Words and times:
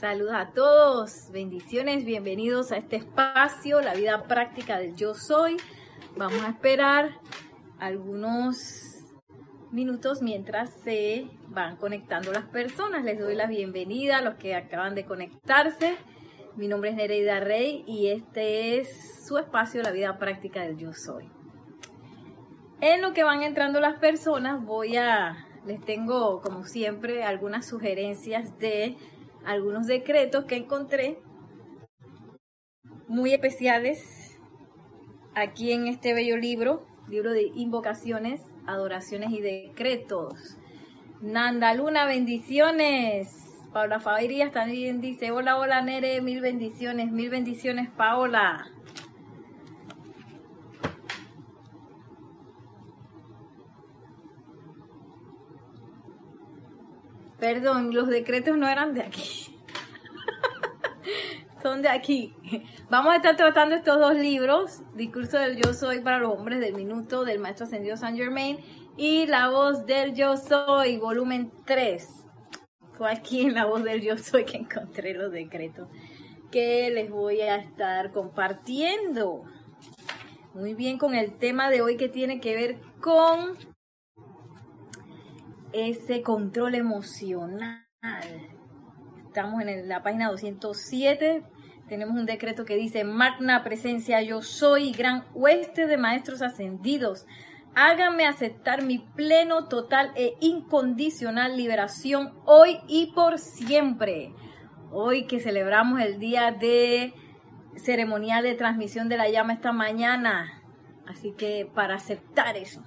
Saludos 0.00 0.34
a 0.34 0.50
todos, 0.50 1.30
bendiciones, 1.30 2.04
bienvenidos 2.04 2.72
a 2.72 2.78
este 2.78 2.96
espacio, 2.96 3.80
la 3.80 3.94
vida 3.94 4.24
práctica 4.24 4.76
del 4.76 4.96
yo 4.96 5.14
soy. 5.14 5.56
Vamos 6.16 6.42
a 6.42 6.48
esperar 6.48 7.20
algunos 7.78 9.04
minutos 9.70 10.20
mientras 10.20 10.74
se 10.82 11.28
van 11.46 11.76
conectando 11.76 12.32
las 12.32 12.44
personas. 12.46 13.04
Les 13.04 13.20
doy 13.20 13.36
la 13.36 13.46
bienvenida 13.46 14.18
a 14.18 14.22
los 14.22 14.34
que 14.34 14.56
acaban 14.56 14.96
de 14.96 15.04
conectarse. 15.04 15.94
Mi 16.56 16.66
nombre 16.66 16.90
es 16.90 16.96
Nereida 16.96 17.38
Rey 17.38 17.84
y 17.86 18.08
este 18.08 18.80
es 18.80 19.24
su 19.28 19.38
espacio, 19.38 19.80
la 19.80 19.92
vida 19.92 20.18
práctica 20.18 20.62
del 20.62 20.76
yo 20.76 20.92
soy. 20.92 21.30
En 22.80 23.00
lo 23.00 23.12
que 23.12 23.22
van 23.22 23.44
entrando 23.44 23.78
las 23.78 24.00
personas, 24.00 24.60
voy 24.60 24.96
a, 24.96 25.46
les 25.64 25.80
tengo 25.84 26.40
como 26.40 26.64
siempre 26.64 27.22
algunas 27.22 27.64
sugerencias 27.64 28.58
de 28.58 28.96
algunos 29.44 29.86
decretos 29.86 30.44
que 30.44 30.56
encontré 30.56 31.18
muy 33.08 33.32
especiales 33.32 34.38
aquí 35.34 35.72
en 35.72 35.86
este 35.86 36.14
bello 36.14 36.36
libro, 36.36 36.86
libro 37.08 37.32
de 37.32 37.50
invocaciones, 37.54 38.40
adoraciones 38.66 39.30
y 39.30 39.40
decretos. 39.40 40.56
Nanda 41.20 41.74
Luna, 41.74 42.06
bendiciones. 42.06 43.28
Paula 43.72 43.98
Fabirías 43.98 44.52
también 44.52 45.00
dice, 45.00 45.32
hola, 45.32 45.58
hola 45.58 45.82
Nere, 45.82 46.20
mil 46.20 46.40
bendiciones, 46.40 47.10
mil 47.10 47.28
bendiciones 47.28 47.90
Paola. 47.90 48.70
Perdón, 57.44 57.92
los 57.92 58.08
decretos 58.08 58.56
no 58.56 58.66
eran 58.66 58.94
de 58.94 59.02
aquí. 59.02 59.54
Son 61.62 61.82
de 61.82 61.90
aquí. 61.90 62.34
Vamos 62.88 63.12
a 63.12 63.16
estar 63.16 63.36
tratando 63.36 63.74
estos 63.74 64.00
dos 64.00 64.14
libros, 64.14 64.80
Discurso 64.94 65.36
del 65.36 65.58
Yo 65.58 65.74
Soy 65.74 66.00
para 66.00 66.20
los 66.20 66.32
hombres 66.32 66.58
del 66.58 66.72
minuto 66.72 67.22
del 67.22 67.40
Maestro 67.40 67.66
Ascendido 67.66 67.98
San 67.98 68.16
Germain 68.16 68.60
y 68.96 69.26
La 69.26 69.50
voz 69.50 69.84
del 69.84 70.14
Yo 70.14 70.38
Soy, 70.38 70.96
volumen 70.96 71.52
3. 71.66 72.08
Fue 72.94 73.12
aquí 73.12 73.42
en 73.42 73.52
La 73.52 73.66
voz 73.66 73.84
del 73.84 74.00
Yo 74.00 74.16
Soy 74.16 74.46
que 74.46 74.56
encontré 74.56 75.12
los 75.12 75.30
decretos 75.30 75.86
que 76.50 76.88
les 76.88 77.10
voy 77.10 77.42
a 77.42 77.56
estar 77.56 78.10
compartiendo. 78.10 79.44
Muy 80.54 80.72
bien, 80.72 80.96
con 80.96 81.14
el 81.14 81.36
tema 81.36 81.68
de 81.68 81.82
hoy 81.82 81.98
que 81.98 82.08
tiene 82.08 82.40
que 82.40 82.54
ver 82.54 82.80
con 83.02 83.73
ese 85.74 86.22
control 86.22 86.76
emocional. 86.76 87.84
Estamos 89.26 89.60
en 89.62 89.88
la 89.88 90.02
página 90.02 90.30
207. 90.30 91.42
Tenemos 91.88 92.16
un 92.16 92.26
decreto 92.26 92.64
que 92.64 92.76
dice, 92.76 93.04
Magna 93.04 93.64
presencia 93.64 94.22
yo 94.22 94.40
soy, 94.42 94.92
gran 94.92 95.24
hueste 95.34 95.86
de 95.86 95.96
maestros 95.96 96.40
ascendidos. 96.40 97.26
Háganme 97.74 98.26
aceptar 98.26 98.82
mi 98.82 99.00
pleno, 99.00 99.66
total 99.66 100.12
e 100.14 100.34
incondicional 100.40 101.56
liberación 101.56 102.32
hoy 102.44 102.78
y 102.86 103.12
por 103.12 103.38
siempre. 103.38 104.32
Hoy 104.92 105.26
que 105.26 105.40
celebramos 105.40 106.00
el 106.00 106.20
día 106.20 106.52
de 106.52 107.12
ceremonial 107.76 108.44
de 108.44 108.54
transmisión 108.54 109.08
de 109.08 109.16
la 109.16 109.28
llama 109.28 109.54
esta 109.54 109.72
mañana. 109.72 110.62
Así 111.06 111.32
que 111.32 111.68
para 111.74 111.96
aceptar 111.96 112.56
eso, 112.56 112.82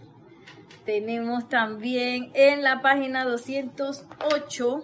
tenemos 0.88 1.50
también 1.50 2.32
en 2.34 2.64
la 2.64 2.82
página 2.82 3.26
208, 3.26 4.84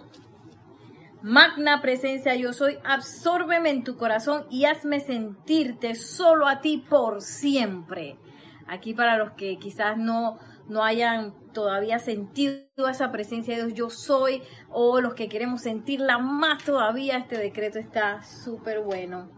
Magna 1.22 1.80
presencia 1.80 2.34
yo 2.34 2.52
soy, 2.52 2.76
absórbeme 2.84 3.70
en 3.70 3.84
tu 3.84 3.96
corazón 3.96 4.44
y 4.50 4.66
hazme 4.66 5.00
sentirte 5.00 5.94
solo 5.94 6.46
a 6.46 6.60
ti 6.60 6.84
por 6.90 7.22
siempre. 7.22 8.18
Aquí 8.66 8.92
para 8.92 9.16
los 9.16 9.30
que 9.30 9.56
quizás 9.58 9.96
no, 9.96 10.38
no 10.68 10.84
hayan 10.84 11.32
todavía 11.54 11.98
sentido 11.98 12.86
esa 12.90 13.10
presencia 13.10 13.56
de 13.56 13.64
Dios, 13.64 13.74
yo 13.74 13.88
soy, 13.88 14.42
o 14.68 15.00
los 15.00 15.14
que 15.14 15.30
queremos 15.30 15.62
sentirla 15.62 16.18
más 16.18 16.62
todavía, 16.64 17.16
este 17.16 17.38
decreto 17.38 17.78
está 17.78 18.22
súper 18.22 18.80
bueno. 18.80 19.30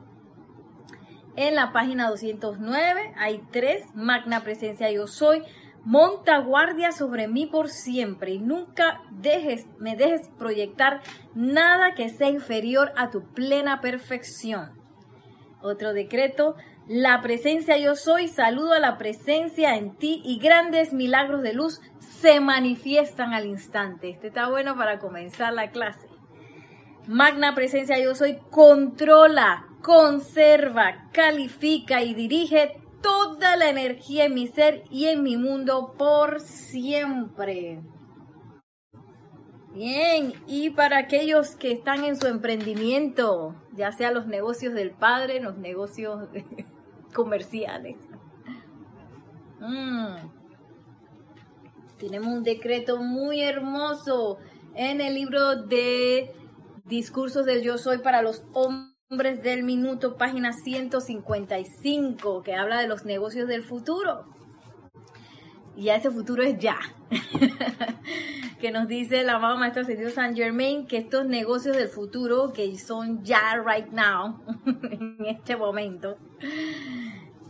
En 1.37 1.54
la 1.54 1.71
página 1.71 2.09
209 2.09 3.12
hay 3.16 3.41
tres, 3.53 3.84
Magna 3.94 4.43
presencia 4.43 4.91
yo 4.91 5.06
soy, 5.06 5.44
Monta 5.86 6.38
guardia 6.38 6.91
sobre 6.91 7.28
mí 7.28 7.47
por 7.47 7.69
siempre 7.69 8.32
y 8.32 8.41
nunca 8.41 9.02
dejes, 9.12 9.69
me 9.78 9.94
dejes 9.94 10.28
proyectar 10.36 11.00
nada 11.36 11.94
que 11.94 12.08
sea 12.08 12.28
inferior 12.28 12.91
a 12.97 13.10
tu 13.10 13.22
plena 13.34 13.80
perfección. 13.80 14.72
Otro 15.62 15.92
decreto, 15.92 16.56
la 16.88 17.22
presencia 17.22 17.78
yo 17.78 17.94
soy, 17.94 18.26
saludo 18.26 18.72
a 18.72 18.80
la 18.80 18.98
presencia 18.98 19.76
en 19.76 19.94
ti 19.94 20.22
y 20.24 20.41
grandes 20.41 20.92
milagros 20.92 21.42
de 21.42 21.54
luz 21.54 21.80
se 22.00 22.41
manifiestan 22.41 23.32
al 23.32 23.47
instante. 23.47 24.10
Este 24.10 24.26
está 24.26 24.48
bueno 24.48 24.76
para 24.76 24.98
comenzar 24.98 25.53
la 25.53 25.70
clase. 25.70 26.08
Magna 27.06 27.54
presencia 27.54 27.97
yo 28.00 28.16
soy, 28.16 28.38
controla, 28.50 29.68
conserva, 29.82 31.08
califica 31.12 32.03
y 32.03 32.12
dirige 32.12 32.82
toda 33.06 33.55
la 33.55 33.71
energía 33.71 34.25
en 34.25 34.34
mi 34.34 34.49
ser 34.49 34.83
y 34.91 35.06
en 35.06 35.22
mi 35.22 35.37
mundo 35.37 35.94
por 35.97 36.41
siempre. 36.41 37.81
Bien, 39.72 40.33
y 40.49 40.71
para 40.71 40.99
aquellos 40.99 41.55
que 41.55 41.71
están 41.71 42.03
en 42.03 42.16
su 42.16 42.27
emprendimiento, 42.27 43.55
ya 43.75 43.93
sea 43.93 44.11
los 44.11 44.27
negocios 44.27 44.75
del 44.75 44.91
padre, 44.91 45.41
los 45.41 45.56
negocios 45.56 46.28
comerciales. 47.15 47.97
Mm. 49.61 50.16
Tenemos 51.99 52.28
un 52.28 52.43
decreto 52.43 52.97
muy 52.97 53.41
hermoso 53.41 54.39
en 54.75 55.00
el 55.00 55.15
libro 55.15 55.55
de 55.62 56.34
discursos 56.84 57.47
del 57.47 57.62
yo 57.62 57.78
soy 57.78 57.99
para 57.99 58.21
los 58.22 58.43
hombres 58.53 58.96
Hombres 59.09 59.41
del 59.41 59.62
Minuto, 59.62 60.17
página 60.17 60.53
155, 60.53 62.43
que 62.43 62.56
habla 62.56 62.81
de 62.81 62.89
los 62.89 63.05
negocios 63.05 63.47
del 63.47 63.62
futuro. 63.62 64.25
Y 65.77 65.84
ya 65.84 65.94
ese 65.94 66.11
futuro 66.11 66.43
es 66.43 66.59
ya. 66.59 66.77
que 68.61 68.72
nos 68.72 68.89
dice 68.89 69.22
la 69.22 69.37
amado 69.37 69.59
maestra 69.59 69.83
Ascendido 69.83 70.11
San 70.11 70.34
Germain 70.34 70.89
que 70.89 70.97
estos 70.97 71.25
negocios 71.25 71.77
del 71.77 71.87
futuro, 71.87 72.53
que 72.53 72.77
son 72.78 73.22
ya 73.22 73.62
right 73.65 73.93
now, 73.93 74.43
en 74.66 75.25
este 75.25 75.56
momento, 75.56 76.19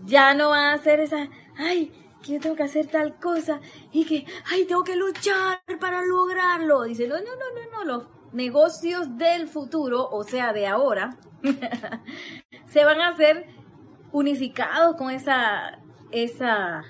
ya 0.04 0.34
no 0.34 0.50
van 0.50 0.74
a 0.74 0.82
ser 0.82 1.00
esa, 1.00 1.30
ay, 1.56 1.90
que 2.22 2.34
yo 2.34 2.40
tengo 2.40 2.56
que 2.56 2.64
hacer 2.64 2.86
tal 2.88 3.18
cosa 3.18 3.62
y 3.92 4.04
que, 4.04 4.26
ay, 4.52 4.66
tengo 4.66 4.84
que 4.84 4.96
luchar 4.96 5.62
para 5.80 6.04
lograrlo. 6.04 6.82
Dice, 6.82 7.08
no, 7.08 7.16
no, 7.16 7.22
no, 7.24 7.30
no, 7.54 7.78
no, 7.78 7.84
los 7.84 8.15
negocios 8.36 9.16
del 9.16 9.48
futuro, 9.48 10.06
o 10.10 10.22
sea, 10.22 10.52
de 10.52 10.66
ahora, 10.66 11.16
se 12.66 12.84
van 12.84 13.00
a 13.00 13.08
hacer 13.08 13.46
unificados 14.12 14.96
con 14.96 15.10
esa, 15.10 15.78
esa, 16.10 16.84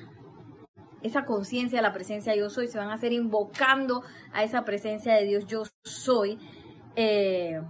esa 1.03 1.25
conciencia, 1.25 1.81
la 1.81 1.93
presencia 1.93 2.33
de 2.33 2.41
yo 2.41 2.51
soy, 2.51 2.67
se 2.67 2.79
van 2.79 2.91
a 2.91 2.95
hacer 2.95 3.13
invocando 3.13 4.03
a 4.33 4.43
esa 4.43 4.65
presencia 4.65 5.15
de 5.15 5.25
Dios 5.25 5.47
yo 5.47 5.63
soy. 5.85 6.37
Eh, 6.97 7.61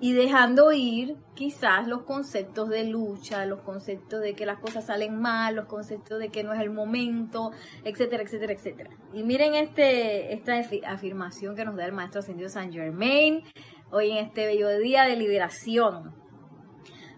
y 0.00 0.12
dejando 0.12 0.72
ir 0.72 1.16
quizás 1.34 1.88
los 1.88 2.02
conceptos 2.02 2.68
de 2.68 2.84
lucha, 2.84 3.44
los 3.46 3.60
conceptos 3.62 4.20
de 4.20 4.34
que 4.34 4.46
las 4.46 4.58
cosas 4.58 4.86
salen 4.86 5.20
mal, 5.20 5.56
los 5.56 5.66
conceptos 5.66 6.18
de 6.20 6.28
que 6.28 6.44
no 6.44 6.52
es 6.52 6.60
el 6.60 6.70
momento, 6.70 7.50
etcétera, 7.84 8.22
etcétera, 8.22 8.52
etcétera. 8.52 8.90
Y 9.12 9.22
miren 9.24 9.54
este, 9.54 10.32
esta 10.32 10.54
afirmación 10.86 11.56
que 11.56 11.64
nos 11.64 11.76
da 11.76 11.84
el 11.84 11.92
maestro 11.92 12.20
ascendido 12.20 12.48
San 12.48 12.72
Germain 12.72 13.42
hoy 13.90 14.10
en 14.12 14.18
este 14.18 14.46
bello 14.46 14.68
día 14.78 15.04
de 15.04 15.16
liberación. 15.16 16.14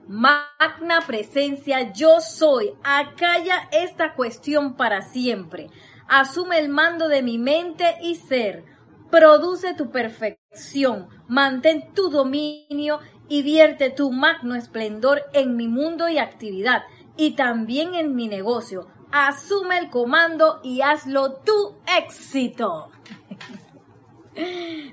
Magna 0.09 1.03
presencia, 1.07 1.93
yo 1.93 2.21
soy. 2.21 2.73
Acalla 2.83 3.69
esta 3.71 4.15
cuestión 4.15 4.75
para 4.75 5.03
siempre. 5.03 5.69
Asume 6.09 6.59
el 6.59 6.69
mando 6.69 7.07
de 7.07 7.23
mi 7.23 7.39
mente 7.39 7.95
y 8.03 8.17
ser. 8.17 8.65
Produce 9.11 9.75
tu 9.75 9.91
perfección. 9.91 11.09
Mantén 11.29 11.93
tu 11.95 12.11
dominio 12.11 13.01
y 13.29 13.43
vierte 13.43 13.91
tu 13.91 14.13
magno 14.13 14.55
esplendor 14.55 15.23
en 15.33 15.57
mi 15.57 15.69
mundo 15.69 16.09
y 16.09 16.19
actividad 16.19 16.83
y 17.17 17.33
también 17.33 17.95
en 17.95 18.15
mi 18.15 18.29
negocio. 18.29 18.89
Asume 19.13 19.79
el 19.79 19.91
comando 19.91 20.61
y 20.63 20.81
hazlo 20.83 21.35
tu 21.35 21.77
éxito. 21.99 22.91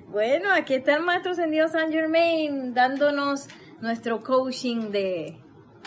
Bueno, 0.08 0.52
aquí 0.52 0.74
está 0.74 0.96
el 0.96 1.04
maestro 1.04 1.32
Ascendido 1.32 1.68
San 1.68 1.92
Germain 1.92 2.74
dándonos 2.74 3.48
nuestro 3.82 4.22
coaching 4.22 4.92
de, 4.92 5.38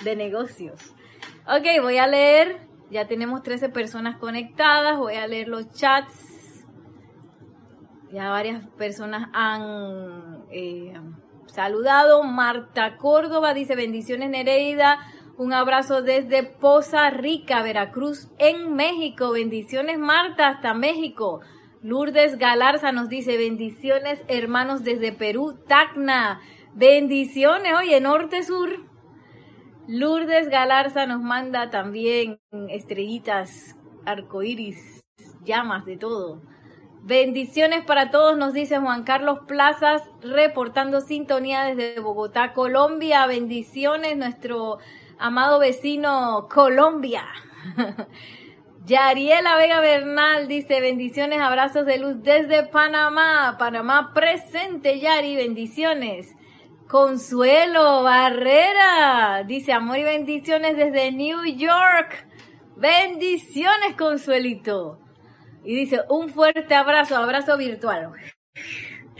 de 0.05 0.17
negocios. 0.17 0.94
Ok, 1.47 1.83
voy 1.83 1.99
a 1.99 2.06
leer, 2.06 2.61
ya 2.91 3.06
tenemos 3.06 3.43
13 3.43 3.69
personas 3.71 4.19
conectadas, 4.19 4.99
voy 4.99 5.17
a 5.17 5.26
leer 5.26 5.49
los 5.49 5.71
chats. 5.73 6.30
Ya 8.12 8.31
varias 8.31 8.67
personas 8.71 9.29
han 9.33 10.45
eh, 10.51 10.95
saludado. 11.47 12.25
Marta 12.25 12.97
Córdoba 12.97 13.55
dice 13.55 13.77
bendiciones 13.77 14.31
Nereida. 14.31 14.99
Un 15.37 15.53
abrazo 15.53 16.03
desde 16.03 16.43
Poza 16.43 17.09
Rica, 17.11 17.62
Veracruz, 17.62 18.29
en 18.39 18.75
México. 18.75 19.33
Bendiciones 19.33 19.99
Marta, 19.99 20.49
hasta 20.49 20.75
México. 20.75 21.41
Lourdes 21.83 22.37
Galarza 22.37 22.93
nos 22.93 23.09
dice 23.09 23.39
bendiciones 23.39 24.23
hermanos 24.29 24.85
desde 24.85 25.12
Perú, 25.12 25.59
Tacna. 25.67 26.41
Bendiciones, 26.75 27.73
oye, 27.79 28.01
norte, 28.01 28.43
sur. 28.43 28.69
Lourdes 29.87 30.51
Galarza 30.51 31.07
nos 31.07 31.23
manda 31.23 31.71
también 31.71 32.39
estrellitas, 32.69 33.77
arcoíris, 34.05 35.05
llamas, 35.43 35.87
de 35.87 35.97
todo. 35.97 36.43
Bendiciones 37.02 37.82
para 37.85 38.11
todos, 38.11 38.37
nos 38.37 38.52
dice 38.52 38.79
Juan 38.79 39.05
Carlos 39.05 39.41
Plazas, 39.49 40.02
reportando 40.20 41.00
sintonía 41.00 41.64
desde 41.64 41.99
Bogotá, 41.99 42.52
Colombia. 42.52 43.26
Bendiciones, 43.26 44.19
nuestro 44.19 44.79
amado 45.19 45.58
vecino 45.58 46.47
Colombia. 46.52 47.25
Yariela 48.85 49.56
Vega 49.56 49.81
Bernal 49.81 50.47
dice 50.47 50.81
bendiciones, 50.82 51.41
abrazos 51.41 51.87
de 51.87 51.97
luz 51.97 52.23
desde 52.23 52.64
Panamá. 52.64 53.56
Panamá 53.58 54.12
presente, 54.12 55.00
Yari, 55.00 55.37
bendiciones. 55.37 56.37
Consuelo 56.87 58.02
Barrera 58.02 59.43
dice 59.47 59.73
amor 59.73 59.99
y 59.99 60.05
bendiciones 60.05 60.76
desde 60.76 61.12
New 61.12 61.44
York. 61.44 62.26
Bendiciones, 62.76 63.97
Consuelito. 63.97 65.00
Y 65.65 65.75
dice 65.75 66.03
un 66.09 66.31
fuerte 66.31 66.75
abrazo, 66.75 67.17
abrazo 67.17 67.57
virtual. 67.57 68.12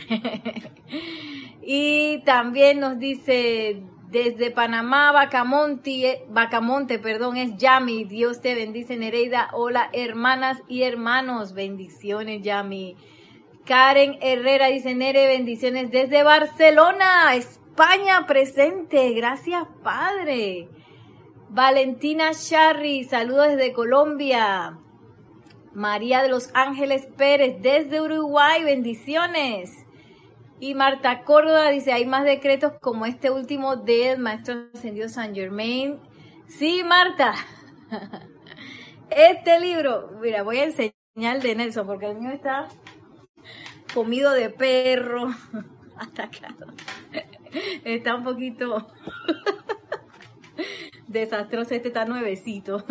y 1.61 2.19
también 2.23 2.79
nos 2.79 2.99
dice 2.99 3.83
desde 4.11 4.51
Panamá, 4.51 5.11
Bacamonte, 5.13 6.25
Bacamonte, 6.29 6.99
perdón, 6.99 7.37
es 7.37 7.55
Yami. 7.57 8.03
Dios 8.03 8.41
te 8.41 8.55
bendice, 8.55 8.97
Nereida. 8.97 9.49
Hola, 9.53 9.89
hermanas 9.93 10.61
y 10.67 10.83
hermanos. 10.83 11.53
Bendiciones, 11.53 12.41
Yami. 12.41 12.97
Karen 13.65 14.17
Herrera 14.21 14.67
dice, 14.67 14.95
Nere, 14.95 15.27
bendiciones 15.27 15.91
desde 15.91 16.23
Barcelona, 16.23 17.35
España, 17.35 18.25
presente. 18.27 19.13
Gracias, 19.13 19.63
Padre. 19.81 20.67
Valentina 21.49 22.31
Charri, 22.33 23.03
saludos 23.03 23.49
desde 23.49 23.71
Colombia. 23.71 24.77
María 25.73 26.21
de 26.21 26.29
los 26.29 26.49
Ángeles 26.53 27.07
Pérez, 27.17 27.61
desde 27.61 28.01
Uruguay, 28.01 28.63
bendiciones. 28.63 29.71
Y 30.59 30.75
Marta 30.75 31.23
Córdoba 31.23 31.69
dice, 31.69 31.93
hay 31.93 32.05
más 32.05 32.23
decretos 32.23 32.73
como 32.81 33.05
este 33.05 33.31
último 33.31 33.77
del 33.77 34.19
Maestro 34.19 34.67
Ascendido 34.73 35.09
San 35.09 35.33
Germain. 35.33 35.99
Sí, 36.47 36.83
Marta. 36.83 37.33
Este 39.09 39.59
libro, 39.59 40.09
mira, 40.21 40.41
voy 40.41 40.59
a 40.59 40.63
enseñar 40.63 41.41
de 41.41 41.53
Nelson 41.53 41.85
porque 41.85 42.09
el 42.09 42.17
mío 42.17 42.31
está 42.31 42.69
comido 43.93 44.31
de 44.31 44.49
perro. 44.49 45.33
Acá. 45.97 46.29
Está 47.83 48.15
un 48.15 48.23
poquito 48.23 48.87
desastroso. 51.07 51.75
Este 51.75 51.89
está 51.89 52.05
nuevecito. 52.05 52.85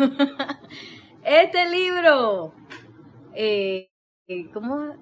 Este 1.23 1.69
libro, 1.69 2.53
eh, 3.35 3.91
¿cómo? 4.53 4.95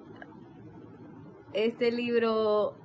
este 1.54 1.90
libro, 1.90 2.76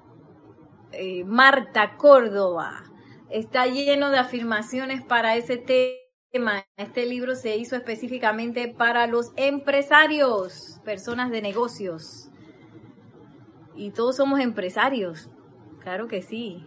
eh, 0.93 1.23
Marta 1.25 1.97
Córdoba, 1.97 2.83
está 3.29 3.65
lleno 3.67 4.09
de 4.09 4.19
afirmaciones 4.19 5.03
para 5.03 5.35
ese 5.35 5.57
tema. 5.57 6.65
Este 6.77 7.05
libro 7.05 7.35
se 7.35 7.57
hizo 7.57 7.75
específicamente 7.75 8.69
para 8.69 9.05
los 9.07 9.31
empresarios, 9.35 10.79
personas 10.85 11.29
de 11.29 11.41
negocios. 11.41 12.29
Y 13.75 13.91
todos 13.91 14.15
somos 14.15 14.39
empresarios, 14.39 15.29
claro 15.81 16.07
que 16.07 16.21
sí. 16.21 16.65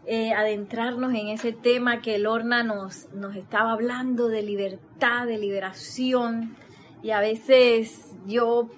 eh, 0.06 0.34
adentrarnos 0.34 1.14
en 1.14 1.30
ese 1.30 1.52
tema 1.52 2.02
que 2.02 2.18
Lorna 2.18 2.64
nos, 2.64 3.12
nos 3.14 3.36
estaba 3.36 3.74
hablando 3.74 4.28
de 4.28 4.42
libertad, 4.42 5.26
de 5.26 5.38
liberación. 5.38 6.56
Y 7.02 7.12
a 7.12 7.20
veces 7.20 8.16
yo 8.26 8.70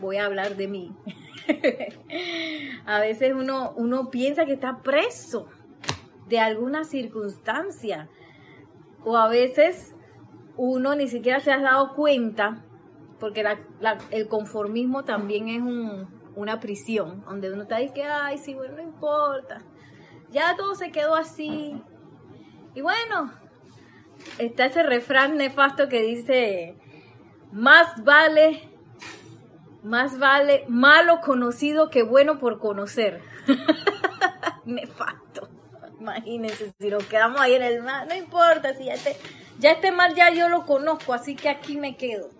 voy 0.00 0.16
a 0.16 0.26
hablar 0.26 0.56
de 0.56 0.68
mí. 0.68 0.92
a 2.86 3.00
veces 3.00 3.32
uno, 3.34 3.72
uno 3.76 4.10
piensa 4.10 4.46
que 4.46 4.54
está 4.54 4.82
preso 4.82 5.48
de 6.28 6.40
alguna 6.40 6.84
circunstancia. 6.84 8.08
O 9.04 9.16
a 9.16 9.28
veces 9.28 9.94
uno 10.56 10.96
ni 10.96 11.08
siquiera 11.08 11.40
se 11.40 11.52
ha 11.52 11.60
dado 11.60 11.94
cuenta 11.94 12.64
porque 13.18 13.44
el 14.10 14.28
conformismo 14.28 15.04
también 15.04 15.48
es 15.48 15.62
una 16.34 16.60
prisión, 16.60 17.22
donde 17.24 17.52
uno 17.52 17.62
está 17.62 17.76
ahí 17.76 17.90
que, 17.90 18.04
ay, 18.04 18.38
sí, 18.38 18.54
bueno, 18.54 18.76
no 18.76 18.82
importa, 18.82 19.62
ya 20.30 20.54
todo 20.56 20.74
se 20.74 20.90
quedó 20.90 21.14
así. 21.14 21.80
Y 22.74 22.82
bueno, 22.82 23.32
está 24.38 24.66
ese 24.66 24.82
refrán 24.82 25.36
nefasto 25.36 25.88
que 25.88 26.02
dice, 26.02 26.76
más 27.52 28.04
vale, 28.04 28.68
más 29.82 30.18
vale 30.18 30.64
malo 30.68 31.20
conocido 31.20 31.90
que 31.90 32.02
bueno 32.02 32.38
por 32.38 32.58
conocer. 32.58 33.22
nefasto. 34.64 35.48
Imagínense, 36.00 36.72
si 36.78 36.88
nos 36.88 37.04
quedamos 37.04 37.40
ahí 37.40 37.54
en 37.54 37.62
el 37.62 37.82
mar, 37.82 38.06
no 38.06 38.14
importa, 38.14 38.74
si 38.74 38.84
ya 38.84 38.94
este, 38.94 39.16
ya 39.58 39.72
este 39.72 39.92
mar 39.92 40.14
ya 40.14 40.30
yo 40.30 40.48
lo 40.48 40.66
conozco, 40.66 41.14
así 41.14 41.34
que 41.34 41.48
aquí 41.48 41.76
me 41.76 41.96
quedo. 41.96 42.30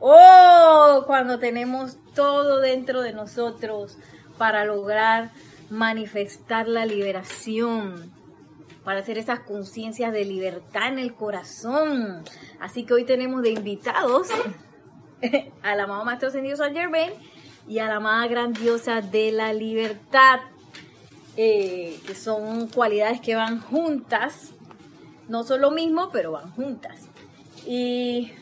Oh, 0.00 1.04
cuando 1.06 1.38
tenemos 1.38 1.98
todo 2.14 2.60
dentro 2.60 3.02
de 3.02 3.12
nosotros 3.12 3.98
para 4.36 4.64
lograr 4.64 5.30
manifestar 5.70 6.68
la 6.68 6.86
liberación, 6.86 8.12
para 8.84 9.00
hacer 9.00 9.18
esas 9.18 9.40
conciencias 9.40 10.12
de 10.12 10.24
libertad 10.24 10.88
en 10.88 10.98
el 10.98 11.14
corazón. 11.14 12.24
Así 12.60 12.84
que 12.84 12.94
hoy 12.94 13.04
tenemos 13.04 13.42
de 13.42 13.50
invitados 13.50 14.28
a 15.62 15.74
la 15.74 15.84
amado 15.84 16.04
Maestro 16.04 16.28
Ascendido 16.28 16.56
San 16.56 16.74
Germain 16.74 17.10
y 17.68 17.80
a 17.80 17.88
la 17.88 17.96
amada 17.96 18.26
grandiosa 18.26 19.02
de 19.02 19.30
la 19.32 19.52
libertad, 19.52 20.40
eh, 21.36 22.00
que 22.06 22.14
son 22.14 22.68
cualidades 22.68 23.20
que 23.20 23.34
van 23.34 23.60
juntas, 23.60 24.52
no 25.28 25.44
son 25.44 25.60
lo 25.60 25.70
mismo, 25.70 26.10
pero 26.10 26.32
van 26.32 26.50
juntas. 26.52 27.08
Y 27.66 28.32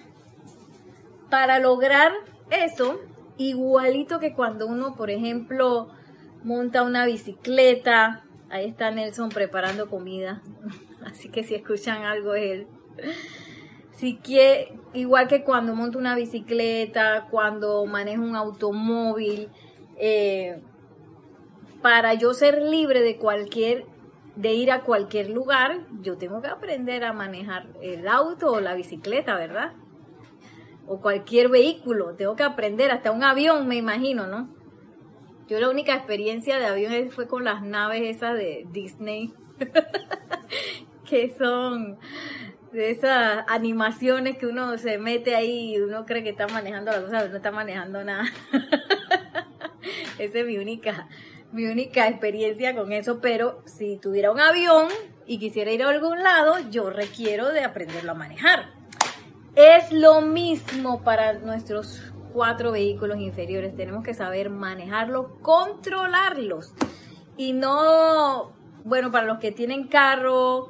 para 1.28 1.59
lograr 1.59 2.12
eso, 2.50 3.00
igualito 3.37 4.21
que 4.21 4.33
cuando 4.33 4.66
uno, 4.66 4.95
por 4.95 5.11
ejemplo, 5.11 5.88
monta 6.45 6.85
una 6.85 7.04
bicicleta, 7.04 8.25
ahí 8.50 8.67
está 8.67 8.91
Nelson 8.91 9.29
preparando 9.29 9.88
comida, 9.88 10.43
así 11.05 11.29
que 11.29 11.45
si 11.45 11.55
escuchan 11.55 12.05
algo 12.05 12.35
es 12.35 12.53
él. 12.53 12.67
Si 13.93 14.17
quiere, 14.17 14.79
igual 14.93 15.26
que 15.26 15.43
cuando 15.43 15.75
monta 15.75 15.99
una 15.99 16.15
bicicleta, 16.15 17.29
cuando 17.31 17.85
manejo 17.87 18.23
un 18.23 18.37
automóvil, 18.37 19.49
eh, 19.97 20.61
para 21.81 22.15
yo 22.15 22.35
ser 22.35 22.61
libre 22.61 23.00
de 23.00 23.17
cualquier 23.17 23.87
de 24.37 24.53
ir 24.53 24.71
a 24.71 24.83
cualquier 24.83 25.31
lugar, 25.31 25.81
yo 26.03 26.19
tengo 26.19 26.43
que 26.43 26.49
aprender 26.49 27.05
a 27.05 27.12
manejar 27.12 27.67
el 27.81 28.07
auto 28.07 28.53
o 28.53 28.61
la 28.61 28.75
bicicleta, 28.75 29.35
¿verdad? 29.35 29.73
O 30.87 31.00
cualquier 31.00 31.49
vehículo, 31.49 32.15
tengo 32.15 32.37
que 32.37 32.43
aprender, 32.43 32.91
hasta 32.91 33.11
un 33.11 33.25
avión, 33.25 33.67
me 33.67 33.76
imagino, 33.76 34.26
¿no? 34.26 34.49
Yo 35.49 35.61
la 35.61 35.69
única 35.69 35.95
experiencia 35.95 36.59
de 36.59 36.67
avión 36.67 37.11
fue 37.11 37.29
con 37.29 37.45
las 37.45 37.62
naves 37.62 38.03
esas 38.03 38.35
de 38.35 38.67
Disney, 38.71 39.33
que 41.09 41.35
son 41.38 41.99
de 42.73 42.91
esas 42.91 43.45
animaciones 43.49 44.38
que 44.38 44.47
uno 44.47 44.76
se 44.76 44.99
mete 44.99 45.37
ahí 45.37 45.75
y 45.75 45.81
uno 45.81 46.05
cree 46.05 46.23
que 46.25 46.31
está 46.31 46.49
manejando 46.49 46.91
la 46.91 47.00
cosa, 47.00 47.19
pero 47.19 47.31
no 47.31 47.37
está 47.37 47.50
manejando 47.53 48.03
nada. 48.05 48.25
Esa 50.19 50.38
es 50.38 50.47
mi 50.47 50.59
única 50.59 51.09
mi 51.53 51.67
única 51.67 52.09
experiencia 52.09 52.75
con 52.75 52.93
eso, 52.93 53.21
pero 53.21 53.62
si 53.65 53.97
tuviera 53.97 54.31
un 54.31 54.41
avión 54.41 54.88
y 55.26 55.38
quisiera 55.38 55.71
ir 55.71 55.83
a 55.83 55.88
algún 55.88 56.23
lado, 56.23 56.59
yo 56.71 56.91
requiero 56.91 57.50
de 57.50 57.65
aprenderlo 57.65 58.12
a 58.12 58.15
manejar. 58.15 58.71
Es 59.55 59.91
lo 59.91 60.21
mismo 60.21 61.03
para 61.03 61.35
nuestros 61.35 62.12
cuatro 62.37 62.71
vehículos 62.71 63.19
inferiores. 63.19 63.75
Tenemos 63.75 64.05
que 64.05 64.12
saber 64.12 64.50
manejarlos, 64.50 65.28
controlarlos. 65.40 66.75
Y 67.38 67.55
no, 67.55 68.52
bueno, 68.85 69.11
para 69.11 69.25
los 69.26 69.38
que 69.38 69.52
tienen 69.52 69.88
carro, 69.88 70.69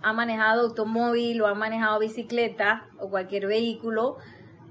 han 0.00 0.14
manejado 0.14 0.62
automóvil 0.62 1.42
o 1.42 1.48
han 1.48 1.58
manejado 1.58 1.98
bicicleta 1.98 2.86
o 3.00 3.10
cualquier 3.10 3.48
vehículo, 3.48 4.18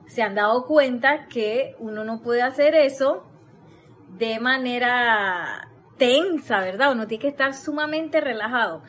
se 0.06 0.24
han 0.24 0.36
dado 0.36 0.66
cuenta 0.66 1.28
que 1.28 1.76
uno 1.80 2.06
no 2.06 2.22
puede 2.22 2.44
hacer 2.44 2.76
eso 2.76 3.26
de 4.18 4.40
manera 4.40 5.70
tensa, 5.98 6.62
¿verdad? 6.62 6.94
Uno 6.94 7.08
tiene 7.08 7.24
que 7.24 7.28
estar 7.28 7.54
sumamente 7.56 8.22
relajado. 8.22 8.84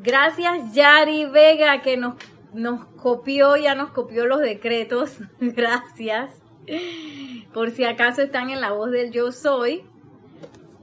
Gracias 0.00 0.74
Yari 0.74 1.26
Vega 1.26 1.80
que 1.80 1.96
nos, 1.96 2.16
nos 2.52 2.86
copió, 2.96 3.56
ya 3.56 3.76
nos 3.76 3.90
copió 3.90 4.26
los 4.26 4.40
decretos. 4.40 5.18
Gracias. 5.40 6.43
Por 7.52 7.70
si 7.70 7.84
acaso 7.84 8.22
están 8.22 8.50
en 8.50 8.60
la 8.60 8.72
voz 8.72 8.90
del 8.90 9.12
yo 9.12 9.32
soy, 9.32 9.84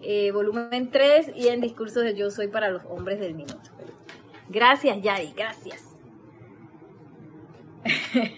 eh, 0.01 0.31
volumen 0.31 0.89
3 0.91 1.33
y 1.35 1.47
en 1.47 1.61
discursos 1.61 2.03
del 2.03 2.15
yo 2.15 2.31
soy 2.31 2.47
para 2.47 2.69
los 2.69 2.83
hombres 2.85 3.19
del 3.19 3.35
minuto. 3.35 3.71
Gracias 4.49 5.01
Yari, 5.01 5.33
gracias. 5.35 5.83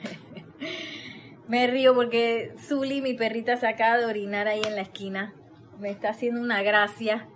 Me 1.48 1.68
río 1.68 1.94
porque 1.94 2.54
Zuli, 2.58 3.02
mi 3.02 3.14
perrita, 3.14 3.58
se 3.58 3.68
acaba 3.68 3.98
de 3.98 4.06
orinar 4.06 4.48
ahí 4.48 4.62
en 4.66 4.76
la 4.76 4.82
esquina 4.82 5.34
me 5.80 5.90
está 5.90 6.10
haciendo 6.10 6.42
una 6.42 6.64
gracia. 6.64 7.28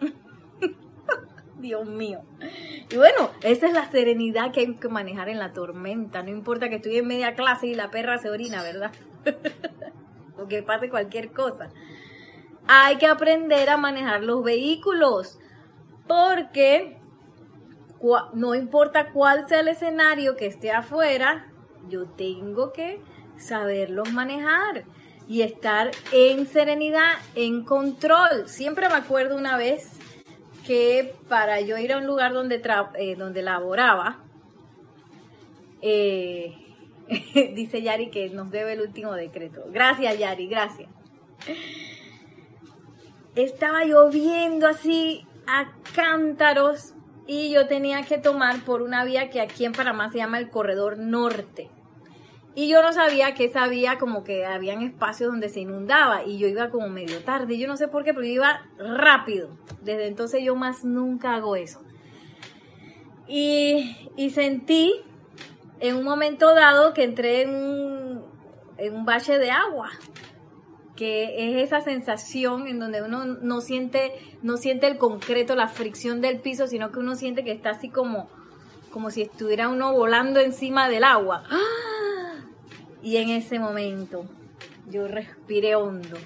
Dios 1.58 1.86
mío. 1.86 2.22
Y 2.90 2.96
bueno, 2.96 3.30
esa 3.42 3.68
es 3.68 3.72
la 3.72 3.90
serenidad 3.90 4.52
que 4.52 4.60
hay 4.60 4.74
que 4.74 4.88
manejar 4.88 5.28
en 5.28 5.38
la 5.38 5.52
tormenta. 5.52 6.22
No 6.22 6.30
importa 6.30 6.68
que 6.68 6.76
estoy 6.76 6.96
en 6.96 7.06
media 7.06 7.34
clase 7.34 7.68
y 7.68 7.74
la 7.74 7.90
perra 7.90 8.18
se 8.18 8.30
orina, 8.30 8.62
¿verdad? 8.62 8.92
o 10.38 10.46
que 10.46 10.62
pase 10.62 10.90
cualquier 10.90 11.32
cosa. 11.32 11.70
Hay 12.66 12.96
que 12.96 13.06
aprender 13.06 13.68
a 13.70 13.76
manejar 13.76 14.22
los 14.22 14.42
vehículos. 14.42 15.38
Porque 16.06 16.98
no 18.34 18.54
importa 18.54 19.12
cuál 19.12 19.48
sea 19.48 19.60
el 19.60 19.68
escenario 19.68 20.36
que 20.36 20.46
esté 20.46 20.70
afuera, 20.70 21.50
yo 21.88 22.06
tengo 22.06 22.72
que 22.72 23.00
saberlos 23.36 24.12
manejar 24.12 24.84
y 25.26 25.42
estar 25.42 25.90
en 26.12 26.46
serenidad, 26.46 27.14
en 27.34 27.64
control. 27.64 28.46
Siempre 28.48 28.88
me 28.88 28.96
acuerdo 28.96 29.36
una 29.36 29.56
vez 29.56 29.90
que 30.66 31.14
para 31.28 31.60
yo 31.60 31.78
ir 31.78 31.92
a 31.92 31.98
un 31.98 32.06
lugar 32.06 32.32
donde, 32.32 32.60
eh, 32.96 33.16
donde 33.16 33.42
laboraba, 33.42 34.22
eh, 35.80 36.63
dice 37.54 37.82
Yari 37.82 38.10
que 38.10 38.28
nos 38.30 38.50
debe 38.50 38.74
el 38.74 38.80
último 38.80 39.12
decreto. 39.14 39.64
Gracias 39.70 40.18
Yari, 40.18 40.46
gracias. 40.46 40.88
Estaba 43.34 43.84
lloviendo 43.84 44.68
así 44.68 45.26
a 45.46 45.72
cántaros 45.94 46.94
y 47.26 47.50
yo 47.50 47.66
tenía 47.66 48.02
que 48.02 48.18
tomar 48.18 48.60
por 48.64 48.82
una 48.82 49.04
vía 49.04 49.30
que 49.30 49.40
aquí 49.40 49.64
en 49.64 49.72
Panamá 49.72 50.10
se 50.10 50.18
llama 50.18 50.38
el 50.38 50.50
Corredor 50.50 50.98
Norte. 50.98 51.70
Y 52.56 52.68
yo 52.68 52.82
no 52.82 52.92
sabía 52.92 53.34
que 53.34 53.48
sabía 53.48 53.98
como 53.98 54.22
que 54.22 54.46
habían 54.46 54.82
espacios 54.82 55.30
donde 55.30 55.48
se 55.48 55.60
inundaba 55.60 56.24
y 56.24 56.38
yo 56.38 56.46
iba 56.46 56.70
como 56.70 56.88
medio 56.88 57.20
tarde. 57.24 57.58
Yo 57.58 57.66
no 57.66 57.76
sé 57.76 57.88
por 57.88 58.04
qué, 58.04 58.14
pero 58.14 58.24
yo 58.24 58.34
iba 58.34 58.66
rápido. 58.78 59.50
Desde 59.82 60.06
entonces 60.06 60.44
yo 60.44 60.54
más 60.54 60.84
nunca 60.84 61.34
hago 61.34 61.56
eso. 61.56 61.80
Y, 63.26 63.96
sentí 64.32 64.92
en 65.80 65.96
un 65.96 66.04
momento 66.04 66.54
dado 66.54 66.94
que 66.94 67.04
entré 67.04 67.42
en 67.42 67.50
un, 67.54 68.24
en 68.78 68.94
un 68.94 69.04
bache 69.04 69.38
de 69.38 69.50
agua 69.50 69.90
que 70.96 71.50
es 71.50 71.64
esa 71.64 71.80
sensación 71.80 72.68
en 72.68 72.78
donde 72.78 73.02
uno 73.02 73.24
no 73.24 73.60
siente, 73.60 74.12
no 74.42 74.56
siente 74.56 74.86
el 74.86 74.96
concreto, 74.96 75.56
la 75.56 75.68
fricción 75.68 76.20
del 76.20 76.40
piso, 76.40 76.66
sino 76.66 76.92
que 76.92 77.00
uno 77.00 77.16
siente 77.16 77.42
que 77.42 77.50
está 77.50 77.70
así 77.70 77.88
como, 77.88 78.28
como 78.92 79.10
si 79.10 79.22
estuviera 79.22 79.68
uno 79.68 79.92
volando 79.92 80.38
encima 80.38 80.88
del 80.88 81.04
agua. 81.04 81.42
¡Ah! 81.50 82.44
Y 83.02 83.16
en 83.16 83.30
ese 83.30 83.58
momento 83.58 84.24
yo 84.88 85.08
respiré 85.08 85.74
hondo. 85.74 86.16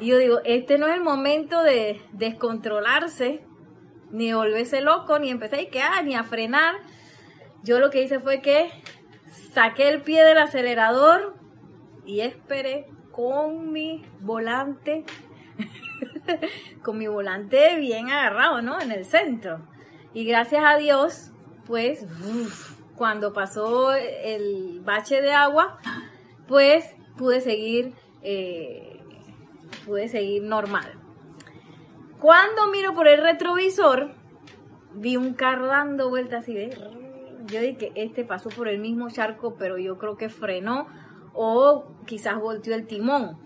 Y 0.00 0.06
yo 0.06 0.18
digo, 0.18 0.40
este 0.44 0.78
no 0.78 0.86
es 0.86 0.94
el 0.94 1.02
momento 1.02 1.62
de 1.62 2.00
descontrolarse, 2.12 3.42
ni 4.10 4.32
volverse 4.32 4.80
loco, 4.80 5.18
ni 5.18 5.30
empezar 5.30 5.60
a 5.60 5.66
quedar, 5.66 6.04
ni 6.04 6.14
a 6.14 6.24
frenar. 6.24 6.76
Yo 7.64 7.78
lo 7.78 7.88
que 7.88 8.02
hice 8.02 8.20
fue 8.20 8.42
que 8.42 8.70
saqué 9.54 9.88
el 9.88 10.02
pie 10.02 10.22
del 10.22 10.36
acelerador 10.36 11.34
y 12.04 12.20
esperé 12.20 12.86
con 13.10 13.72
mi 13.72 14.04
volante, 14.20 15.04
con 16.82 16.98
mi 16.98 17.06
volante 17.06 17.76
bien 17.76 18.10
agarrado, 18.10 18.60
¿no? 18.60 18.78
En 18.80 18.92
el 18.92 19.06
centro. 19.06 19.66
Y 20.12 20.26
gracias 20.26 20.62
a 20.62 20.76
Dios, 20.76 21.32
pues, 21.66 22.04
cuando 22.96 23.32
pasó 23.32 23.94
el 23.94 24.82
bache 24.84 25.22
de 25.22 25.32
agua, 25.32 25.78
pues 26.46 26.94
pude 27.16 27.40
seguir, 27.40 27.94
eh, 28.20 29.00
pude 29.86 30.08
seguir 30.08 30.42
normal. 30.42 31.00
Cuando 32.20 32.66
miro 32.66 32.94
por 32.94 33.08
el 33.08 33.22
retrovisor, 33.22 34.14
vi 34.92 35.16
un 35.16 35.32
carro 35.32 35.66
dando 35.66 36.10
vueltas 36.10 36.46
y 36.48 36.54
ve, 36.54 36.70
yo 37.46 37.60
dije 37.60 37.76
que 37.76 37.92
este 37.94 38.24
pasó 38.24 38.48
por 38.48 38.68
el 38.68 38.78
mismo 38.78 39.10
charco, 39.10 39.56
pero 39.58 39.78
yo 39.78 39.98
creo 39.98 40.16
que 40.16 40.28
frenó 40.28 40.86
o 41.32 41.84
quizás 42.06 42.38
volteó 42.38 42.74
el 42.74 42.86
timón. 42.86 43.38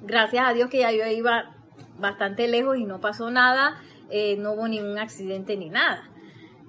Gracias 0.00 0.46
a 0.46 0.52
Dios 0.52 0.70
que 0.70 0.78
ya 0.78 0.92
yo 0.92 1.06
iba 1.06 1.54
bastante 1.98 2.48
lejos 2.48 2.78
y 2.78 2.84
no 2.84 3.00
pasó 3.00 3.30
nada, 3.30 3.80
eh, 4.10 4.36
no 4.38 4.52
hubo 4.52 4.68
ningún 4.68 4.98
accidente 4.98 5.56
ni 5.56 5.68
nada. 5.68 6.10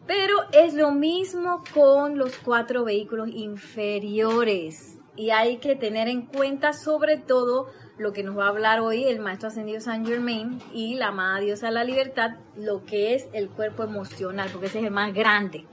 Pero 0.07 0.37
es 0.51 0.73
lo 0.73 0.91
mismo 0.91 1.63
con 1.73 2.17
los 2.17 2.35
cuatro 2.37 2.83
vehículos 2.83 3.29
inferiores. 3.29 4.97
Y 5.15 5.31
hay 5.31 5.57
que 5.57 5.75
tener 5.75 6.07
en 6.07 6.23
cuenta 6.23 6.73
sobre 6.73 7.17
todo 7.17 7.67
lo 7.97 8.13
que 8.13 8.23
nos 8.23 8.37
va 8.37 8.45
a 8.45 8.49
hablar 8.49 8.79
hoy 8.79 9.03
el 9.03 9.19
maestro 9.19 9.49
ascendido 9.49 9.81
Saint 9.81 10.07
Germain 10.07 10.59
y 10.73 10.95
la 10.95 11.09
amada 11.09 11.39
diosa 11.41 11.69
la 11.69 11.83
libertad, 11.83 12.37
lo 12.55 12.85
que 12.85 13.13
es 13.13 13.27
el 13.33 13.49
cuerpo 13.49 13.83
emocional, 13.83 14.49
porque 14.51 14.67
ese 14.67 14.79
es 14.79 14.85
el 14.85 14.91
más 14.91 15.13
grande. 15.13 15.65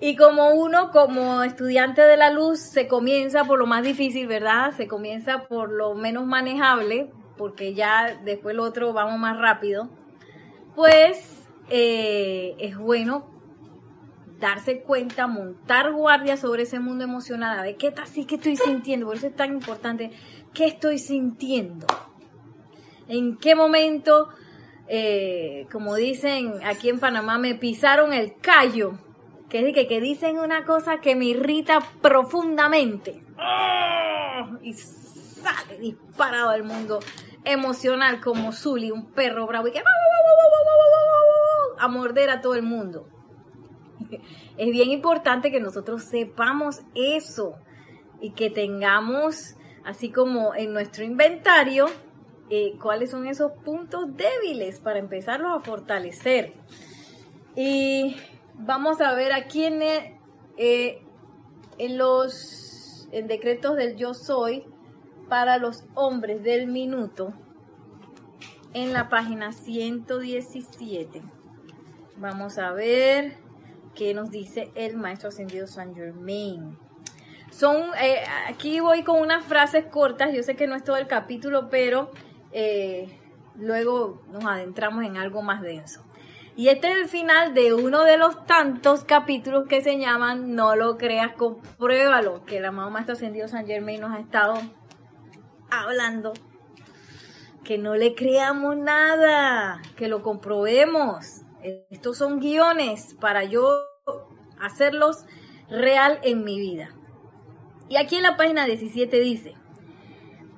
Y 0.00 0.16
como 0.16 0.50
uno, 0.50 0.90
como 0.90 1.42
estudiante 1.42 2.02
de 2.02 2.16
la 2.16 2.30
luz, 2.30 2.60
se 2.60 2.88
comienza 2.88 3.44
por 3.44 3.58
lo 3.58 3.66
más 3.66 3.82
difícil, 3.82 4.26
¿verdad? 4.26 4.72
Se 4.76 4.88
comienza 4.88 5.46
por 5.48 5.70
lo 5.70 5.94
menos 5.94 6.26
manejable, 6.26 7.10
porque 7.36 7.74
ya 7.74 8.18
después 8.24 8.54
lo 8.56 8.64
otro 8.64 8.92
vamos 8.92 9.18
más 9.18 9.38
rápido. 9.38 9.88
Pues 10.74 11.48
eh, 11.70 12.54
es 12.58 12.76
bueno 12.76 13.34
darse 14.38 14.82
cuenta, 14.82 15.26
montar 15.26 15.92
guardia 15.92 16.36
sobre 16.36 16.64
ese 16.64 16.80
mundo 16.80 17.04
emocional, 17.04 17.58
a 17.58 17.62
ver 17.62 17.76
qué 17.76 17.94
así 17.96 18.26
que 18.26 18.34
estoy 18.34 18.56
sintiendo, 18.56 19.06
por 19.06 19.16
eso 19.16 19.28
es 19.28 19.36
tan 19.36 19.54
importante, 19.54 20.10
qué 20.52 20.66
estoy 20.66 20.98
sintiendo, 20.98 21.86
en 23.08 23.38
qué 23.38 23.54
momento, 23.54 24.28
eh, 24.88 25.66
como 25.72 25.94
dicen 25.94 26.54
aquí 26.64 26.88
en 26.88 27.00
Panamá, 27.00 27.38
me 27.38 27.54
pisaron 27.54 28.12
el 28.12 28.36
callo, 28.40 28.98
que, 29.48 29.72
que, 29.72 29.86
que 29.86 30.00
dicen 30.00 30.38
una 30.38 30.64
cosa 30.64 31.00
que 31.00 31.16
me 31.16 31.26
irrita 31.26 31.80
profundamente. 32.02 33.22
¡Oh! 33.38 34.58
Y 34.62 34.74
sale 34.74 35.78
disparado 35.78 36.50
al 36.50 36.64
mundo 36.64 37.00
emocional 37.44 38.20
como 38.20 38.52
Zully, 38.52 38.90
un 38.90 39.06
perro 39.12 39.46
bravo 39.46 39.68
y 39.68 39.72
que 39.72 39.82
a 41.78 41.88
morder 41.88 42.30
a 42.30 42.40
todo 42.40 42.54
el 42.54 42.62
mundo. 42.62 43.06
Es 44.56 44.70
bien 44.70 44.90
importante 44.90 45.50
que 45.50 45.60
nosotros 45.60 46.04
sepamos 46.04 46.82
eso 46.94 47.56
y 48.20 48.30
que 48.30 48.50
tengamos, 48.50 49.56
así 49.84 50.10
como 50.10 50.54
en 50.54 50.72
nuestro 50.72 51.04
inventario, 51.04 51.86
eh, 52.50 52.76
cuáles 52.80 53.10
son 53.10 53.26
esos 53.26 53.52
puntos 53.64 54.16
débiles 54.16 54.80
para 54.80 54.98
empezarlos 54.98 55.52
a 55.56 55.60
fortalecer. 55.60 56.52
Y 57.56 58.16
vamos 58.54 59.00
a 59.00 59.14
ver 59.14 59.32
aquí 59.32 59.64
en, 59.64 59.82
eh, 60.56 61.02
en 61.78 61.98
los 61.98 63.08
en 63.12 63.28
decretos 63.28 63.76
del 63.76 63.96
yo 63.96 64.12
soy 64.12 64.64
para 65.28 65.58
los 65.58 65.84
hombres 65.94 66.42
del 66.42 66.66
minuto 66.66 67.32
en 68.72 68.92
la 68.92 69.08
página 69.08 69.52
117. 69.52 71.22
Vamos 72.16 72.58
a 72.58 72.72
ver 72.72 73.36
qué 73.94 74.14
nos 74.14 74.30
dice 74.30 74.70
el 74.74 74.96
maestro 74.96 75.28
ascendido 75.28 75.66
San 75.66 75.94
Germain. 75.94 76.76
Son, 77.50 77.76
eh, 78.02 78.24
aquí 78.48 78.80
voy 78.80 79.04
con 79.04 79.22
unas 79.22 79.44
frases 79.44 79.86
cortas, 79.86 80.34
yo 80.34 80.42
sé 80.42 80.56
que 80.56 80.66
no 80.66 80.74
es 80.74 80.82
todo 80.82 80.96
el 80.96 81.06
capítulo, 81.06 81.68
pero 81.70 82.10
eh, 82.54 83.08
luego 83.56 84.22
nos 84.30 84.44
adentramos 84.44 85.04
en 85.04 85.16
algo 85.16 85.42
más 85.42 85.60
denso. 85.60 86.04
Y 86.56 86.68
este 86.68 86.92
es 86.92 86.96
el 86.98 87.08
final 87.08 87.52
de 87.52 87.74
uno 87.74 88.04
de 88.04 88.16
los 88.16 88.46
tantos 88.46 89.02
capítulos 89.04 89.66
que 89.68 89.82
se 89.82 89.98
llaman 89.98 90.54
No 90.54 90.76
lo 90.76 90.96
creas, 90.96 91.34
compruébalo, 91.34 92.44
que 92.44 92.58
el 92.58 92.64
amado 92.64 92.90
Maestro 92.90 93.14
Ascendido 93.14 93.48
San 93.48 93.66
Germain 93.66 94.00
nos 94.00 94.12
ha 94.12 94.20
estado 94.20 94.54
hablando. 95.68 96.32
Que 97.64 97.76
no 97.76 97.96
le 97.96 98.14
creamos 98.14 98.76
nada, 98.76 99.82
que 99.96 100.06
lo 100.06 100.22
comprobemos. 100.22 101.40
Estos 101.90 102.18
son 102.18 102.38
guiones 102.38 103.16
para 103.20 103.42
yo 103.42 103.80
hacerlos 104.60 105.24
real 105.68 106.20
en 106.22 106.44
mi 106.44 106.60
vida. 106.60 106.90
Y 107.88 107.96
aquí 107.96 108.16
en 108.16 108.22
la 108.22 108.36
página 108.36 108.64
17 108.64 109.18
dice, 109.18 109.54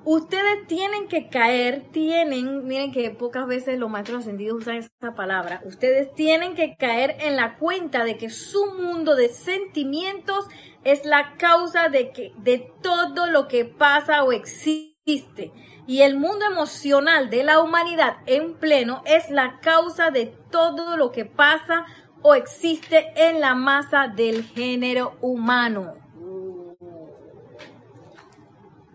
ustedes 0.07 0.65
tienen 0.67 1.09
que 1.09 1.27
caer, 1.27 1.83
tienen, 1.91 2.65
miren 2.65 2.93
que 2.93 3.09
pocas 3.09 3.45
veces 3.45 3.77
los 3.77 3.89
maestros 3.89 4.19
ascendidos 4.19 4.61
usan 4.61 4.77
esa 4.77 5.15
palabra, 5.15 5.61
ustedes 5.65 6.15
tienen 6.15 6.55
que 6.55 6.77
caer 6.77 7.17
en 7.19 7.35
la 7.35 7.57
cuenta 7.57 8.05
de 8.05 8.17
que 8.17 8.29
su 8.29 8.71
mundo 8.71 9.15
de 9.15 9.27
sentimientos 9.27 10.45
es 10.85 11.03
la 11.03 11.35
causa 11.35 11.89
de, 11.89 12.13
que, 12.13 12.31
de 12.37 12.71
todo 12.81 13.25
lo 13.25 13.49
que 13.49 13.65
pasa 13.65 14.23
o 14.23 14.31
existe. 14.31 15.51
Y 15.87 16.01
el 16.03 16.17
mundo 16.17 16.45
emocional 16.45 17.29
de 17.29 17.43
la 17.43 17.59
humanidad 17.59 18.15
en 18.27 18.53
pleno 18.53 19.03
es 19.05 19.29
la 19.29 19.59
causa 19.59 20.09
de 20.09 20.27
todo 20.51 20.95
lo 20.95 21.11
que 21.11 21.25
pasa 21.25 21.85
o 22.21 22.33
existe 22.33 23.11
en 23.15 23.41
la 23.41 23.55
masa 23.55 24.07
del 24.07 24.45
género 24.45 25.17
humano. 25.19 25.95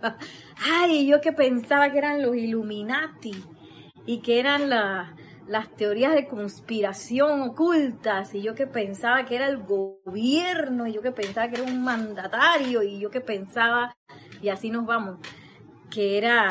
Ay, 0.64 1.06
yo 1.06 1.20
que 1.20 1.32
pensaba 1.32 1.90
que 1.90 1.98
eran 1.98 2.22
los 2.22 2.36
Illuminati 2.36 3.34
y 4.06 4.20
que 4.20 4.38
eran 4.38 4.68
las 4.68 5.76
teorías 5.76 6.14
de 6.14 6.28
conspiración 6.28 7.42
ocultas 7.42 8.34
y 8.34 8.42
yo 8.42 8.54
que 8.54 8.66
pensaba 8.66 9.24
que 9.24 9.36
era 9.36 9.46
el 9.46 9.58
gobierno 9.58 10.86
y 10.86 10.92
yo 10.92 11.02
que 11.02 11.12
pensaba 11.12 11.48
que 11.48 11.60
era 11.60 11.70
un 11.70 11.82
mandatario 11.82 12.82
y 12.82 13.00
yo 13.00 13.10
que 13.10 13.20
pensaba, 13.20 13.96
y 14.40 14.50
así 14.50 14.70
nos 14.70 14.86
vamos, 14.86 15.18
que 15.90 16.18
era 16.18 16.48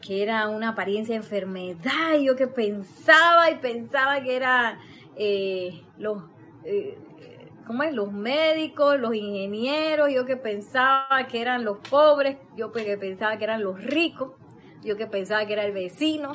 que 0.00 0.22
era 0.22 0.48
una 0.48 0.70
apariencia 0.70 1.14
de 1.14 1.22
enfermedad 1.22 2.18
y 2.18 2.24
yo 2.24 2.34
que 2.34 2.46
pensaba 2.46 3.50
y 3.50 3.56
pensaba 3.56 4.22
que 4.22 4.34
era 4.34 4.78
eh, 5.16 5.82
los 5.98 6.22
eh, 6.64 6.98
¿cómo 7.66 7.82
es? 7.82 7.94
Los 7.94 8.12
médicos, 8.12 8.98
los 8.98 9.14
ingenieros, 9.14 10.10
yo 10.12 10.24
que 10.24 10.36
pensaba 10.36 11.26
que 11.28 11.40
eran 11.40 11.64
los 11.64 11.78
pobres, 11.78 12.36
yo 12.56 12.72
que 12.72 12.96
pensaba 12.96 13.36
que 13.38 13.44
eran 13.44 13.62
los 13.62 13.82
ricos, 13.82 14.32
yo 14.82 14.96
que 14.96 15.06
pensaba 15.06 15.46
que 15.46 15.52
era 15.52 15.64
el 15.64 15.72
vecino. 15.72 16.32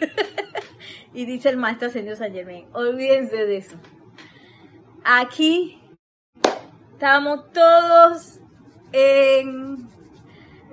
y 1.14 1.24
dice 1.24 1.48
el 1.48 1.56
maestro 1.56 1.88
ascendido 1.88 2.16
San 2.16 2.32
Germain, 2.32 2.66
olvídense 2.72 3.46
de 3.46 3.56
eso. 3.56 3.76
Aquí 5.04 5.80
estamos 6.92 7.52
todos 7.52 8.40
en 8.92 9.88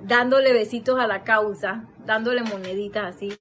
dándole 0.02 0.52
besitos 0.52 0.98
a 0.98 1.06
la 1.06 1.24
causa, 1.24 1.88
dándole 2.04 2.42
moneditas 2.42 3.14
así 3.14 3.36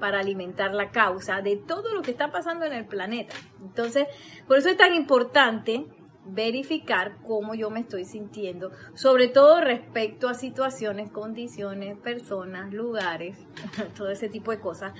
para 0.00 0.20
alimentar 0.20 0.74
la 0.74 0.90
causa 0.90 1.42
de 1.42 1.56
todo 1.56 1.94
lo 1.94 2.02
que 2.02 2.10
está 2.10 2.32
pasando 2.32 2.64
en 2.64 2.72
el 2.72 2.86
planeta. 2.86 3.36
Entonces, 3.62 4.06
por 4.48 4.58
eso 4.58 4.70
es 4.70 4.76
tan 4.76 4.94
importante 4.94 5.86
verificar 6.24 7.16
cómo 7.26 7.54
yo 7.54 7.70
me 7.70 7.80
estoy 7.80 8.04
sintiendo, 8.04 8.70
sobre 8.94 9.28
todo 9.28 9.60
respecto 9.60 10.28
a 10.28 10.34
situaciones, 10.34 11.10
condiciones, 11.10 11.96
personas, 11.98 12.72
lugares, 12.72 13.36
todo 13.96 14.10
ese 14.10 14.28
tipo 14.28 14.50
de 14.50 14.60
cosas, 14.60 14.92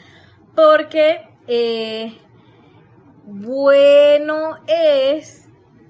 porque 0.55 1.29
eh, 1.47 2.17
bueno 3.25 4.57
es 4.67 5.49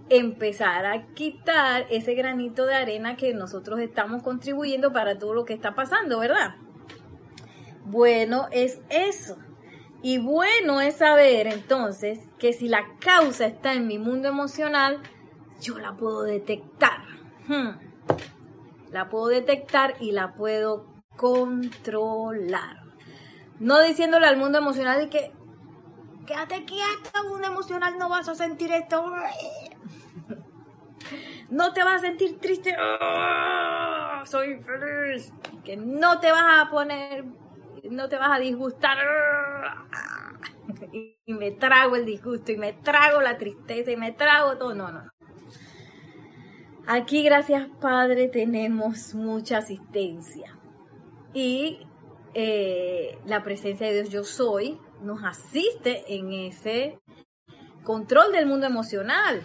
empezar 0.08 0.86
a 0.86 1.06
quitar 1.14 1.86
ese 1.88 2.14
granito 2.14 2.66
de 2.66 2.74
arena 2.74 3.16
que 3.16 3.32
nosotros 3.32 3.78
estamos 3.78 4.22
contribuyendo 4.22 4.92
para 4.92 5.18
todo 5.18 5.34
lo 5.34 5.44
que 5.44 5.54
está 5.54 5.74
pasando, 5.74 6.18
¿verdad? 6.18 6.56
Bueno 7.90 8.46
es 8.52 8.80
eso. 8.88 9.36
Y 10.00 10.18
bueno 10.18 10.80
es 10.80 10.96
saber 10.96 11.48
entonces 11.48 12.20
que 12.38 12.52
si 12.52 12.68
la 12.68 12.86
causa 13.00 13.46
está 13.46 13.74
en 13.74 13.88
mi 13.88 13.98
mundo 13.98 14.28
emocional, 14.28 15.02
yo 15.60 15.76
la 15.78 15.96
puedo 15.96 16.22
detectar. 16.22 17.02
Hmm. 17.48 17.70
La 18.92 19.08
puedo 19.08 19.26
detectar 19.26 19.94
y 19.98 20.12
la 20.12 20.34
puedo 20.34 20.86
controlar. 21.16 22.84
No 23.58 23.80
diciéndole 23.82 24.26
al 24.26 24.36
mundo 24.36 24.58
emocional 24.58 25.00
de 25.00 25.10
que 25.10 25.32
quédate 26.26 26.64
quieto, 26.64 27.28
mundo 27.28 27.48
emocional, 27.48 27.98
no 27.98 28.08
vas 28.08 28.28
a 28.28 28.34
sentir 28.36 28.70
esto. 28.72 29.04
No 31.50 31.72
te 31.72 31.82
vas 31.82 31.96
a 31.96 32.06
sentir 32.06 32.38
triste. 32.38 32.76
Ah, 32.78 34.22
soy 34.24 34.62
feliz. 34.62 35.32
Que 35.64 35.76
no 35.76 36.20
te 36.20 36.30
vas 36.30 36.60
a 36.60 36.70
poner 36.70 37.24
no 37.90 38.08
te 38.08 38.16
vas 38.16 38.36
a 38.36 38.40
disgustar. 38.40 38.98
Y 40.92 41.16
me 41.26 41.50
trago 41.50 41.96
el 41.96 42.06
disgusto 42.06 42.52
y 42.52 42.56
me 42.56 42.72
trago 42.72 43.20
la 43.20 43.36
tristeza 43.36 43.90
y 43.90 43.96
me 43.96 44.12
trago 44.12 44.56
todo. 44.56 44.74
No, 44.74 44.90
no. 44.90 45.10
Aquí, 46.86 47.22
gracias 47.22 47.68
Padre, 47.80 48.28
tenemos 48.28 49.14
mucha 49.14 49.58
asistencia. 49.58 50.58
Y 51.34 51.86
eh, 52.34 53.18
la 53.26 53.42
presencia 53.42 53.86
de 53.86 53.94
Dios 53.94 54.10
yo 54.10 54.24
soy 54.24 54.78
nos 55.02 55.22
asiste 55.24 56.14
en 56.14 56.32
ese 56.32 56.98
control 57.84 58.32
del 58.32 58.46
mundo 58.46 58.66
emocional. 58.66 59.42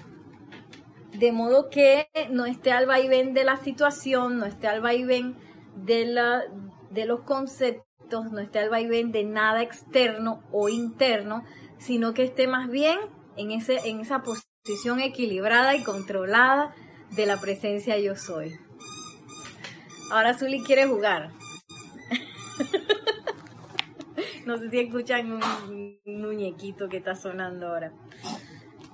De 1.13 1.31
modo 1.31 1.69
que 1.69 2.07
no 2.29 2.45
esté 2.45 2.71
al 2.71 2.87
vaivén 2.87 3.33
de 3.33 3.43
la 3.43 3.57
situación, 3.57 4.37
no 4.37 4.45
esté 4.45 4.67
al 4.67 4.81
vaivén 4.81 5.37
de, 5.75 6.05
la, 6.05 6.43
de 6.89 7.05
los 7.05 7.21
conceptos 7.21 7.84
no 8.09 8.39
esté 8.39 8.59
al 8.59 8.69
vaivén 8.69 9.11
de 9.11 9.23
nada 9.23 9.61
externo 9.61 10.43
o 10.51 10.69
interno, 10.69 11.43
sino 11.77 12.13
que 12.13 12.23
esté 12.23 12.47
más 12.47 12.69
bien 12.69 12.97
en, 13.35 13.51
ese, 13.51 13.89
en 13.89 13.99
esa 13.99 14.23
posición 14.23 14.99
equilibrada 14.99 15.75
y 15.75 15.83
controlada 15.83 16.73
de 17.15 17.25
la 17.25 17.39
presencia 17.39 17.97
yo 17.99 18.15
soy. 18.15 18.57
Ahora 20.11 20.33
Zuli 20.33 20.61
quiere 20.61 20.87
jugar. 20.87 21.31
no 24.45 24.57
sé 24.57 24.69
si 24.69 24.79
escuchan 24.79 25.31
un, 25.31 25.41
muñequito 26.05 26.89
que 26.89 26.97
está 26.97 27.15
sonando 27.15 27.67
ahora. 27.67 27.93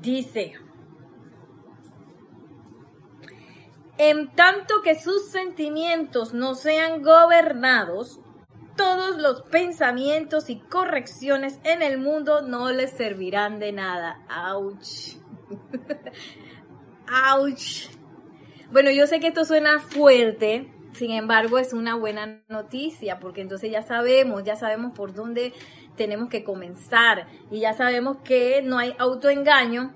Dice, 0.01 0.53
en 3.97 4.29
tanto 4.35 4.81
que 4.83 4.99
sus 4.99 5.29
sentimientos 5.29 6.33
no 6.33 6.55
sean 6.55 7.01
gobernados, 7.01 8.19
todos 8.75 9.17
los 9.17 9.41
pensamientos 9.41 10.49
y 10.49 10.59
correcciones 10.59 11.59
en 11.63 11.81
el 11.81 11.97
mundo 11.97 12.41
no 12.41 12.71
les 12.71 12.91
servirán 12.91 13.59
de 13.59 13.71
nada. 13.71 14.23
¡Auch! 14.29 15.17
¡Auch! 17.07 17.89
Bueno, 18.69 18.91
yo 18.91 19.07
sé 19.07 19.21
que 19.21 19.27
esto 19.27 19.45
suena 19.45 19.79
fuerte, 19.79 20.69
sin 20.91 21.11
embargo 21.11 21.57
es 21.57 21.71
una 21.71 21.95
buena 21.95 22.43
noticia 22.49 23.17
porque 23.17 23.39
entonces 23.39 23.71
ya 23.71 23.81
sabemos, 23.81 24.43
ya 24.43 24.57
sabemos 24.57 24.91
por 24.93 25.13
dónde 25.13 25.53
tenemos 25.97 26.29
que 26.29 26.43
comenzar 26.43 27.27
y 27.51 27.59
ya 27.59 27.73
sabemos 27.73 28.17
que 28.23 28.61
no 28.61 28.77
hay 28.77 28.93
autoengaño 28.97 29.93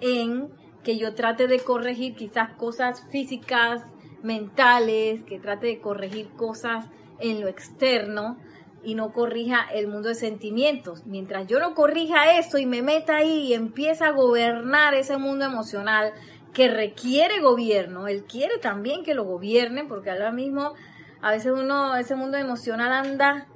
en 0.00 0.48
que 0.84 0.96
yo 0.96 1.14
trate 1.14 1.48
de 1.48 1.58
corregir 1.58 2.14
quizás 2.14 2.54
cosas 2.56 3.04
físicas, 3.10 3.82
mentales, 4.22 5.22
que 5.24 5.38
trate 5.38 5.66
de 5.66 5.80
corregir 5.80 6.30
cosas 6.36 6.86
en 7.18 7.40
lo 7.40 7.48
externo 7.48 8.38
y 8.82 8.94
no 8.94 9.12
corrija 9.12 9.66
el 9.74 9.88
mundo 9.88 10.08
de 10.08 10.14
sentimientos. 10.14 11.04
Mientras 11.06 11.46
yo 11.46 11.58
no 11.58 11.74
corrija 11.74 12.38
eso 12.38 12.58
y 12.58 12.66
me 12.66 12.82
meta 12.82 13.16
ahí 13.16 13.48
y 13.48 13.54
empieza 13.54 14.06
a 14.06 14.12
gobernar 14.12 14.94
ese 14.94 15.18
mundo 15.18 15.44
emocional 15.44 16.12
que 16.54 16.68
requiere 16.68 17.40
gobierno, 17.40 18.08
él 18.08 18.24
quiere 18.24 18.58
también 18.58 19.04
que 19.04 19.14
lo 19.14 19.24
gobiernen, 19.24 19.86
porque 19.86 20.10
ahora 20.10 20.32
mismo 20.32 20.72
a 21.20 21.30
veces 21.30 21.52
uno, 21.52 21.94
ese 21.96 22.16
mundo 22.16 22.38
emocional 22.38 22.92
anda 22.92 23.46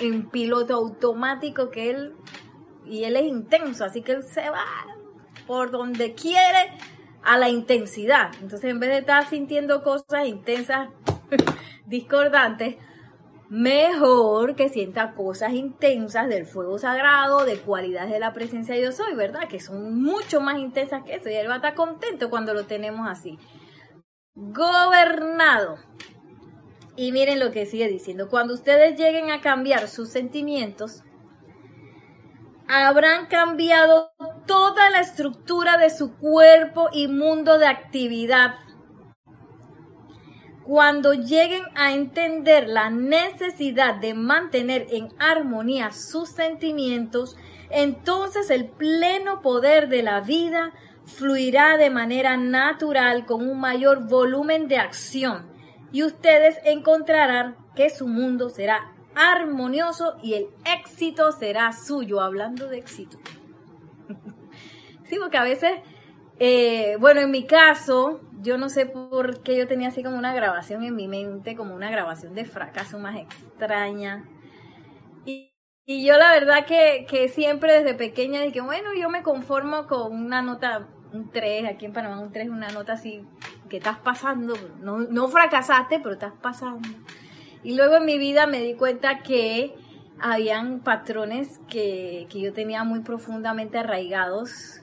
en 0.00 0.28
piloto 0.28 0.74
automático 0.74 1.70
que 1.70 1.90
él, 1.90 2.14
y 2.84 3.04
él 3.04 3.16
es 3.16 3.24
intenso, 3.24 3.84
así 3.84 4.02
que 4.02 4.12
él 4.12 4.22
se 4.22 4.48
va 4.50 4.64
por 5.46 5.70
donde 5.70 6.14
quiere 6.14 6.72
a 7.22 7.38
la 7.38 7.48
intensidad. 7.48 8.30
Entonces, 8.40 8.70
en 8.70 8.80
vez 8.80 8.90
de 8.90 8.98
estar 8.98 9.28
sintiendo 9.28 9.82
cosas 9.82 10.26
intensas, 10.26 10.88
discordantes, 11.86 12.76
mejor 13.48 14.56
que 14.56 14.68
sienta 14.68 15.14
cosas 15.14 15.52
intensas 15.52 16.28
del 16.28 16.46
fuego 16.46 16.78
sagrado, 16.78 17.44
de 17.44 17.58
cualidades 17.58 18.10
de 18.10 18.18
la 18.18 18.32
presencia 18.32 18.74
de 18.74 18.80
Dios 18.82 18.96
soy, 18.96 19.14
¿verdad? 19.14 19.48
Que 19.48 19.60
son 19.60 20.00
mucho 20.02 20.40
más 20.40 20.58
intensas 20.58 21.04
que 21.04 21.14
eso. 21.14 21.28
Y 21.28 21.34
él 21.34 21.48
va 21.48 21.54
a 21.54 21.56
estar 21.56 21.74
contento 21.74 22.30
cuando 22.30 22.54
lo 22.54 22.64
tenemos 22.64 23.08
así. 23.08 23.38
Gobernado. 24.34 25.78
Y 26.96 27.12
miren 27.12 27.38
lo 27.38 27.50
que 27.52 27.66
sigue 27.66 27.88
diciendo. 27.88 28.28
Cuando 28.30 28.54
ustedes 28.54 28.98
lleguen 28.98 29.30
a 29.30 29.42
cambiar 29.42 29.88
sus 29.88 30.08
sentimientos, 30.08 31.02
habrán 32.68 33.26
cambiado 33.26 34.12
toda 34.46 34.88
la 34.88 35.00
estructura 35.00 35.76
de 35.76 35.90
su 35.90 36.16
cuerpo 36.16 36.88
y 36.92 37.08
mundo 37.08 37.58
de 37.58 37.66
actividad. 37.66 38.54
Cuando 40.64 41.12
lleguen 41.12 41.62
a 41.76 41.92
entender 41.92 42.66
la 42.66 42.90
necesidad 42.90 43.96
de 43.96 44.14
mantener 44.14 44.86
en 44.90 45.10
armonía 45.18 45.92
sus 45.92 46.30
sentimientos, 46.30 47.36
entonces 47.70 48.50
el 48.50 48.66
pleno 48.66 49.42
poder 49.42 49.88
de 49.88 50.02
la 50.02 50.22
vida 50.22 50.72
fluirá 51.04 51.76
de 51.76 51.90
manera 51.90 52.36
natural 52.36 53.26
con 53.26 53.48
un 53.48 53.60
mayor 53.60 54.08
volumen 54.08 54.66
de 54.66 54.78
acción 54.78 55.55
y 55.92 56.02
ustedes 56.02 56.58
encontrarán 56.64 57.56
que 57.74 57.90
su 57.90 58.08
mundo 58.08 58.48
será 58.48 58.92
armonioso 59.14 60.18
y 60.22 60.34
el 60.34 60.48
éxito 60.78 61.32
será 61.32 61.72
suyo, 61.72 62.20
hablando 62.20 62.68
de 62.68 62.78
éxito. 62.78 63.18
sí, 65.04 65.16
porque 65.18 65.38
a 65.38 65.42
veces, 65.42 65.72
eh, 66.38 66.96
bueno, 67.00 67.20
en 67.20 67.30
mi 67.30 67.46
caso, 67.46 68.20
yo 68.40 68.58
no 68.58 68.68
sé 68.68 68.86
por 68.86 69.42
qué 69.42 69.56
yo 69.56 69.66
tenía 69.66 69.88
así 69.88 70.02
como 70.02 70.18
una 70.18 70.34
grabación 70.34 70.84
en 70.84 70.94
mi 70.94 71.08
mente, 71.08 71.56
como 71.56 71.74
una 71.74 71.90
grabación 71.90 72.34
de 72.34 72.44
fracaso 72.44 72.98
más 72.98 73.16
extraña. 73.16 74.28
Y, 75.24 75.52
yo 75.86 76.16
la 76.16 76.32
verdad 76.32 76.66
que, 76.66 77.06
que, 77.08 77.28
siempre 77.28 77.72
desde 77.72 77.94
pequeña 77.94 78.42
dije, 78.42 78.60
bueno, 78.60 78.90
yo 78.98 79.08
me 79.08 79.22
conformo 79.22 79.86
con 79.86 80.12
una 80.12 80.42
nota, 80.42 80.88
un 81.12 81.30
3, 81.30 81.64
aquí 81.64 81.86
en 81.86 81.92
Panamá 81.92 82.20
un 82.20 82.32
3 82.32 82.48
una 82.48 82.68
nota 82.70 82.94
así 82.94 83.24
que 83.68 83.78
estás 83.78 83.98
pasando, 83.98 84.54
no, 84.80 84.98
no 84.98 85.28
fracasaste, 85.28 85.98
pero 86.00 86.12
estás 86.12 86.32
pasando. 86.40 86.88
Y 87.62 87.74
luego 87.74 87.96
en 87.96 88.04
mi 88.04 88.18
vida 88.18 88.46
me 88.46 88.60
di 88.60 88.74
cuenta 88.74 89.20
que 89.22 89.74
habían 90.20 90.80
patrones 90.80 91.60
que, 91.68 92.26
yo 92.30 92.52
tenía 92.52 92.84
muy 92.84 93.00
profundamente 93.00 93.78
arraigados 93.78 94.80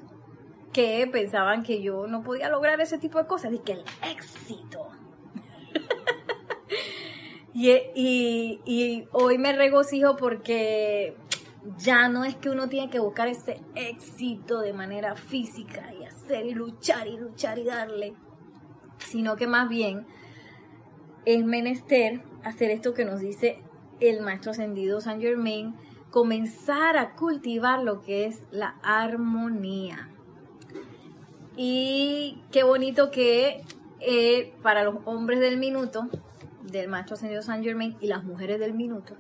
que 0.72 1.08
pensaban 1.12 1.64
que 1.64 1.82
yo 1.82 2.08
no 2.08 2.24
podía 2.24 2.50
lograr 2.50 2.82
ese 2.82 2.98
tipo 2.98 3.20
de 3.20 3.28
cosas. 3.28 3.54
Y 3.54 3.60
que 3.60 3.74
el 3.74 3.84
éxito. 4.10 4.90
y, 7.54 7.70
y, 7.96 8.60
y, 8.66 9.08
hoy 9.12 9.38
me 9.38 9.54
regocijo 9.54 10.16
porque 10.16 11.16
ya 11.78 12.10
no 12.10 12.26
es 12.26 12.36
que 12.36 12.50
uno 12.50 12.68
tiene 12.68 12.90
que 12.90 13.00
buscar 13.00 13.28
ese 13.28 13.62
éxito 13.76 14.60
de 14.60 14.74
manera 14.74 15.16
física 15.16 15.94
y 15.94 16.04
hacer 16.04 16.46
y 16.46 16.54
luchar 16.54 17.08
y 17.08 17.18
luchar 17.18 17.58
y 17.60 17.64
darle, 17.64 18.14
sino 19.06 19.36
que 19.36 19.48
más 19.48 19.70
bien 19.70 20.06
es 21.26 21.46
menester 21.46 22.22
hacer 22.44 22.72
esto 22.72 22.94
que 22.94 23.06
nos 23.06 23.20
dice 23.20 23.60
el 24.00 24.22
maestro 24.22 24.52
ascendido 24.52 25.02
San 25.02 25.22
Germain, 25.22 25.76
comenzar 26.12 26.98
a 26.98 27.14
cultivar 27.16 27.82
lo 27.82 28.02
que 28.02 28.26
es 28.26 28.44
la 28.52 28.76
armonía. 28.84 30.10
Y 31.56 32.42
qué 32.52 32.64
bonito 32.64 33.12
que 33.12 33.64
eh, 34.00 34.54
para 34.62 34.84
los 34.84 34.96
hombres 35.06 35.40
del 35.40 35.58
minuto, 35.58 36.10
del 36.64 36.90
maestro 36.90 37.16
ascendido 37.16 37.42
San 37.42 37.64
Germain 37.64 37.96
y 38.02 38.08
las 38.08 38.24
mujeres 38.24 38.60
del 38.60 38.74
minuto, 38.74 39.16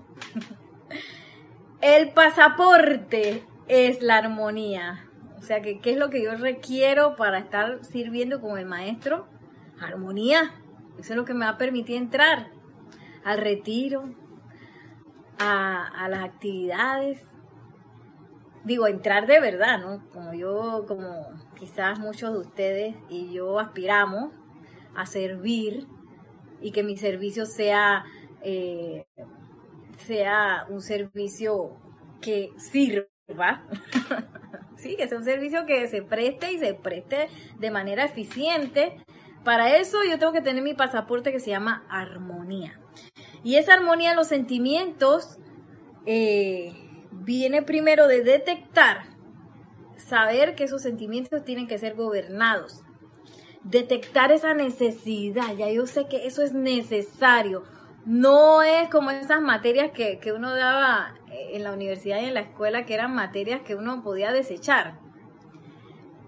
el 1.81 2.09
pasaporte 2.09 3.43
es 3.67 4.01
la 4.01 4.17
armonía. 4.17 5.05
O 5.37 5.41
sea, 5.41 5.61
que, 5.61 5.79
¿qué 5.79 5.91
es 5.91 5.97
lo 5.97 6.09
que 6.09 6.23
yo 6.23 6.35
requiero 6.35 7.15
para 7.15 7.39
estar 7.39 7.83
sirviendo 7.83 8.39
con 8.41 8.57
el 8.57 8.65
maestro? 8.65 9.27
Armonía. 9.83 10.53
Eso 10.99 11.13
es 11.13 11.17
lo 11.17 11.25
que 11.25 11.33
me 11.33 11.45
va 11.45 11.51
a 11.51 11.57
permitir 11.57 11.97
entrar 11.97 12.51
al 13.23 13.39
retiro, 13.39 14.13
a, 15.39 16.07
las 16.09 16.23
actividades. 16.23 17.21
Digo, 18.63 18.87
entrar 18.87 19.27
de 19.27 19.39
verdad, 19.39 19.79
¿no? 19.79 20.09
Como 20.09 20.33
yo, 20.33 20.85
como 20.87 21.27
quizás 21.55 21.99
muchos 21.99 22.31
de 22.33 22.39
ustedes 22.39 22.95
y 23.09 23.31
yo 23.33 23.59
aspiramos 23.59 24.31
a 24.95 25.05
servir 25.05 25.87
y 26.61 26.71
que 26.71 26.83
mi 26.83 26.95
servicio 26.95 27.45
sea, 27.45 28.05
eh, 28.41 29.05
sea 29.97 30.65
un 30.69 30.81
servicio 30.81 31.77
que 32.21 32.51
sirva. 32.57 33.07
sí, 34.77 34.95
que 34.95 35.07
sea 35.07 35.17
un 35.17 35.25
servicio 35.25 35.65
que 35.65 35.87
se 35.87 36.01
preste 36.01 36.53
y 36.53 36.59
se 36.59 36.73
preste 36.73 37.27
de 37.59 37.71
manera 37.71 38.05
eficiente 38.05 39.03
para 39.43 39.77
eso 39.77 40.03
yo 40.03 40.17
tengo 40.19 40.31
que 40.31 40.41
tener 40.41 40.63
mi 40.63 40.73
pasaporte 40.73 41.31
que 41.31 41.39
se 41.39 41.49
llama 41.49 41.85
armonía. 41.89 42.79
Y 43.43 43.55
esa 43.55 43.73
armonía 43.73 44.11
en 44.11 44.15
los 44.15 44.27
sentimientos 44.27 45.37
eh, 46.05 46.73
viene 47.11 47.61
primero 47.61 48.07
de 48.07 48.23
detectar, 48.23 49.03
saber 49.97 50.55
que 50.55 50.65
esos 50.65 50.81
sentimientos 50.81 51.43
tienen 51.43 51.67
que 51.67 51.77
ser 51.77 51.95
gobernados. 51.95 52.83
Detectar 53.63 54.31
esa 54.31 54.53
necesidad, 54.53 55.55
ya 55.55 55.69
yo 55.69 55.87
sé 55.87 56.07
que 56.07 56.25
eso 56.25 56.41
es 56.41 56.53
necesario. 56.53 57.63
No 58.05 58.61
es 58.61 58.89
como 58.89 59.11
esas 59.11 59.41
materias 59.41 59.91
que, 59.91 60.19
que 60.19 60.33
uno 60.33 60.53
daba 60.53 61.15
en 61.29 61.63
la 61.63 61.71
universidad 61.71 62.21
y 62.21 62.25
en 62.25 62.33
la 62.33 62.41
escuela, 62.41 62.85
que 62.85 62.93
eran 62.93 63.15
materias 63.15 63.61
que 63.61 63.75
uno 63.75 64.03
podía 64.03 64.31
desechar. 64.31 64.99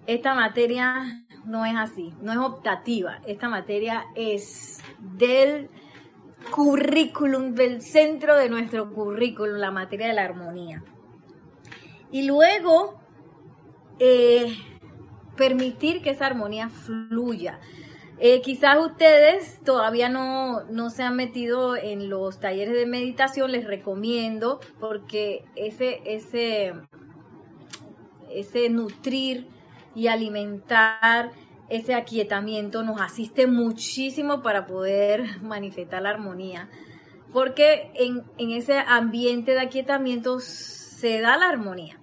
Esta 0.07 0.33
materia 0.35 1.24
no 1.45 1.65
es 1.65 1.75
así, 1.75 2.13
no 2.21 2.31
es 2.31 2.37
optativa. 2.37 3.19
Esta 3.25 3.49
materia 3.49 4.05
es 4.15 4.79
del 4.99 5.69
currículum, 6.51 7.53
del 7.53 7.81
centro 7.81 8.35
de 8.35 8.49
nuestro 8.49 8.91
currículum, 8.91 9.57
la 9.57 9.71
materia 9.71 10.07
de 10.07 10.13
la 10.13 10.23
armonía. 10.23 10.83
Y 12.11 12.23
luego, 12.23 12.99
eh, 13.99 14.55
permitir 15.35 16.01
que 16.01 16.11
esa 16.11 16.27
armonía 16.27 16.69
fluya. 16.69 17.59
Eh, 18.17 18.41
quizás 18.41 18.77
ustedes 18.79 19.59
todavía 19.65 20.07
no, 20.07 20.63
no, 20.65 20.89
se 20.89 21.03
han 21.03 21.17
metido 21.17 21.75
en 21.75 22.09
los 22.09 22.39
talleres 22.39 22.73
de 22.73 22.85
meditación, 22.85 23.51
les 23.51 23.65
recomiendo, 23.65 24.61
porque 24.79 25.43
ese, 25.55 26.01
ese, 26.05 26.73
ese 28.29 28.69
nutrir 28.69 29.49
y 29.95 30.07
alimentar 30.07 31.31
ese 31.69 31.95
aquietamiento 31.95 32.83
nos 32.83 33.01
asiste 33.01 33.47
muchísimo 33.47 34.41
para 34.41 34.65
poder 34.67 35.23
manifestar 35.41 36.01
la 36.01 36.09
armonía, 36.09 36.69
porque 37.33 37.91
en, 37.95 38.23
ese 38.37 38.77
ambiente 38.77 39.53
de 39.53 39.61
aquietamiento 39.61 40.39
se 40.39 41.19
da 41.21 41.37
la 41.37 41.49
armonía. 41.49 41.99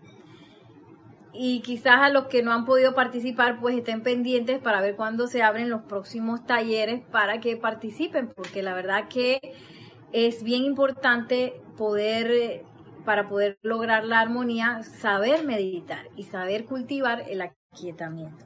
Y 1.34 1.60
quizás 1.60 1.96
a 2.02 2.10
los 2.10 2.26
que 2.26 2.42
no 2.42 2.52
han 2.52 2.66
podido 2.66 2.94
participar, 2.94 3.58
pues 3.58 3.74
estén 3.74 4.02
pendientes 4.02 4.58
para 4.58 4.82
ver 4.82 4.96
cuándo 4.96 5.26
se 5.28 5.42
abren 5.42 5.70
los 5.70 5.80
próximos 5.82 6.44
talleres 6.44 7.00
para 7.10 7.40
que 7.40 7.56
participen, 7.56 8.28
porque 8.28 8.62
la 8.62 8.74
verdad 8.74 9.08
que 9.08 9.40
es 10.12 10.42
bien 10.42 10.64
importante 10.64 11.54
poder, 11.78 12.64
para 13.06 13.30
poder 13.30 13.58
lograr 13.62 14.04
la 14.04 14.20
armonía, 14.20 14.82
saber 14.82 15.44
meditar 15.46 16.08
y 16.16 16.24
saber 16.24 16.66
cultivar 16.66 17.24
el 17.30 17.40
aquietamiento. 17.72 18.44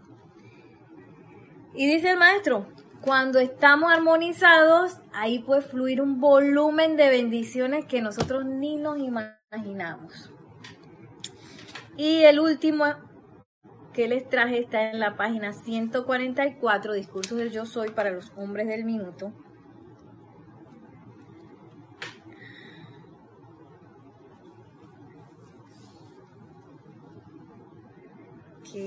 Y 1.75 1.87
dice 1.87 2.11
el 2.11 2.19
maestro, 2.19 2.67
Cuando 3.03 3.39
estamos 3.39 3.93
armonizados, 3.93 5.01
ahí 5.12 5.39
puede 5.39 5.61
fluir 5.61 6.01
un 6.01 6.19
volumen 6.19 6.97
de 6.97 7.09
bendiciones 7.09 7.85
que 7.85 8.01
nosotros 8.01 8.45
ni 8.45 8.79
nos 8.79 8.99
imaginamos. 8.99 10.33
Y 11.97 12.23
el 12.25 12.41
último 12.41 12.85
que 13.93 14.09
les 14.09 14.29
traje 14.29 14.59
está 14.59 14.91
en 14.91 14.99
la 14.99 15.17
página 15.17 15.53
144, 15.53 16.95
Discursos 16.95 17.39
del 17.39 17.53
Yo 17.53 17.65
Soy 17.65 17.91
para 17.91 18.11
los 18.11 18.33
hombres 18.37 18.67
del 18.67 18.85
minuto. 18.85 19.33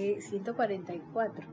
Que 0.09 0.21
144. 0.21 1.47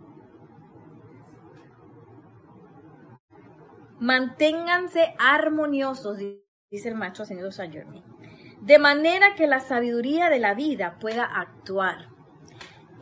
Manténganse 4.00 5.14
armoniosos, 5.18 6.16
dice 6.70 6.88
el 6.88 6.94
maestro 6.94 7.26
señor 7.26 7.52
Saint 7.52 7.74
Germain, 7.74 8.02
de 8.62 8.78
manera 8.78 9.34
que 9.34 9.46
la 9.46 9.60
sabiduría 9.60 10.30
de 10.30 10.38
la 10.38 10.54
vida 10.54 10.96
pueda 10.98 11.24
actuar 11.24 12.08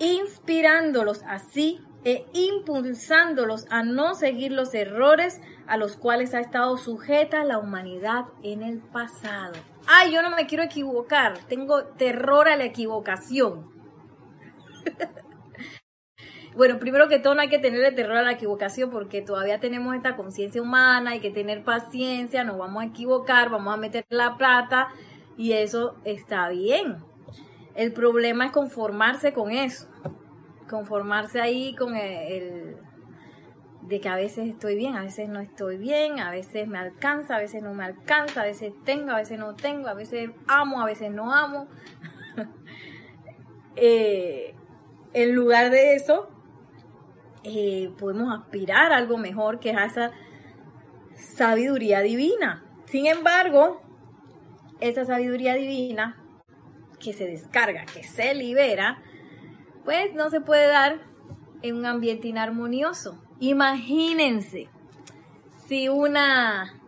inspirándolos 0.01 1.23
así 1.25 1.81
e 2.03 2.27
impulsándolos 2.33 3.67
a 3.71 3.85
no 3.85 4.17
seguir 4.17 4.51
los 4.51 4.75
errores 4.75 5.41
a 5.69 5.77
los 5.77 5.97
cuales 5.97 6.35
ha 6.35 6.41
estado 6.41 6.77
sujeta 6.79 7.45
la 7.45 7.59
humanidad 7.59 8.25
en 8.43 8.65
el 8.65 8.81
pasado. 8.81 9.55
Ay, 9.87 10.13
yo 10.13 10.21
no 10.21 10.31
me 10.31 10.47
quiero 10.47 10.65
equivocar, 10.65 11.39
tengo 11.47 11.85
terror 11.85 12.49
a 12.49 12.57
la 12.57 12.65
equivocación. 12.65 13.73
bueno, 16.57 16.79
primero 16.79 17.09
que 17.09 17.19
todo 17.19 17.35
no 17.35 17.41
hay 17.41 17.49
que 17.49 17.59
tenerle 17.59 17.91
terror 17.93 18.17
a 18.17 18.23
la 18.23 18.33
equivocación 18.33 18.91
porque 18.91 19.23
todavía 19.23 19.59
tenemos 19.59 19.95
esta 19.97 20.17
conciencia 20.17 20.63
humana, 20.63 21.13
hay 21.13 21.21
que 21.21 21.31
tener 21.31 21.65
paciencia, 21.65 22.45
nos 22.45 22.59
vamos 22.59 22.83
a 22.83 22.87
equivocar, 22.87 23.51
vamos 23.51 23.75
a 23.75 23.77
meter 23.77 24.07
la 24.09 24.37
plata 24.37 24.89
y 25.37 25.53
eso 25.53 25.97
está 26.05 26.49
bien. 26.49 26.99
El 27.75 27.93
problema 27.93 28.47
es 28.47 28.53
conformarse 28.53 29.33
con 29.33 29.51
eso, 29.51 29.89
conformarse 30.69 31.41
ahí 31.41 31.75
con 31.75 31.97
el, 31.97 32.77
de 33.83 34.01
que 34.01 34.09
a 34.09 34.15
veces 34.15 34.49
estoy 34.49 34.77
bien, 34.77 34.95
a 34.95 35.03
veces 35.03 35.29
no 35.29 35.41
estoy 35.41 35.77
bien, 35.77 36.21
a 36.21 36.31
veces 36.31 36.69
me 36.69 36.79
alcanza, 36.79 37.35
a 37.35 37.39
veces 37.41 37.65
no 37.65 37.75
me 37.75 37.85
alcanza, 37.85 38.43
a 38.43 38.45
veces 38.45 38.73
tengo, 38.85 39.11
a 39.11 39.17
veces 39.17 39.41
no 39.41 39.57
tengo, 39.57 39.89
a 39.89 39.95
veces 39.95 40.31
amo, 40.47 40.81
a 40.81 40.87
veces 40.87 41.11
no 41.11 41.33
amo. 41.33 41.69
Eh, 43.77 44.55
en 45.15 45.35
lugar 45.35 45.71
de 45.71 45.97
eso, 45.97 46.29
eh, 47.45 47.93
podemos 47.99 48.33
aspirar 48.37 48.93
a 48.93 48.97
algo 48.97 49.19
mejor 49.19 49.61
que 49.61 49.71
es 49.71 49.77
a 49.77 49.85
esa 49.85 50.11
sabiduría 51.17 52.01
divina. 52.01 52.65
Sin 52.87 53.07
embargo, 53.07 53.83
esa 54.81 55.05
sabiduría 55.05 55.55
divina 55.55 56.21
que 56.99 57.13
se 57.13 57.27
descarga, 57.27 57.85
que 57.87 58.03
se 58.03 58.35
libera, 58.35 59.03
pues 59.85 60.15
no 60.15 60.31
se 60.31 60.41
puede 60.41 60.67
dar 60.69 61.01
en 61.63 61.77
un 61.77 61.87
ambiente 61.87 62.29
inarmonioso. 62.29 63.23
Imagínense 63.41 64.69
si 65.67 65.89
una, 65.89 66.81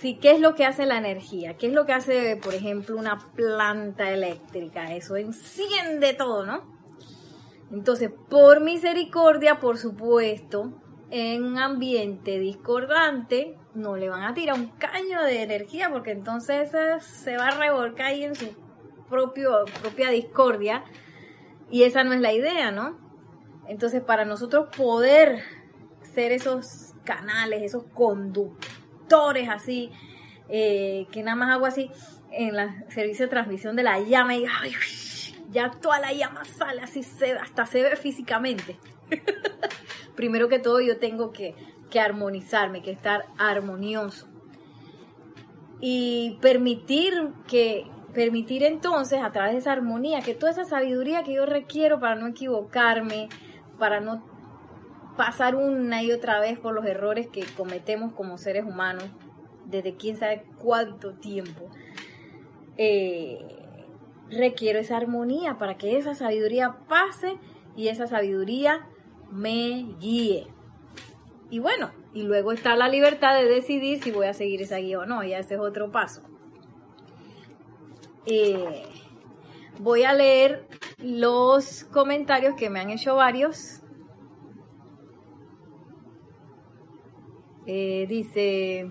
si 0.00 0.16
qué 0.16 0.32
es 0.32 0.40
lo 0.40 0.54
que 0.54 0.66
hace 0.66 0.86
la 0.86 0.98
energía, 0.98 1.56
qué 1.56 1.68
es 1.68 1.72
lo 1.72 1.86
que 1.86 1.92
hace, 1.92 2.36
por 2.42 2.54
ejemplo, 2.54 2.96
una 2.96 3.18
planta 3.34 4.10
eléctrica, 4.10 4.94
eso 4.94 5.16
enciende 5.16 6.14
todo, 6.14 6.44
¿no? 6.44 6.73
Entonces, 7.70 8.10
por 8.28 8.60
misericordia, 8.60 9.58
por 9.60 9.78
supuesto, 9.78 10.72
en 11.10 11.44
un 11.44 11.58
ambiente 11.58 12.38
discordante, 12.38 13.56
no 13.74 13.96
le 13.96 14.08
van 14.08 14.22
a 14.22 14.34
tirar 14.34 14.58
un 14.58 14.68
caño 14.68 15.22
de 15.22 15.42
energía 15.42 15.90
porque 15.90 16.12
entonces 16.12 16.70
se 17.00 17.36
va 17.36 17.48
a 17.48 17.58
revolcar 17.58 18.06
ahí 18.06 18.24
en 18.24 18.34
su 18.34 18.54
propio, 19.08 19.64
propia 19.80 20.10
discordia 20.10 20.84
y 21.70 21.82
esa 21.82 22.04
no 22.04 22.12
es 22.12 22.20
la 22.20 22.32
idea, 22.32 22.70
¿no? 22.70 22.98
Entonces, 23.66 24.02
para 24.02 24.24
nosotros 24.24 24.68
poder 24.76 25.42
ser 26.02 26.32
esos 26.32 26.94
canales, 27.04 27.62
esos 27.62 27.84
conductores 27.92 29.48
así, 29.48 29.90
eh, 30.48 31.06
que 31.10 31.22
nada 31.22 31.36
más 31.36 31.54
hago 31.54 31.66
así 31.66 31.90
en 32.30 32.54
la 32.54 32.84
servicio 32.90 33.26
de 33.26 33.30
transmisión 33.30 33.76
de 33.76 33.82
la 33.82 34.00
llama 34.00 34.36
y 34.36 34.44
ya 35.54 35.70
toda 35.70 36.00
la 36.00 36.12
llama 36.12 36.44
sale 36.44 36.82
así, 36.82 37.02
se, 37.02 37.32
hasta 37.32 37.64
se 37.64 37.82
ve 37.82 37.96
físicamente. 37.96 38.76
Primero 40.16 40.48
que 40.48 40.58
todo 40.58 40.80
yo 40.80 40.98
tengo 40.98 41.32
que, 41.32 41.54
que 41.90 42.00
armonizarme, 42.00 42.82
que 42.82 42.90
estar 42.90 43.26
armonioso. 43.38 44.26
Y 45.80 46.38
permitir 46.42 47.30
que 47.46 47.86
permitir 48.12 48.62
entonces 48.62 49.20
a 49.22 49.32
través 49.32 49.54
de 49.54 49.58
esa 49.58 49.72
armonía, 49.72 50.20
que 50.20 50.34
toda 50.34 50.52
esa 50.52 50.64
sabiduría 50.64 51.24
que 51.24 51.34
yo 51.34 51.46
requiero 51.46 51.98
para 51.98 52.14
no 52.14 52.28
equivocarme, 52.28 53.28
para 53.78 54.00
no 54.00 54.24
pasar 55.16 55.56
una 55.56 56.02
y 56.02 56.12
otra 56.12 56.40
vez 56.40 56.58
por 56.58 56.74
los 56.74 56.84
errores 56.86 57.28
que 57.28 57.44
cometemos 57.56 58.12
como 58.12 58.38
seres 58.38 58.64
humanos, 58.64 59.04
desde 59.66 59.96
quién 59.96 60.16
sabe 60.16 60.44
cuánto 60.58 61.14
tiempo, 61.14 61.68
eh, 62.76 63.63
requiero 64.30 64.78
esa 64.78 64.96
armonía 64.96 65.58
para 65.58 65.76
que 65.76 65.96
esa 65.96 66.14
sabiduría 66.14 66.76
pase 66.88 67.38
y 67.76 67.88
esa 67.88 68.06
sabiduría 68.06 68.88
me 69.30 69.94
guíe. 69.98 70.46
Y 71.50 71.58
bueno, 71.58 71.92
y 72.12 72.22
luego 72.22 72.52
está 72.52 72.76
la 72.76 72.88
libertad 72.88 73.34
de 73.34 73.46
decidir 73.46 74.02
si 74.02 74.10
voy 74.10 74.26
a 74.26 74.34
seguir 74.34 74.62
esa 74.62 74.78
guía 74.78 75.00
o 75.00 75.06
no, 75.06 75.22
ya 75.22 75.38
ese 75.38 75.54
es 75.54 75.60
otro 75.60 75.90
paso. 75.92 76.22
Eh, 78.26 78.82
voy 79.78 80.04
a 80.04 80.14
leer 80.14 80.66
los 80.98 81.84
comentarios 81.84 82.54
que 82.54 82.70
me 82.70 82.80
han 82.80 82.90
hecho 82.90 83.16
varios. 83.16 83.82
Eh, 87.66 88.06
dice 88.08 88.90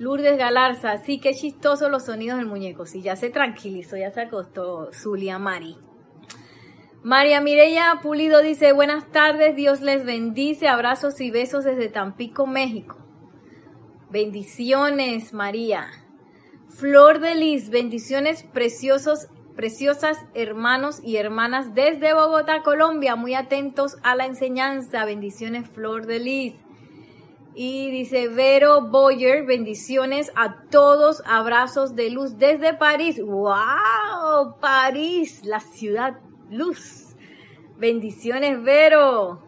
Lourdes 0.00 0.38
Galarza, 0.38 0.96
sí 0.96 1.20
que 1.20 1.34
chistoso 1.34 1.90
los 1.90 2.06
sonidos 2.06 2.38
del 2.38 2.46
muñeco. 2.46 2.86
Sí, 2.86 3.02
ya 3.02 3.16
se 3.16 3.28
tranquilizó, 3.28 3.98
ya 3.98 4.10
se 4.10 4.22
acostó 4.22 4.90
Zulia 4.94 5.38
Mari. 5.38 5.76
María 7.02 7.42
Mireya 7.42 8.00
Pulido 8.02 8.40
dice, 8.40 8.72
buenas 8.72 9.12
tardes, 9.12 9.54
Dios 9.56 9.82
les 9.82 10.06
bendice, 10.06 10.68
abrazos 10.68 11.20
y 11.20 11.30
besos 11.30 11.64
desde 11.64 11.90
Tampico, 11.90 12.46
México. 12.46 12.96
Bendiciones, 14.08 15.34
María. 15.34 15.90
Flor 16.70 17.20
de 17.20 17.34
Lis, 17.34 17.68
bendiciones 17.68 18.44
preciosos, 18.44 19.28
preciosas 19.54 20.16
hermanos 20.32 21.02
y 21.04 21.18
hermanas 21.18 21.74
desde 21.74 22.14
Bogotá, 22.14 22.62
Colombia, 22.62 23.16
muy 23.16 23.34
atentos 23.34 23.98
a 24.02 24.14
la 24.14 24.24
enseñanza. 24.24 25.04
Bendiciones, 25.04 25.68
Flor 25.68 26.06
de 26.06 26.20
Lis. 26.20 26.54
Y 27.54 27.90
dice 27.90 28.28
Vero 28.28 28.82
Boyer, 28.82 29.44
bendiciones 29.44 30.30
a 30.36 30.62
todos, 30.70 31.22
abrazos 31.26 31.96
de 31.96 32.10
luz 32.10 32.38
desde 32.38 32.74
París. 32.74 33.20
¡Wow! 33.20 34.58
París, 34.60 35.44
la 35.44 35.60
ciudad 35.60 36.18
luz. 36.50 37.16
Bendiciones, 37.76 38.62
Vero. 38.62 39.42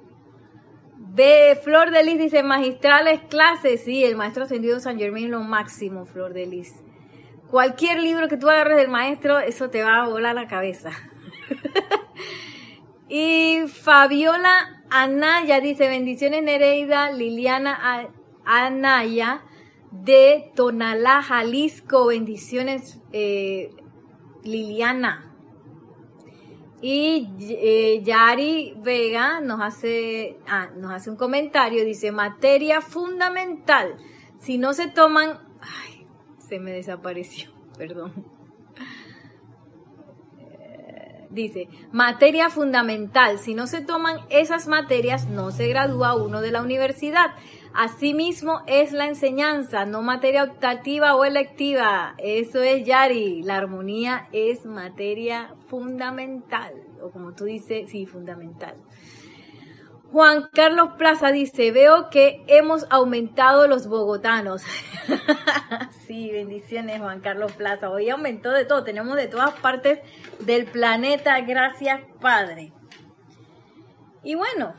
Ve, 0.96 1.58
Flor 1.62 1.90
de 1.90 2.02
Lis 2.02 2.18
dice, 2.18 2.42
magistrales 2.42 3.20
clases. 3.28 3.84
Sí, 3.84 4.04
el 4.04 4.16
maestro 4.16 4.44
ascendido 4.44 4.80
San 4.80 4.98
Germán 4.98 5.30
lo 5.30 5.40
máximo, 5.40 6.06
Flor 6.06 6.32
de 6.32 6.46
Lis 6.46 6.74
cualquier 7.52 8.00
libro 8.00 8.28
que 8.28 8.38
tú 8.38 8.48
agarres 8.48 8.78
del 8.78 8.88
maestro, 8.88 9.38
eso 9.38 9.68
te 9.68 9.84
va 9.84 10.02
a 10.02 10.08
volar 10.08 10.34
la 10.34 10.48
cabeza. 10.48 10.90
y 13.10 13.64
Fabiola 13.68 14.81
Anaya 14.94 15.60
dice, 15.60 15.88
bendiciones 15.88 16.42
Nereida, 16.42 17.10
Liliana 17.12 18.10
Anaya 18.44 19.42
de 19.90 20.52
Tonalá, 20.54 21.22
Jalisco, 21.22 22.06
bendiciones 22.06 23.00
eh, 23.12 23.74
Liliana. 24.44 25.34
Y 26.82 27.30
eh, 27.40 28.02
Yari 28.02 28.74
Vega 28.82 29.40
nos 29.40 29.62
hace, 29.62 30.38
ah, 30.46 30.68
nos 30.76 30.92
hace 30.92 31.08
un 31.08 31.16
comentario, 31.16 31.86
dice, 31.86 32.12
materia 32.12 32.82
fundamental. 32.82 33.96
Si 34.40 34.58
no 34.58 34.74
se 34.74 34.88
toman, 34.88 35.38
se 36.38 36.58
me 36.58 36.72
desapareció, 36.72 37.50
perdón. 37.78 38.41
Dice, 41.32 41.68
materia 41.92 42.50
fundamental. 42.50 43.38
Si 43.38 43.54
no 43.54 43.66
se 43.66 43.80
toman 43.80 44.18
esas 44.28 44.68
materias, 44.68 45.26
no 45.28 45.50
se 45.50 45.66
gradúa 45.66 46.14
uno 46.14 46.42
de 46.42 46.50
la 46.50 46.60
universidad. 46.60 47.30
Asimismo 47.72 48.60
es 48.66 48.92
la 48.92 49.06
enseñanza, 49.06 49.86
no 49.86 50.02
materia 50.02 50.44
optativa 50.44 51.14
o 51.14 51.24
electiva. 51.24 52.14
Eso 52.18 52.60
es 52.62 52.84
Yari. 52.84 53.42
La 53.44 53.56
armonía 53.56 54.28
es 54.32 54.66
materia 54.66 55.54
fundamental. 55.68 56.74
O 57.00 57.10
como 57.10 57.32
tú 57.32 57.46
dices, 57.46 57.88
sí, 57.88 58.04
fundamental. 58.04 58.76
Juan 60.12 60.50
Carlos 60.52 60.90
Plaza 60.98 61.32
dice, 61.32 61.72
veo 61.72 62.10
que 62.10 62.44
hemos 62.46 62.86
aumentado 62.90 63.66
los 63.66 63.86
bogotanos. 63.86 64.62
sí, 66.06 66.30
bendiciones 66.30 67.00
Juan 67.00 67.20
Carlos 67.20 67.52
Plaza. 67.52 67.88
Hoy 67.88 68.10
aumentó 68.10 68.50
de 68.50 68.66
todo, 68.66 68.84
tenemos 68.84 69.16
de 69.16 69.26
todas 69.26 69.52
partes 69.52 70.00
del 70.40 70.66
planeta. 70.66 71.40
Gracias 71.40 72.02
Padre. 72.20 72.72
Y 74.22 74.34
bueno, 74.34 74.74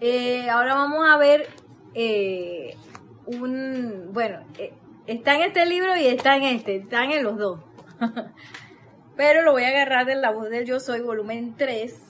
eh, 0.00 0.48
ahora 0.48 0.74
vamos 0.74 1.06
a 1.06 1.18
ver 1.18 1.46
eh, 1.94 2.78
un, 3.26 4.08
bueno, 4.12 4.46
eh, 4.56 4.72
está 5.06 5.34
en 5.34 5.42
este 5.42 5.66
libro 5.66 5.94
y 5.98 6.06
está 6.06 6.36
en 6.36 6.44
este, 6.44 6.76
están 6.76 7.12
en 7.12 7.24
los 7.24 7.36
dos. 7.36 7.60
Pero 9.16 9.42
lo 9.42 9.52
voy 9.52 9.64
a 9.64 9.68
agarrar 9.68 10.06
de 10.06 10.14
la 10.14 10.30
voz 10.30 10.48
del 10.48 10.64
Yo 10.64 10.80
Soy, 10.80 11.00
volumen 11.00 11.56
3 11.58 12.09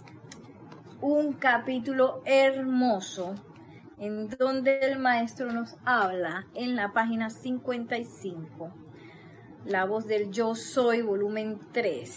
un 1.01 1.33
capítulo 1.33 2.23
hermoso 2.25 3.35
en 3.99 4.29
donde 4.29 4.81
el 4.81 4.99
maestro 4.99 5.53
nos 5.53 5.77
habla 5.85 6.47
en 6.55 6.77
la 6.77 6.93
página 6.93 7.31
55. 7.31 8.73
La 9.65 9.85
voz 9.85 10.07
del 10.07 10.31
Yo 10.31 10.55
Soy, 10.55 11.03
volumen 11.03 11.59
3. 11.73 12.11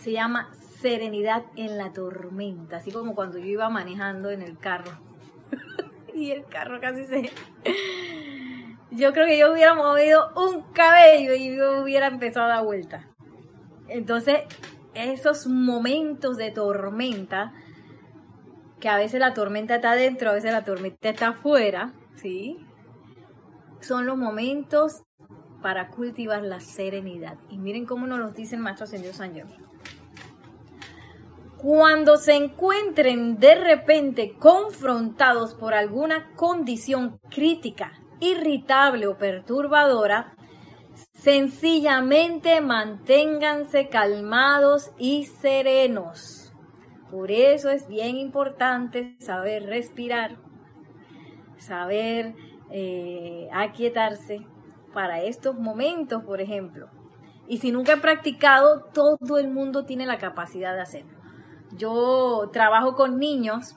Se 0.00 0.12
llama 0.12 0.50
Serenidad 0.80 1.44
en 1.56 1.78
la 1.78 1.92
tormenta, 1.92 2.78
así 2.78 2.90
como 2.90 3.14
cuando 3.14 3.38
yo 3.38 3.46
iba 3.46 3.68
manejando 3.68 4.30
en 4.30 4.42
el 4.42 4.58
carro. 4.58 4.98
y 6.14 6.30
el 6.30 6.44
carro 6.46 6.80
casi 6.80 7.04
se... 7.06 7.30
yo 8.90 9.12
creo 9.12 9.26
que 9.26 9.38
yo 9.38 9.52
hubiera 9.52 9.74
movido 9.74 10.32
un 10.36 10.62
cabello 10.72 11.34
y 11.34 11.56
yo 11.56 11.82
hubiera 11.82 12.08
empezado 12.08 12.46
a 12.46 12.56
dar 12.56 12.64
vuelta. 12.64 13.08
Entonces, 13.88 14.40
esos 14.94 15.46
momentos 15.46 16.36
de 16.36 16.50
tormenta 16.50 17.52
que 18.82 18.88
a 18.88 18.96
veces 18.96 19.20
la 19.20 19.32
tormenta 19.32 19.76
está 19.76 19.92
adentro, 19.92 20.30
a 20.30 20.32
veces 20.32 20.50
la 20.50 20.64
tormenta 20.64 21.08
está 21.08 21.28
afuera, 21.28 21.92
¿sí? 22.16 22.58
Son 23.80 24.06
los 24.06 24.18
momentos 24.18 25.04
para 25.62 25.88
cultivar 25.88 26.42
la 26.42 26.58
serenidad. 26.58 27.38
Y 27.48 27.58
miren 27.58 27.86
cómo 27.86 28.08
nos 28.08 28.18
lo 28.18 28.32
dice 28.32 28.56
el 28.56 28.60
Maestro 28.60 28.86
Ascendido 28.86 29.14
San 29.14 29.34
Germán. 29.34 29.64
Cuando 31.58 32.16
se 32.16 32.34
encuentren 32.34 33.38
de 33.38 33.54
repente 33.54 34.34
confrontados 34.36 35.54
por 35.54 35.74
alguna 35.74 36.32
condición 36.34 37.20
crítica, 37.30 37.92
irritable 38.18 39.06
o 39.06 39.16
perturbadora, 39.16 40.34
sencillamente 41.14 42.60
manténganse 42.60 43.88
calmados 43.88 44.90
y 44.98 45.26
serenos 45.26 46.41
por 47.12 47.30
eso 47.30 47.68
es 47.68 47.88
bien 47.88 48.16
importante 48.16 49.18
saber 49.20 49.66
respirar, 49.66 50.38
saber 51.58 52.34
eh, 52.70 53.50
aquietarse 53.52 54.46
para 54.94 55.20
estos 55.20 55.58
momentos, 55.58 56.24
por 56.24 56.40
ejemplo. 56.40 56.88
Y 57.46 57.58
si 57.58 57.70
nunca 57.70 57.92
he 57.92 57.96
practicado, 57.98 58.84
todo 58.94 59.36
el 59.36 59.50
mundo 59.50 59.84
tiene 59.84 60.06
la 60.06 60.16
capacidad 60.16 60.72
de 60.72 60.80
hacerlo. 60.80 61.18
Yo 61.76 62.48
trabajo 62.50 62.94
con 62.94 63.18
niños 63.18 63.76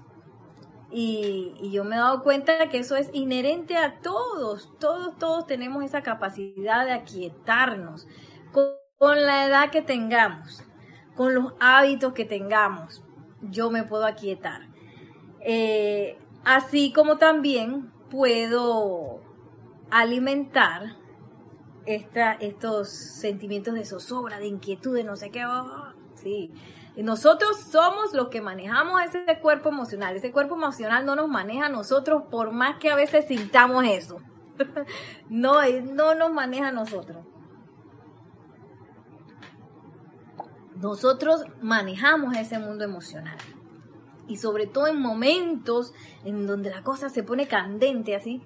y, 0.89 1.71
yo 1.73 1.83
me 1.83 1.97
he 1.97 1.99
dado 1.99 2.23
cuenta 2.23 2.57
de 2.57 2.69
que 2.69 2.77
eso 2.77 2.95
es 2.95 3.09
inherente 3.11 3.75
a 3.75 3.99
todos. 3.99 4.71
Todos, 4.79 5.17
todos 5.17 5.45
tenemos 5.45 5.83
esa 5.83 6.03
capacidad 6.03 6.85
de 6.85 6.93
aquietarnos 6.93 8.07
con 8.53 9.25
la 9.25 9.45
edad 9.45 9.71
que 9.71 9.81
tengamos, 9.81 10.63
con 11.17 11.35
los 11.35 11.51
hábitos 11.59 12.13
que 12.13 12.23
tengamos 12.23 13.03
yo 13.41 13.71
me 13.71 13.83
puedo 13.83 14.05
aquietar. 14.05 14.67
Eh, 15.41 16.17
así 16.43 16.91
como 16.93 17.17
también 17.17 17.91
puedo 18.09 19.21
alimentar 19.91 20.95
estos 21.85 22.89
sentimientos 22.89 23.73
de 23.75 23.85
zozobra, 23.85 24.39
de 24.39 24.47
inquietud, 24.47 24.95
de 24.95 25.03
no 25.03 25.15
sé 25.15 25.29
qué. 25.29 25.45
Oh, 25.45 25.93
sí. 26.15 26.51
Y 26.95 27.03
nosotros 27.03 27.59
somos 27.59 28.13
los 28.13 28.29
que 28.29 28.41
manejamos 28.41 29.01
ese 29.03 29.39
cuerpo 29.39 29.69
emocional. 29.69 30.15
Ese 30.15 30.31
cuerpo 30.31 30.55
emocional 30.55 31.05
no 31.05 31.15
nos 31.15 31.27
maneja 31.27 31.65
a 31.65 31.69
nosotros 31.69 32.23
por 32.31 32.51
más 32.51 32.77
que 32.77 32.89
a 32.89 32.95
veces 32.95 33.25
sintamos 33.27 33.85
eso. 33.85 34.19
no, 35.29 35.61
no 35.83 36.15
nos 36.15 36.31
maneja 36.31 36.69
a 36.69 36.71
nosotros. 36.71 37.25
Nosotros 40.75 41.43
manejamos 41.61 42.35
ese 42.35 42.59
mundo 42.59 42.83
emocional. 42.83 43.37
Y 44.27 44.37
sobre 44.37 44.67
todo 44.67 44.87
en 44.87 44.99
momentos 44.99 45.93
en 46.23 46.47
donde 46.47 46.69
la 46.69 46.83
cosa 46.83 47.09
se 47.09 47.23
pone 47.23 47.47
candente 47.47 48.15
así. 48.15 48.41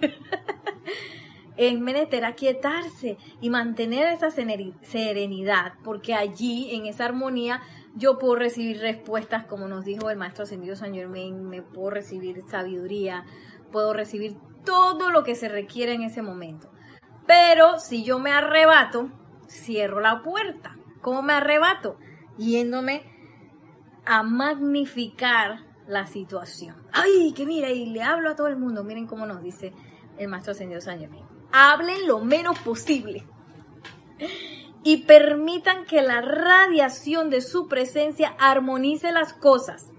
es 1.60 1.78
menester 1.78 2.24
aquietarse 2.24 3.18
y 3.42 3.50
mantener 3.50 4.08
esa 4.08 4.30
serenidad, 4.30 5.74
porque 5.84 6.14
allí, 6.14 6.74
en 6.74 6.86
esa 6.86 7.04
armonía, 7.04 7.60
yo 7.94 8.18
puedo 8.18 8.36
recibir 8.36 8.80
respuestas, 8.80 9.44
como 9.44 9.68
nos 9.68 9.84
dijo 9.84 10.08
el 10.08 10.16
maestro 10.16 10.44
ascendido 10.44 10.74
San 10.74 10.94
Germain, 10.94 11.48
me 11.48 11.60
puedo 11.60 11.90
recibir 11.90 12.42
sabiduría, 12.48 13.26
puedo 13.70 13.92
recibir 13.92 14.36
todo 14.64 15.10
lo 15.10 15.22
que 15.22 15.34
se 15.34 15.50
requiere 15.50 15.92
en 15.92 16.02
ese 16.02 16.22
momento. 16.22 16.70
Pero 17.26 17.78
si 17.78 18.04
yo 18.04 18.18
me 18.18 18.32
arrebato, 18.32 19.10
cierro 19.46 20.00
la 20.00 20.22
puerta. 20.22 20.78
¿Cómo 21.00 21.22
me 21.22 21.32
arrebato? 21.32 21.98
Yéndome 22.36 23.02
a 24.04 24.22
magnificar 24.22 25.64
la 25.86 26.06
situación. 26.06 26.76
Ay, 26.92 27.32
que 27.34 27.46
mira, 27.46 27.70
y 27.70 27.86
le 27.86 28.02
hablo 28.02 28.30
a 28.30 28.36
todo 28.36 28.46
el 28.46 28.56
mundo. 28.56 28.84
Miren 28.84 29.06
cómo 29.06 29.26
nos 29.26 29.42
dice 29.42 29.72
el 30.18 30.28
maestro 30.28 30.52
ascendido 30.52 30.80
San. 30.80 31.00
Hablen 31.52 32.06
lo 32.06 32.20
menos 32.20 32.58
posible 32.60 33.26
y 34.82 34.98
permitan 34.98 35.84
que 35.84 36.02
la 36.02 36.20
radiación 36.20 37.30
de 37.30 37.40
su 37.40 37.68
presencia 37.68 38.34
armonice 38.38 39.12
las 39.12 39.32
cosas, 39.32 39.90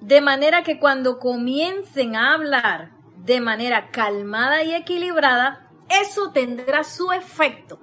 de 0.00 0.20
manera 0.20 0.62
que 0.62 0.78
cuando 0.78 1.18
comiencen 1.18 2.16
a 2.16 2.34
hablar 2.34 2.92
de 3.16 3.40
manera 3.40 3.90
calmada 3.90 4.62
y 4.64 4.74
equilibrada, 4.74 5.70
eso 5.88 6.30
tendrá 6.32 6.84
su 6.84 7.12
efecto. 7.12 7.78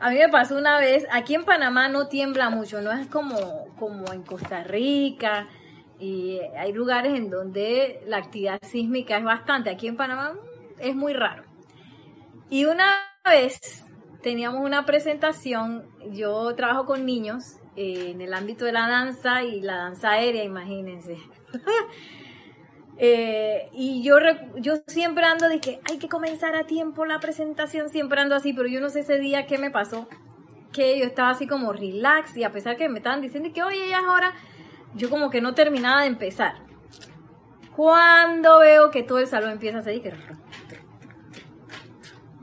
A 0.00 0.10
mí 0.10 0.16
me 0.16 0.28
pasó 0.28 0.56
una 0.56 0.80
vez, 0.80 1.06
aquí 1.12 1.34
en 1.34 1.44
Panamá 1.44 1.88
no 1.88 2.08
tiembla 2.08 2.50
mucho, 2.50 2.80
no 2.80 2.90
es 2.92 3.06
como, 3.06 3.66
como 3.78 4.12
en 4.12 4.22
Costa 4.22 4.64
Rica, 4.64 5.48
y 6.02 6.40
hay 6.58 6.72
lugares 6.72 7.14
en 7.16 7.30
donde 7.30 8.02
la 8.06 8.16
actividad 8.16 8.58
sísmica 8.62 9.16
es 9.16 9.22
bastante. 9.22 9.70
Aquí 9.70 9.86
en 9.86 9.96
Panamá 9.96 10.34
es 10.80 10.96
muy 10.96 11.12
raro. 11.12 11.44
Y 12.50 12.64
una 12.64 12.90
vez 13.24 13.86
teníamos 14.20 14.64
una 14.64 14.84
presentación, 14.84 15.86
yo 16.10 16.52
trabajo 16.56 16.86
con 16.86 17.06
niños 17.06 17.58
eh, 17.76 18.10
en 18.10 18.20
el 18.20 18.34
ámbito 18.34 18.64
de 18.64 18.72
la 18.72 18.88
danza 18.88 19.44
y 19.44 19.60
la 19.60 19.76
danza 19.76 20.10
aérea, 20.10 20.42
imagínense. 20.42 21.18
Eh, 22.98 23.70
y 23.72 24.02
yo, 24.02 24.16
yo 24.56 24.74
siempre 24.86 25.24
ando 25.24 25.48
de 25.48 25.60
que 25.60 25.80
hay 25.90 25.98
que 25.98 26.08
comenzar 26.08 26.54
a 26.54 26.64
tiempo 26.64 27.04
la 27.04 27.20
presentación, 27.20 27.88
siempre 27.88 28.20
ando 28.20 28.34
así, 28.34 28.52
pero 28.52 28.68
yo 28.68 28.80
no 28.80 28.90
sé 28.90 29.00
ese 29.00 29.18
día 29.18 29.46
qué 29.46 29.58
me 29.58 29.70
pasó, 29.70 30.08
que 30.72 30.98
yo 30.98 31.04
estaba 31.04 31.30
así 31.30 31.46
como 31.46 31.72
relax 31.72 32.36
y 32.36 32.44
a 32.44 32.52
pesar 32.52 32.76
que 32.76 32.88
me 32.88 32.98
estaban 32.98 33.20
diciendo 33.20 33.50
que 33.52 33.62
oye, 33.62 33.88
ya 33.88 33.98
es 33.98 34.04
hora, 34.04 34.34
yo 34.94 35.10
como 35.10 35.30
que 35.30 35.40
no 35.40 35.54
terminaba 35.54 36.02
de 36.02 36.08
empezar. 36.08 36.54
Cuando 37.74 38.58
veo 38.58 38.90
que 38.90 39.02
todo 39.02 39.18
el 39.18 39.26
salón 39.26 39.52
empieza 39.52 39.78
a 39.78 39.80
hacer, 39.80 40.14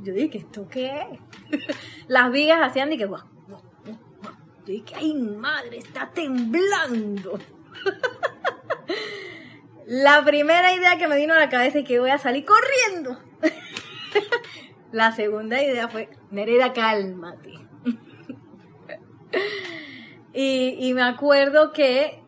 yo 0.02 0.14
dije, 0.14 0.40
¿esto 0.40 0.68
qué 0.68 1.08
es? 1.52 1.76
Las 2.08 2.32
vigas 2.32 2.60
hacían 2.62 2.92
y 2.92 2.98
que 2.98 3.06
guau, 3.06 3.22
guau, 3.48 3.62
guau. 3.86 4.36
Yo 4.66 4.74
dije, 4.74 4.96
ay 4.96 5.14
madre, 5.14 5.78
está 5.78 6.10
temblando. 6.10 7.38
La 9.90 10.24
primera 10.24 10.72
idea 10.72 11.00
que 11.00 11.08
me 11.08 11.16
vino 11.16 11.34
a 11.34 11.40
la 11.40 11.50
cabeza 11.50 11.80
es 11.80 11.84
que 11.84 12.00
voy 12.00 12.12
a 12.12 12.20
salir 12.20 12.46
corriendo. 12.46 13.18
la 14.92 15.12
segunda 15.14 15.64
idea 15.64 15.88
fue, 15.88 16.12
Nereda, 16.30 16.74
cálmate. 16.74 17.54
y, 20.32 20.94
me 20.94 21.02
acuerdo 21.02 21.74
que 21.74 22.22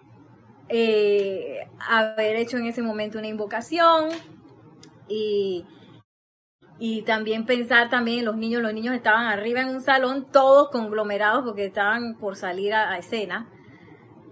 eh, 0.69 1.67
haber 1.87 2.37
hecho 2.37 2.57
en 2.57 2.65
ese 2.65 2.81
momento 2.81 3.19
una 3.19 3.27
invocación 3.27 4.09
y, 5.07 5.63
y 6.79 7.03
también 7.03 7.45
pensar 7.45 7.91
también 7.91 8.19
en 8.19 8.25
los 8.25 8.37
niños, 8.37 8.63
los 8.63 8.73
niños 8.73 8.95
estaban 8.95 9.27
arriba 9.27 9.61
en 9.61 9.69
un 9.69 9.81
salón, 9.81 10.25
todos 10.31 10.71
conglomerados 10.71 11.43
porque 11.43 11.65
estaban 11.65 12.17
por 12.17 12.35
salir 12.35 12.73
a, 12.73 12.89
a 12.89 12.97
escena. 12.97 13.51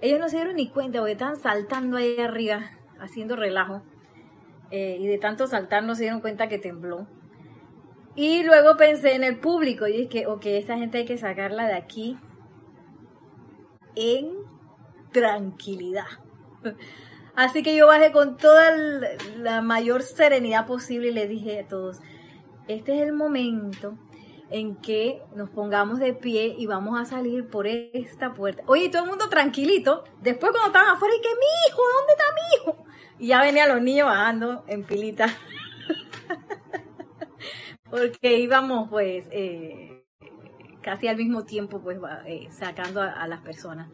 Ellos 0.01 0.19
no 0.19 0.29
se 0.29 0.37
dieron 0.37 0.55
ni 0.55 0.71
cuenta 0.71 0.97
porque 0.97 1.11
estaban 1.11 1.37
saltando 1.37 1.97
ahí 1.97 2.19
arriba 2.19 2.71
haciendo 2.99 3.35
relajo. 3.35 3.81
Eh, 4.71 4.97
y 4.99 5.07
de 5.07 5.17
tanto 5.17 5.47
saltar 5.47 5.83
no 5.83 5.95
se 5.95 6.03
dieron 6.03 6.21
cuenta 6.21 6.47
que 6.47 6.59
tembló. 6.59 7.07
Y 8.15 8.43
luego 8.43 8.75
pensé 8.77 9.15
en 9.15 9.23
el 9.23 9.39
público 9.39 9.87
y 9.87 10.05
dije, 10.05 10.27
ok, 10.27 10.45
esa 10.47 10.77
gente 10.77 10.99
hay 10.99 11.05
que 11.05 11.17
sacarla 11.17 11.67
de 11.67 11.73
aquí 11.75 12.17
en 13.95 14.31
tranquilidad. 15.11 16.05
Así 17.35 17.63
que 17.63 17.75
yo 17.75 17.87
bajé 17.87 18.11
con 18.11 18.37
toda 18.37 18.75
la 19.37 19.61
mayor 19.61 20.03
serenidad 20.03 20.67
posible 20.67 21.07
y 21.07 21.13
le 21.13 21.27
dije 21.27 21.61
a 21.61 21.67
todos, 21.67 21.99
este 22.67 22.95
es 22.95 23.01
el 23.07 23.13
momento 23.13 23.97
en 24.49 24.75
que 24.75 25.21
nos 25.35 25.49
pongamos 25.49 25.99
de 25.99 26.13
pie 26.13 26.55
y 26.57 26.65
vamos 26.65 26.99
a 26.99 27.05
salir 27.05 27.47
por 27.47 27.67
esta 27.67 28.33
puerta. 28.33 28.63
Oye, 28.65 28.89
todo 28.89 29.03
el 29.03 29.09
mundo 29.09 29.29
tranquilito. 29.29 30.03
Después 30.21 30.51
cuando 30.51 30.67
estaban 30.67 30.95
afuera, 30.95 31.15
y 31.15 31.21
que 31.21 31.29
mi 31.29 31.69
hijo, 31.69 31.81
¿dónde 31.97 32.13
está 32.13 32.25
mi 32.33 32.55
hijo? 32.57 32.85
Y 33.19 33.27
ya 33.27 33.41
venían 33.41 33.69
los 33.69 33.81
niños 33.81 34.07
bajando 34.07 34.63
en 34.67 34.85
filita. 34.85 35.27
Porque 37.89 38.37
íbamos 38.37 38.89
pues 38.89 39.25
eh, 39.31 40.03
casi 40.81 41.07
al 41.07 41.17
mismo 41.17 41.43
tiempo 41.43 41.81
pues 41.81 41.97
eh, 42.25 42.47
sacando 42.51 43.01
a, 43.01 43.27
las 43.27 43.41
personas. 43.41 43.89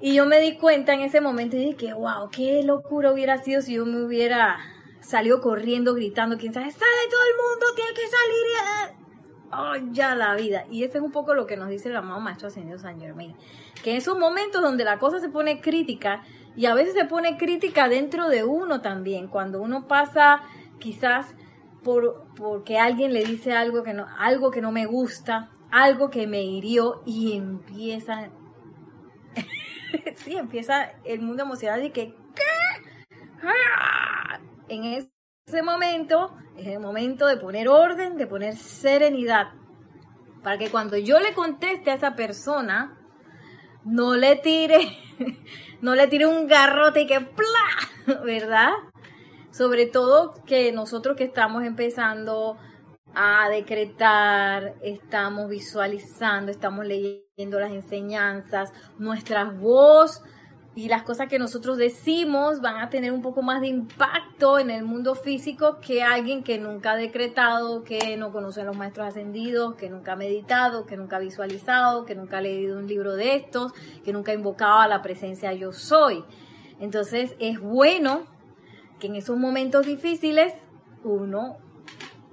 Y 0.00 0.14
yo 0.14 0.26
me 0.26 0.40
di 0.40 0.58
cuenta 0.58 0.94
en 0.94 1.00
ese 1.00 1.20
momento 1.20 1.56
y 1.56 1.74
dije, 1.74 1.94
wow, 1.94 2.28
qué 2.30 2.62
locura 2.64 3.12
hubiera 3.12 3.38
sido 3.38 3.62
si 3.62 3.74
yo 3.74 3.86
me 3.86 4.04
hubiera 4.04 4.58
salido 5.00 5.40
corriendo, 5.40 5.94
gritando, 5.94 6.38
quién 6.38 6.52
sabe, 6.52 6.70
sale 6.70 7.08
todo 7.08 7.20
el 7.30 7.36
mundo, 7.36 7.66
tiene 7.76 7.94
que 7.94 8.08
salir. 8.08 9.02
Oh, 9.54 9.74
ya 9.92 10.14
la 10.14 10.34
vida. 10.34 10.64
Y 10.70 10.84
ese 10.84 10.98
es 10.98 11.04
un 11.04 11.12
poco 11.12 11.34
lo 11.34 11.46
que 11.46 11.56
nos 11.56 11.68
dice 11.68 11.90
el 11.90 11.96
amado 11.96 12.20
Maestro 12.20 12.48
Ascendido 12.48 12.78
San 12.78 12.98
Germain. 12.98 13.36
Que 13.84 13.90
en 13.90 13.96
esos 13.98 14.18
momentos 14.18 14.62
donde 14.62 14.82
la 14.82 14.98
cosa 14.98 15.20
se 15.20 15.28
pone 15.28 15.60
crítica, 15.60 16.22
y 16.56 16.66
a 16.66 16.74
veces 16.74 16.94
se 16.94 17.04
pone 17.04 17.36
crítica 17.36 17.88
dentro 17.88 18.28
de 18.28 18.44
uno 18.44 18.80
también, 18.80 19.28
cuando 19.28 19.60
uno 19.60 19.86
pasa 19.86 20.42
quizás 20.78 21.34
por 21.82 22.26
porque 22.36 22.78
alguien 22.78 23.12
le 23.12 23.24
dice 23.24 23.52
algo 23.52 23.82
que 23.82 23.94
no, 23.94 24.06
algo 24.18 24.50
que 24.50 24.60
no 24.60 24.72
me 24.72 24.86
gusta, 24.86 25.50
algo 25.70 26.10
que 26.10 26.26
me 26.26 26.42
hirió, 26.42 27.02
y 27.06 27.36
empieza, 27.36 28.30
sí, 30.16 30.36
empieza 30.36 30.92
el 31.04 31.20
mundo 31.22 31.42
emocional 31.42 31.84
y 31.84 31.90
que, 31.90 32.14
¿qué? 32.34 33.16
¡Ah! 33.42 34.38
En 34.68 34.84
ese 34.84 35.62
momento 35.62 36.36
es 36.56 36.66
el 36.66 36.80
momento 36.80 37.26
de 37.26 37.36
poner 37.36 37.68
orden, 37.68 38.16
de 38.16 38.26
poner 38.26 38.56
serenidad, 38.56 39.48
para 40.42 40.58
que 40.58 40.70
cuando 40.70 40.96
yo 40.96 41.20
le 41.20 41.34
conteste 41.34 41.90
a 41.90 41.94
esa 41.94 42.14
persona, 42.14 42.98
no 43.84 44.16
le 44.16 44.36
tire, 44.36 44.80
no 45.82 45.94
le 45.94 46.06
tire 46.06 46.26
un 46.26 46.46
garrote 46.46 47.02
y 47.02 47.06
que 47.06 47.20
¡plá! 47.20 48.16
¿verdad? 48.24 48.70
Sobre 49.50 49.86
todo 49.86 50.34
que 50.46 50.72
nosotros 50.72 51.16
que 51.16 51.24
estamos 51.24 51.64
empezando 51.64 52.56
a 53.14 53.50
decretar, 53.50 54.74
estamos 54.80 55.50
visualizando, 55.50 56.50
estamos 56.50 56.86
leyendo 56.86 57.60
las 57.60 57.72
enseñanzas, 57.72 58.72
nuestra 58.98 59.44
voz 59.44 60.22
y 60.74 60.88
las 60.88 61.02
cosas 61.02 61.28
que 61.28 61.38
nosotros 61.38 61.76
decimos 61.76 62.62
van 62.62 62.78
a 62.78 62.88
tener 62.88 63.12
un 63.12 63.20
poco 63.20 63.42
más 63.42 63.60
de 63.60 63.66
impacto 63.66 64.58
en 64.58 64.70
el 64.70 64.84
mundo 64.84 65.14
físico 65.14 65.80
que 65.80 66.02
alguien 66.02 66.42
que 66.42 66.58
nunca 66.58 66.92
ha 66.92 66.96
decretado, 66.96 67.84
que 67.84 68.16
no 68.16 68.32
conoce 68.32 68.62
a 68.62 68.64
los 68.64 68.76
maestros 68.76 69.08
ascendidos, 69.08 69.74
que 69.74 69.90
nunca 69.90 70.12
ha 70.12 70.16
meditado, 70.16 70.86
que 70.86 70.96
nunca 70.96 71.16
ha 71.16 71.20
visualizado, 71.20 72.06
que 72.06 72.14
nunca 72.14 72.38
ha 72.38 72.40
leído 72.40 72.78
un 72.78 72.86
libro 72.86 73.14
de 73.14 73.36
estos, 73.36 73.72
que 74.02 74.14
nunca 74.14 74.32
ha 74.32 74.34
invocado 74.34 74.80
a 74.80 74.88
la 74.88 75.02
presencia 75.02 75.52
yo 75.52 75.72
soy. 75.72 76.24
Entonces 76.80 77.36
es 77.38 77.60
bueno 77.60 78.22
que 78.98 79.08
en 79.08 79.16
esos 79.16 79.36
momentos 79.36 79.84
difíciles 79.84 80.54
uno 81.04 81.58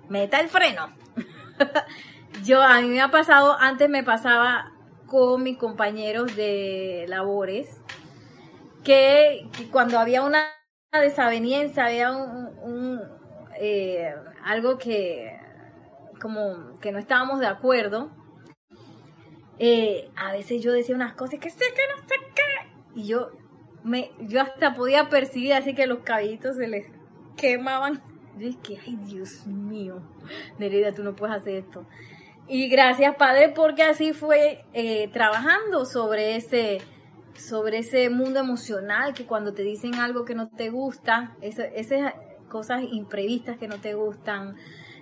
meta 0.08 0.40
el 0.40 0.48
freno. 0.48 0.94
yo 2.46 2.62
a 2.62 2.80
mí 2.80 2.88
me 2.88 3.02
ha 3.02 3.12
pasado, 3.12 3.58
antes 3.60 3.90
me 3.90 4.04
pasaba 4.04 4.72
con 5.08 5.44
mis 5.44 5.58
compañeros 5.58 6.36
de 6.36 7.06
labores, 7.10 7.82
que, 8.84 9.48
cuando 9.72 10.00
había 10.00 10.24
una 10.24 10.46
desaveniencia, 10.92 11.86
había 11.86 12.12
un, 12.12 13.02
eh, 13.60 14.14
algo 14.44 14.78
que 14.78 15.38
como 16.20 16.80
que 16.80 16.92
no 16.92 17.00
estábamos 17.00 17.40
de 17.40 17.48
acuerdo, 17.48 18.12
eh, 19.58 20.10
a 20.16 20.32
veces 20.32 20.62
yo 20.62 20.72
decía 20.72 20.96
unas 20.96 21.14
cosas 21.14 21.40
que 21.40 21.50
sé 21.50 21.66
que 21.76 21.82
no 21.96 22.08
sé 22.08 22.16
qué, 22.36 23.00
y 23.00 23.08
yo 23.08 23.32
me, 23.84 24.12
yo 24.20 24.42
hasta 24.42 24.74
podía 24.74 25.10
percibir 25.10 25.54
así 25.54 25.74
que 25.74 25.88
los 25.88 26.00
cabellitos 26.00 26.58
se 26.58 26.68
les 26.68 26.88
quemaban. 27.38 28.02
Yo 28.38 28.48
dije, 28.48 28.80
ay 28.86 28.98
Dios 29.06 29.46
mío, 29.48 30.02
Nerida, 30.58 30.94
tú 30.94 31.04
no 31.04 31.16
puedes 31.16 31.36
hacer 31.36 31.56
esto. 31.56 31.86
Y 32.48 32.68
gracias 32.70 33.16
Padre 33.16 33.50
porque 33.50 33.84
así 33.84 34.14
fue 34.14 34.66
eh, 34.74 35.10
trabajando 35.10 35.86
sobre 35.86 36.36
ese, 36.36 36.80
sobre 37.40 37.80
ese 37.80 38.10
mundo 38.10 38.40
emocional 38.40 39.14
que 39.14 39.26
cuando 39.26 39.54
te 39.54 39.64
dicen 39.64 39.96
algo 39.96 40.26
que 40.26 40.36
no 40.36 40.50
te 40.50 40.70
gusta, 40.70 41.36
esas 41.42 42.14
cosas 42.50 42.84
imprevistas 42.92 43.58
que 43.58 43.68
no 43.68 43.80
te 43.80 43.94
gustan, 43.94 44.56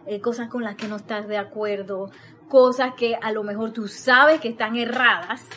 eh, 0.06 0.22
cosas 0.22 0.50
con 0.50 0.64
las 0.64 0.76
que 0.76 0.88
no 0.88 0.98
estás 0.98 1.28
de 1.28 1.38
acuerdo, 1.38 2.12
cosas 2.48 2.94
que 2.96 3.16
a 3.22 3.32
lo 3.32 3.44
mejor 3.44 3.74
tú 3.74 3.88
sabes 3.88 4.40
que 4.40 4.50
están 4.50 4.76
erradas, 4.76 5.48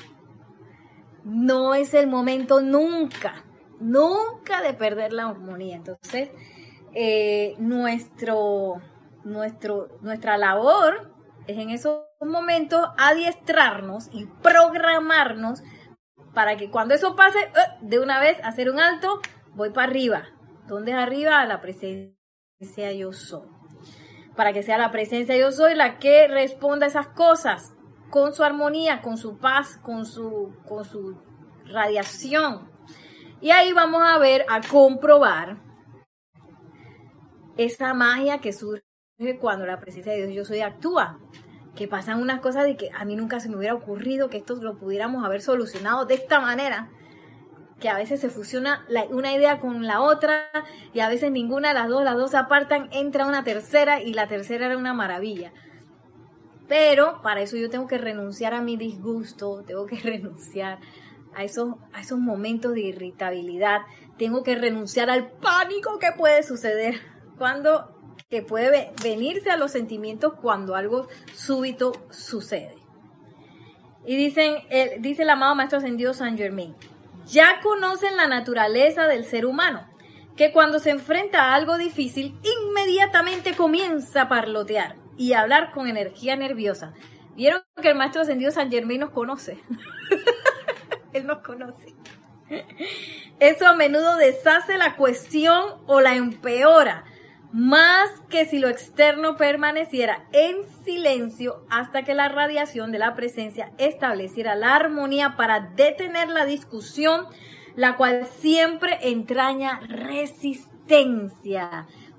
no 1.24 1.74
es 1.74 1.94
el 1.94 2.06
momento 2.06 2.60
nunca, 2.60 3.44
nunca 3.78 4.62
de 4.62 4.74
perder 4.74 5.12
la 5.12 5.28
armonía. 5.28 5.76
Entonces, 5.76 6.30
eh, 6.94 7.54
nuestro, 7.58 8.80
nuestro, 9.24 9.98
nuestra 10.00 10.38
labor 10.38 11.12
es 11.46 11.58
en 11.58 11.70
esos 11.70 12.02
momentos 12.20 12.88
adiestrarnos 12.98 14.08
y 14.12 14.26
programarnos 14.42 15.62
para 16.34 16.56
que 16.56 16.70
cuando 16.70 16.94
eso 16.94 17.16
pase, 17.16 17.38
eh, 17.38 17.50
de 17.80 17.98
una 17.98 18.20
vez 18.20 18.38
hacer 18.44 18.70
un 18.70 18.80
alto, 18.80 19.20
voy 19.54 19.70
para 19.70 19.88
arriba. 19.88 20.28
¿Dónde 20.66 20.92
es 20.92 20.98
arriba? 20.98 21.44
La 21.44 21.60
presencia 21.60 22.92
yo 22.96 23.12
soy. 23.12 23.48
Para 24.36 24.52
que 24.52 24.62
sea 24.62 24.78
la 24.78 24.90
presencia 24.90 25.36
yo 25.36 25.50
soy 25.50 25.74
la 25.74 25.98
que 25.98 26.28
responda 26.28 26.86
a 26.86 26.88
esas 26.88 27.08
cosas 27.08 27.74
con 28.10 28.32
su 28.32 28.44
armonía, 28.44 29.02
con 29.02 29.16
su 29.16 29.38
paz, 29.38 29.78
con 29.78 30.06
su, 30.06 30.54
con 30.68 30.84
su 30.84 31.20
radiación. 31.64 32.70
Y 33.40 33.50
ahí 33.50 33.72
vamos 33.72 34.02
a 34.04 34.18
ver, 34.18 34.44
a 34.48 34.60
comprobar 34.60 35.58
esa 37.56 37.94
magia 37.94 38.38
que 38.38 38.52
surge 38.52 38.84
cuando 39.40 39.66
la 39.66 39.80
presencia 39.80 40.12
de 40.12 40.26
Dios 40.26 40.34
yo 40.34 40.44
soy 40.44 40.60
actúa 40.60 41.18
que 41.80 41.88
pasan 41.88 42.20
unas 42.20 42.40
cosas 42.40 42.66
de 42.66 42.76
que 42.76 42.90
a 42.94 43.06
mí 43.06 43.16
nunca 43.16 43.40
se 43.40 43.48
me 43.48 43.56
hubiera 43.56 43.72
ocurrido 43.72 44.28
que 44.28 44.36
esto 44.36 44.54
lo 44.56 44.76
pudiéramos 44.76 45.24
haber 45.24 45.40
solucionado 45.40 46.04
de 46.04 46.12
esta 46.12 46.38
manera, 46.38 46.90
que 47.80 47.88
a 47.88 47.96
veces 47.96 48.20
se 48.20 48.28
fusiona 48.28 48.84
una 49.08 49.32
idea 49.32 49.60
con 49.60 49.86
la 49.86 50.02
otra 50.02 50.50
y 50.92 51.00
a 51.00 51.08
veces 51.08 51.32
ninguna 51.32 51.68
de 51.68 51.74
las 51.74 51.88
dos, 51.88 52.04
las 52.04 52.16
dos 52.16 52.32
se 52.32 52.36
apartan, 52.36 52.90
entra 52.92 53.24
una 53.24 53.44
tercera 53.44 54.02
y 54.02 54.12
la 54.12 54.28
tercera 54.28 54.66
era 54.66 54.76
una 54.76 54.92
maravilla. 54.92 55.54
Pero 56.68 57.22
para 57.22 57.40
eso 57.40 57.56
yo 57.56 57.70
tengo 57.70 57.86
que 57.86 57.96
renunciar 57.96 58.52
a 58.52 58.60
mi 58.60 58.76
disgusto, 58.76 59.64
tengo 59.66 59.86
que 59.86 59.96
renunciar 60.04 60.80
a 61.34 61.44
esos, 61.44 61.76
a 61.94 62.02
esos 62.02 62.18
momentos 62.18 62.74
de 62.74 62.82
irritabilidad, 62.82 63.86
tengo 64.18 64.42
que 64.42 64.54
renunciar 64.54 65.08
al 65.08 65.30
pánico 65.30 65.98
que 65.98 66.12
puede 66.12 66.42
suceder 66.42 67.00
cuando 67.38 67.99
que 68.28 68.42
puede 68.42 68.92
venirse 69.02 69.50
a 69.50 69.56
los 69.56 69.72
sentimientos 69.72 70.34
cuando 70.34 70.74
algo 70.74 71.08
súbito 71.34 71.92
sucede. 72.10 72.76
Y 74.04 74.16
dicen, 74.16 74.56
dice 74.98 75.22
el 75.22 75.30
amado 75.30 75.54
Maestro 75.54 75.78
Ascendido 75.78 76.14
San 76.14 76.36
Germain, 76.36 76.74
ya 77.26 77.60
conocen 77.62 78.16
la 78.16 78.26
naturaleza 78.26 79.06
del 79.06 79.24
ser 79.24 79.46
humano, 79.46 79.86
que 80.36 80.52
cuando 80.52 80.78
se 80.78 80.90
enfrenta 80.90 81.44
a 81.44 81.54
algo 81.54 81.76
difícil, 81.76 82.38
inmediatamente 82.42 83.54
comienza 83.54 84.22
a 84.22 84.28
parlotear 84.28 84.96
y 85.16 85.34
a 85.34 85.40
hablar 85.40 85.70
con 85.72 85.86
energía 85.86 86.34
nerviosa. 86.36 86.94
Vieron 87.36 87.62
que 87.80 87.88
el 87.88 87.94
Maestro 87.94 88.22
Ascendido 88.22 88.50
San 88.50 88.70
Germain 88.70 89.00
nos 89.00 89.10
conoce. 89.10 89.58
Él 91.12 91.26
nos 91.26 91.38
conoce. 91.38 91.94
Eso 93.38 93.66
a 93.66 93.74
menudo 93.74 94.16
deshace 94.16 94.76
la 94.76 94.96
cuestión 94.96 95.62
o 95.86 96.00
la 96.00 96.14
empeora, 96.14 97.04
más 97.52 98.08
que 98.28 98.44
si 98.44 98.58
lo 98.58 98.68
externo 98.68 99.36
permaneciera 99.36 100.24
en 100.32 100.56
silencio 100.84 101.64
hasta 101.68 102.04
que 102.04 102.14
la 102.14 102.28
radiación 102.28 102.92
de 102.92 102.98
la 102.98 103.14
presencia 103.14 103.72
estableciera 103.78 104.54
la 104.54 104.76
armonía 104.76 105.36
para 105.36 105.60
detener 105.60 106.28
la 106.28 106.44
discusión, 106.44 107.26
la 107.74 107.96
cual 107.96 108.26
siempre 108.38 108.98
entraña 109.02 109.80
resistencia. 109.88 110.68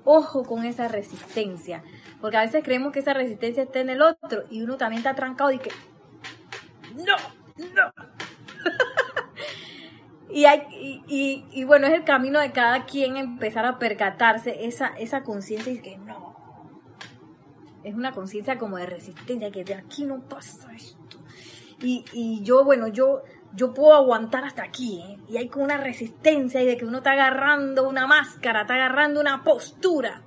Ojo 0.04 0.44
con 0.44 0.64
esa 0.64 0.88
resistencia, 0.88 1.82
porque 2.20 2.36
a 2.36 2.42
veces 2.42 2.64
creemos 2.64 2.92
que 2.92 2.98
esa 2.98 3.14
resistencia 3.14 3.62
está 3.62 3.80
en 3.80 3.90
el 3.90 4.02
otro 4.02 4.44
y 4.50 4.62
uno 4.62 4.76
también 4.76 4.98
está 4.98 5.14
trancado 5.14 5.52
y 5.52 5.58
que, 5.58 5.70
no, 6.94 7.16
no, 7.56 7.92
y, 10.32 10.44
hay, 10.46 11.02
y, 11.06 11.64
bueno, 11.64 11.86
es 11.86 11.94
el 11.94 12.04
camino 12.04 12.40
de 12.40 12.52
cada 12.52 12.84
quien 12.84 13.16
empezar 13.16 13.66
a 13.66 13.78
percatarse 13.78 14.66
esa, 14.66 14.88
esa 14.98 15.22
conciencia 15.22 15.72
y 15.72 15.80
que 15.80 15.96
no. 15.98 16.32
Es 17.84 17.94
una 17.94 18.12
conciencia 18.12 18.58
como 18.58 18.76
de 18.76 18.86
resistencia, 18.86 19.50
que 19.50 19.64
de 19.64 19.74
aquí 19.74 20.04
no 20.04 20.20
pasa 20.20 20.72
esto. 20.72 21.18
Y, 21.80 22.04
y 22.12 22.42
yo, 22.42 22.64
bueno, 22.64 22.88
yo 22.88 23.22
yo 23.54 23.74
puedo 23.74 23.94
aguantar 23.94 24.44
hasta 24.44 24.62
aquí, 24.62 25.00
¿eh? 25.00 25.18
y 25.28 25.36
hay 25.36 25.48
como 25.48 25.64
una 25.64 25.76
resistencia 25.76 26.62
y 26.62 26.66
de 26.66 26.76
que 26.76 26.86
uno 26.86 26.98
está 26.98 27.12
agarrando 27.12 27.88
una 27.88 28.06
máscara, 28.06 28.62
está 28.62 28.74
agarrando 28.74 29.20
una 29.20 29.44
postura. 29.44 30.22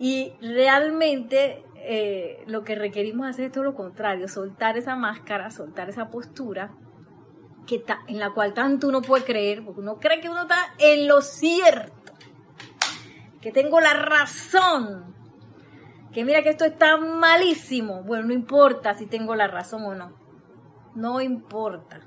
Y 0.00 0.32
realmente 0.40 1.64
eh, 1.76 2.42
lo 2.46 2.64
que 2.64 2.74
requerimos 2.74 3.28
hacer 3.28 3.46
es 3.46 3.52
todo 3.52 3.64
lo 3.64 3.74
contrario, 3.74 4.28
soltar 4.28 4.76
esa 4.76 4.96
máscara, 4.96 5.50
soltar 5.50 5.88
esa 5.88 6.10
postura 6.10 6.72
que 7.68 7.84
en 8.06 8.18
la 8.18 8.32
cual 8.32 8.54
tanto 8.54 8.88
uno 8.88 9.02
puede 9.02 9.24
creer, 9.24 9.62
porque 9.62 9.80
uno 9.80 9.98
cree 9.98 10.20
que 10.20 10.30
uno 10.30 10.42
está 10.42 10.74
en 10.78 11.06
lo 11.06 11.20
cierto, 11.20 12.14
que 13.42 13.52
tengo 13.52 13.78
la 13.80 13.92
razón, 13.92 15.14
que 16.12 16.24
mira 16.24 16.42
que 16.42 16.48
esto 16.48 16.64
está 16.64 16.96
malísimo. 16.96 18.02
Bueno, 18.02 18.28
no 18.28 18.32
importa 18.32 18.94
si 18.94 19.06
tengo 19.06 19.34
la 19.36 19.46
razón 19.48 19.84
o 19.84 19.94
no, 19.94 20.16
no 20.94 21.20
importa. 21.20 22.00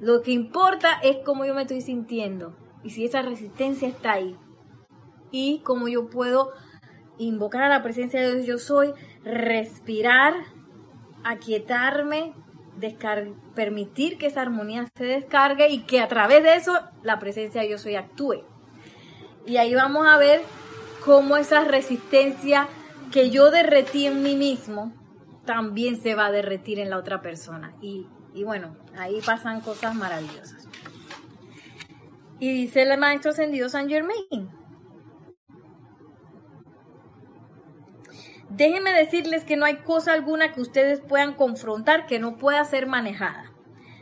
Lo 0.00 0.22
que 0.22 0.32
importa 0.32 0.94
es 1.02 1.18
cómo 1.24 1.44
yo 1.44 1.54
me 1.54 1.62
estoy 1.62 1.82
sintiendo 1.82 2.56
y 2.82 2.90
si 2.90 3.04
esa 3.04 3.22
resistencia 3.22 3.86
está 3.86 4.12
ahí 4.12 4.36
y 5.30 5.60
cómo 5.60 5.86
yo 5.86 6.10
puedo 6.10 6.52
invocar 7.18 7.62
a 7.62 7.68
la 7.68 7.82
presencia 7.82 8.20
de 8.20 8.34
Dios 8.34 8.46
yo 8.46 8.58
soy, 8.58 8.92
respirar, 9.22 10.34
aquietarme, 11.22 12.34
permitir 13.54 14.18
que 14.18 14.26
esa 14.26 14.42
armonía 14.42 14.86
se 14.96 15.04
descargue 15.04 15.68
y 15.68 15.82
que 15.82 16.00
a 16.00 16.08
través 16.08 16.42
de 16.42 16.54
eso 16.54 16.78
la 17.02 17.18
presencia 17.18 17.62
de 17.62 17.70
yo 17.70 17.78
soy 17.78 17.96
actúe. 17.96 18.44
Y 19.46 19.56
ahí 19.56 19.74
vamos 19.74 20.06
a 20.06 20.18
ver 20.18 20.42
cómo 21.04 21.36
esa 21.36 21.64
resistencia 21.64 22.68
que 23.12 23.30
yo 23.30 23.50
derretí 23.50 24.06
en 24.06 24.22
mí 24.22 24.36
mismo 24.36 24.92
también 25.44 26.00
se 26.00 26.14
va 26.14 26.26
a 26.26 26.32
derretir 26.32 26.78
en 26.78 26.90
la 26.90 26.98
otra 26.98 27.22
persona. 27.22 27.74
Y, 27.80 28.06
y 28.34 28.44
bueno, 28.44 28.76
ahí 28.96 29.20
pasan 29.24 29.60
cosas 29.60 29.94
maravillosas. 29.94 30.68
Y 32.38 32.52
dice 32.52 32.82
el 32.82 32.98
maestro 32.98 33.32
ascendido 33.32 33.68
San 33.68 33.88
Germain, 33.88 34.48
Déjenme 38.50 38.92
decirles 38.92 39.44
que 39.44 39.56
no 39.56 39.64
hay 39.64 39.76
cosa 39.76 40.12
alguna 40.12 40.52
que 40.52 40.60
ustedes 40.60 41.00
puedan 41.00 41.34
confrontar 41.34 42.06
que 42.06 42.18
no 42.18 42.36
pueda 42.36 42.64
ser 42.64 42.88
manejada, 42.88 43.52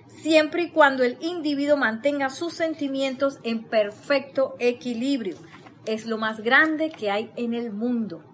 siempre 0.07 0.62
y 0.62 0.70
cuando 0.70 1.05
el 1.05 1.18
individuo 1.20 1.76
mantenga 1.76 2.30
sus 2.30 2.55
sentimientos 2.55 3.40
en 3.42 3.64
perfecto 3.64 4.57
equilibrio. 4.59 5.36
Es 5.84 6.07
lo 6.07 6.16
más 6.16 6.40
grande 6.40 6.90
que 6.90 7.11
hay 7.11 7.30
en 7.36 7.53
el 7.53 7.72
mundo. 7.72 8.24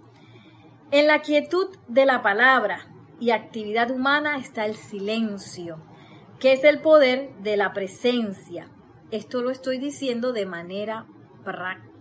En 0.93 1.09
la 1.09 1.21
quietud 1.21 1.77
de 1.89 2.07
la 2.07 2.23
palabra 2.23 2.87
y 3.19 3.31
actividad 3.31 3.91
humana 3.91 4.39
está 4.39 4.67
el 4.67 4.77
silencio, 4.77 5.83
que 6.39 6.53
es 6.53 6.63
el 6.63 6.81
poder 6.81 7.35
de 7.43 7.57
la 7.57 7.73
presencia. 7.73 8.69
Esto 9.11 9.43
lo 9.43 9.51
estoy 9.51 9.79
diciendo 9.79 10.33
de 10.33 10.47
manera 10.47 11.07
práctica 11.45 11.94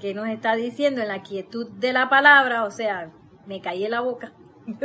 que 0.00 0.14
nos 0.14 0.28
está 0.28 0.56
diciendo 0.56 1.02
en 1.02 1.08
la 1.08 1.22
quietud 1.22 1.68
de 1.68 1.92
la 1.92 2.08
palabra, 2.08 2.64
o 2.64 2.70
sea, 2.70 3.12
me 3.46 3.60
caí 3.60 3.84
en 3.84 3.90
la 3.92 4.00
boca. 4.00 4.32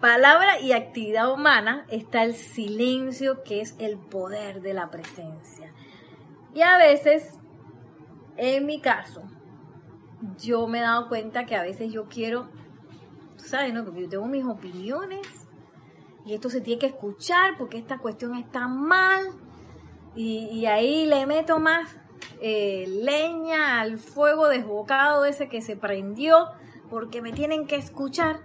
palabra 0.00 0.60
y 0.60 0.72
actividad 0.72 1.32
humana 1.32 1.84
está 1.90 2.22
el 2.22 2.34
silencio 2.34 3.42
que 3.42 3.60
es 3.60 3.74
el 3.78 3.98
poder 3.98 4.62
de 4.62 4.72
la 4.72 4.90
presencia. 4.90 5.72
Y 6.54 6.62
a 6.62 6.78
veces, 6.78 7.38
en 8.36 8.64
mi 8.64 8.80
caso, 8.80 9.22
yo 10.38 10.66
me 10.68 10.78
he 10.78 10.82
dado 10.82 11.08
cuenta 11.08 11.46
que 11.46 11.56
a 11.56 11.62
veces 11.62 11.92
yo 11.92 12.08
quiero, 12.08 12.48
¿sabes? 13.36 13.74
No? 13.74 13.84
Porque 13.84 14.02
yo 14.02 14.08
tengo 14.08 14.26
mis 14.26 14.44
opiniones 14.44 15.26
y 16.24 16.34
esto 16.34 16.48
se 16.50 16.60
tiene 16.60 16.78
que 16.78 16.86
escuchar 16.86 17.56
porque 17.58 17.78
esta 17.78 17.98
cuestión 17.98 18.36
está 18.36 18.68
mal 18.68 19.24
y 20.14 20.66
ahí 20.66 21.06
le 21.06 21.26
meto 21.26 21.60
más 21.60 21.96
eh, 22.40 22.84
leña 22.88 23.80
al 23.80 23.98
fuego 23.98 24.48
desbocado 24.48 25.24
ese 25.24 25.48
que 25.48 25.62
se 25.62 25.76
prendió, 25.76 26.48
porque 26.90 27.22
me 27.22 27.32
tienen 27.32 27.66
que 27.66 27.76
escuchar. 27.76 28.40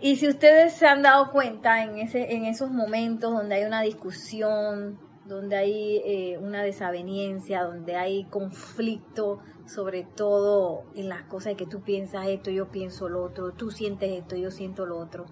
Y 0.00 0.16
si 0.16 0.28
ustedes 0.28 0.74
se 0.74 0.86
han 0.86 1.02
dado 1.02 1.30
cuenta 1.30 1.82
en, 1.82 1.98
ese, 1.98 2.34
en 2.34 2.44
esos 2.44 2.70
momentos 2.70 3.32
donde 3.32 3.54
hay 3.54 3.64
una 3.64 3.80
discusión, 3.80 4.98
donde 5.24 5.56
hay 5.56 5.96
eh, 6.04 6.38
una 6.38 6.62
desaveniencia, 6.62 7.62
donde 7.62 7.96
hay 7.96 8.24
conflicto, 8.24 9.40
sobre 9.66 10.04
todo 10.04 10.84
en 10.94 11.08
las 11.08 11.22
cosas 11.22 11.54
que 11.54 11.66
tú 11.66 11.80
piensas 11.80 12.26
esto, 12.28 12.50
yo 12.50 12.70
pienso 12.70 13.08
lo 13.08 13.22
otro, 13.22 13.52
tú 13.52 13.70
sientes 13.70 14.10
esto, 14.12 14.36
yo 14.36 14.50
siento 14.50 14.84
lo 14.84 14.98
otro. 14.98 15.24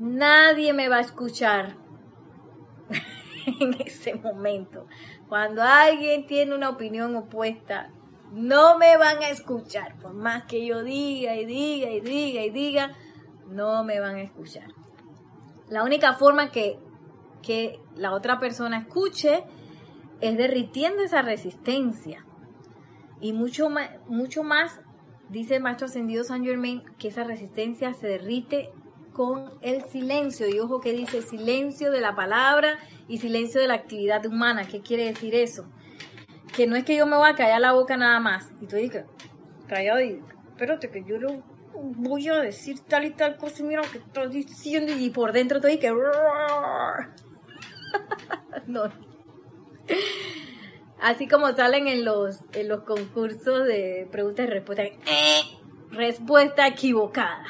Nadie 0.00 0.72
me 0.72 0.88
va 0.88 0.96
a 0.96 1.00
escuchar 1.00 1.76
en 3.60 3.74
ese 3.80 4.14
momento. 4.16 4.86
Cuando 5.28 5.62
alguien 5.62 6.26
tiene 6.26 6.54
una 6.54 6.70
opinión 6.70 7.14
opuesta, 7.14 7.90
no 8.32 8.78
me 8.78 8.96
van 8.96 9.18
a 9.18 9.28
escuchar. 9.28 9.96
Por 9.96 10.14
más 10.14 10.44
que 10.44 10.64
yo 10.64 10.82
diga 10.82 11.36
y 11.36 11.44
diga 11.44 11.90
y 11.90 12.00
diga 12.00 12.42
y 12.44 12.50
diga, 12.50 12.96
no 13.46 13.84
me 13.84 14.00
van 14.00 14.16
a 14.16 14.22
escuchar. 14.22 14.72
La 15.68 15.84
única 15.84 16.14
forma 16.14 16.50
que, 16.50 16.78
que 17.42 17.78
la 17.94 18.12
otra 18.12 18.40
persona 18.40 18.78
escuche 18.78 19.44
es 20.20 20.36
derritiendo 20.36 21.02
esa 21.02 21.22
resistencia. 21.22 22.24
Y 23.20 23.32
mucho 23.32 23.68
más, 23.68 23.90
mucho 24.06 24.42
más, 24.42 24.80
dice 25.28 25.56
el 25.56 25.62
maestro 25.62 25.86
ascendido 25.86 26.24
San 26.24 26.44
Germain, 26.44 26.84
que 26.98 27.08
esa 27.08 27.24
resistencia 27.24 27.92
se 27.92 28.06
derrite 28.06 28.70
con 29.12 29.50
el 29.62 29.84
silencio. 29.84 30.48
Y 30.48 30.58
ojo 30.58 30.80
que 30.80 30.92
dice 30.92 31.22
silencio 31.22 31.90
de 31.90 32.00
la 32.00 32.14
palabra 32.14 32.78
y 33.08 33.18
silencio 33.18 33.60
de 33.60 33.68
la 33.68 33.74
actividad 33.74 34.24
humana. 34.26 34.66
¿Qué 34.66 34.80
quiere 34.80 35.06
decir 35.06 35.34
eso? 35.34 35.66
Que 36.54 36.66
no 36.66 36.76
es 36.76 36.84
que 36.84 36.96
yo 36.96 37.06
me 37.06 37.16
voy 37.16 37.28
a 37.28 37.34
callar 37.34 37.60
la 37.60 37.72
boca 37.72 37.96
nada 37.96 38.20
más. 38.20 38.50
Y 38.60 38.66
tú 38.66 38.76
dices, 38.76 39.04
callado 39.66 40.00
y 40.00 40.22
espérate 40.50 40.90
que 40.90 41.04
yo 41.04 41.18
lo 41.18 41.42
voy 41.74 42.28
a 42.28 42.40
decir 42.40 42.80
tal 42.80 43.04
y 43.04 43.10
tal 43.10 43.36
cosa 43.36 43.62
mira 43.62 43.82
lo 43.82 43.90
que 43.90 43.98
estoy 43.98 44.28
diciendo 44.28 44.92
y 44.96 45.10
por 45.10 45.32
dentro 45.32 45.58
estoy 45.58 45.78
que... 45.78 45.92
no. 48.66 48.82
Así 51.00 51.28
como 51.28 51.54
salen 51.54 51.86
en 51.86 52.04
los, 52.04 52.40
en 52.52 52.68
los 52.68 52.82
concursos 52.82 53.66
de 53.66 54.08
preguntas 54.10 54.46
y 54.46 54.50
respuestas. 54.50 54.88
Eh, 55.06 55.42
respuesta 55.90 56.66
equivocada 56.66 57.44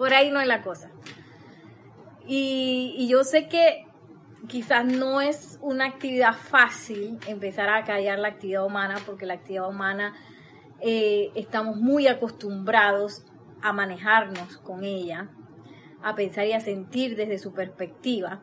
por 0.00 0.14
ahí 0.14 0.30
no 0.30 0.40
es 0.40 0.46
la 0.46 0.62
cosa. 0.62 0.90
Y, 2.26 3.06
yo 3.06 3.22
sé 3.22 3.48
que 3.48 3.86
quizás 4.48 4.82
no 4.86 5.20
es 5.20 5.58
una 5.60 5.84
actividad 5.84 6.32
fácil 6.32 7.18
empezar 7.26 7.68
a 7.68 7.84
callar 7.84 8.18
la 8.18 8.28
actividad 8.28 8.64
humana, 8.64 8.96
porque 9.04 9.26
la 9.26 9.34
actividad 9.34 9.68
humana 9.68 10.14
eh, 10.80 11.30
estamos 11.34 11.76
muy 11.76 12.08
acostumbrados 12.08 13.26
a 13.60 13.74
manejarnos 13.74 14.56
con 14.56 14.84
ella, 14.84 15.28
a 16.02 16.14
pensar 16.14 16.46
y 16.46 16.54
a 16.54 16.60
sentir 16.60 17.14
desde 17.14 17.38
su 17.38 17.52
perspectiva. 17.52 18.40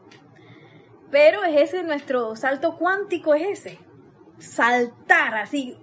Pero 1.09 1.43
es 1.43 1.59
ese 1.59 1.81
nuestro 1.81 2.35
salto 2.35 2.77
cuántico, 2.77 3.33
es 3.33 3.65
ese. 3.65 3.79
Saltar 4.37 5.33
así, 5.33 5.75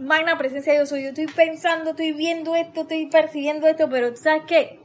magna 0.00 0.36
presencia 0.36 0.72
de 0.72 0.80
Dios. 0.80 0.90
Yo 0.90 0.96
estoy 0.96 1.26
pensando, 1.26 1.90
estoy 1.90 2.12
viendo 2.12 2.56
esto, 2.56 2.80
estoy 2.80 3.06
percibiendo 3.06 3.68
esto, 3.68 3.88
pero 3.88 4.16
¿sabes 4.16 4.42
qué? 4.48 4.79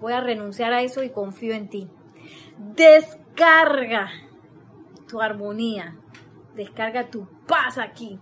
Voy 0.00 0.12
a 0.12 0.20
renunciar 0.20 0.72
a 0.72 0.82
eso 0.82 1.02
y 1.02 1.10
confío 1.10 1.54
en 1.54 1.68
ti. 1.68 1.88
Descarga 2.58 4.10
tu 5.08 5.20
armonía, 5.20 5.96
descarga 6.54 7.08
tu 7.08 7.28
paz 7.46 7.78
aquí, 7.78 8.18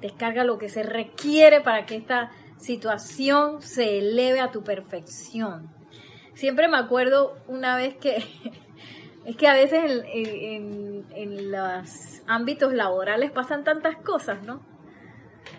descarga 0.00 0.44
lo 0.44 0.58
que 0.58 0.68
se 0.68 0.82
requiere 0.82 1.60
para 1.60 1.86
que 1.86 1.96
esta 1.96 2.30
situación 2.58 3.62
se 3.62 3.98
eleve 3.98 4.40
a 4.40 4.50
tu 4.50 4.62
perfección. 4.62 5.70
Siempre 6.34 6.68
me 6.68 6.76
acuerdo 6.76 7.36
una 7.48 7.76
vez 7.76 7.96
que 7.96 8.16
es 9.24 9.36
que 9.36 9.48
a 9.48 9.54
veces 9.54 10.04
en, 10.12 11.06
en 11.14 11.52
los 11.52 12.22
ámbitos 12.26 12.72
laborales 12.72 13.30
pasan 13.30 13.64
tantas 13.64 13.96
cosas, 13.96 14.42
¿no? 14.42 14.60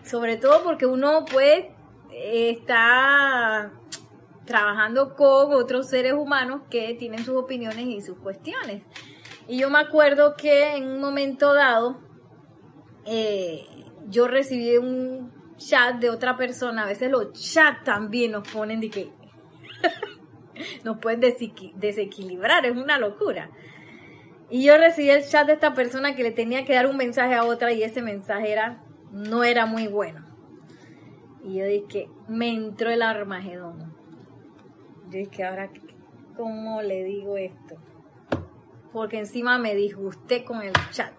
Sobre 0.04 0.38
todo 0.38 0.64
porque 0.64 0.86
uno 0.86 1.26
pues 1.30 1.66
está 2.12 3.72
trabajando 4.46 5.16
con 5.16 5.54
otros 5.54 5.90
seres 5.90 6.14
humanos 6.14 6.62
que 6.70 6.94
tienen 6.96 7.24
sus 7.24 7.36
opiniones 7.36 7.86
y 7.86 8.02
sus 8.02 8.18
cuestiones. 8.18 8.84
Y 9.48 9.60
yo 9.60 9.70
me 9.70 9.80
acuerdo 9.80 10.36
que 10.36 10.76
en 10.76 10.88
un 10.88 11.02
momento 11.02 11.54
dado 11.54 12.00
eh, 13.06 13.66
yo 14.08 14.28
recibí 14.28 14.78
un 14.78 15.32
chat 15.58 15.96
de 15.96 16.10
otra 16.10 16.38
persona, 16.38 16.84
a 16.84 16.88
veces 16.88 17.12
los 17.12 17.32
chats 17.34 17.84
también 17.84 18.32
nos 18.32 18.48
ponen 18.48 18.80
de 18.80 18.90
que 18.90 19.12
nos 20.84 20.98
pueden 21.00 21.20
desequilibrar, 21.20 22.66
es 22.66 22.76
una 22.76 22.98
locura. 22.98 23.50
Y 24.50 24.66
yo 24.66 24.78
recibí 24.78 25.10
el 25.10 25.26
chat 25.26 25.48
de 25.48 25.54
esta 25.54 25.74
persona 25.74 26.16
que 26.16 26.24
le 26.24 26.32
tenía 26.32 26.66
que 26.66 26.74
dar 26.74 26.88
un 26.88 26.98
mensaje 26.98 27.34
a 27.34 27.44
otra 27.44 27.72
y 27.72 27.82
ese 27.82 28.02
mensaje 28.02 28.52
era, 28.52 28.84
no 29.12 29.44
era 29.44 29.66
muy 29.66 29.88
bueno. 29.88 30.28
Y 31.44 31.56
yo 31.56 31.66
dije, 31.66 32.10
me 32.28 32.54
entró 32.54 32.90
el 32.90 33.02
armagedón 33.02 33.93
yo 35.14 35.20
dije, 35.20 35.44
ahora, 35.44 35.70
cómo 36.36 36.82
le 36.82 37.04
digo 37.04 37.38
esto. 37.38 37.76
Porque 38.92 39.20
encima 39.20 39.60
me 39.60 39.76
disgusté 39.76 40.44
con 40.44 40.64
el 40.64 40.74
chat. 40.92 41.14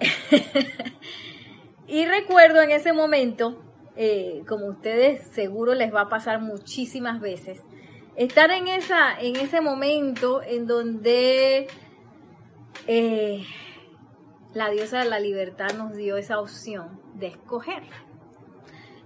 y 1.86 2.06
recuerdo 2.06 2.62
en 2.62 2.70
ese 2.70 2.92
momento, 2.92 3.62
eh, 3.96 4.44
como 4.48 4.66
ustedes 4.66 5.26
seguro 5.32 5.74
les 5.74 5.94
va 5.94 6.02
a 6.02 6.08
pasar 6.08 6.40
muchísimas 6.40 7.20
veces, 7.20 7.60
estar 8.16 8.50
en, 8.50 8.68
esa, 8.68 9.18
en 9.20 9.36
ese 9.36 9.60
momento 9.60 10.42
en 10.42 10.66
donde 10.66 11.68
eh, 12.86 13.44
la 14.54 14.70
diosa 14.70 15.00
de 15.00 15.10
la 15.10 15.20
libertad 15.20 15.72
nos 15.76 15.94
dio 15.94 16.16
esa 16.16 16.40
opción 16.40 17.00
de 17.14 17.28
escoger. 17.28 17.82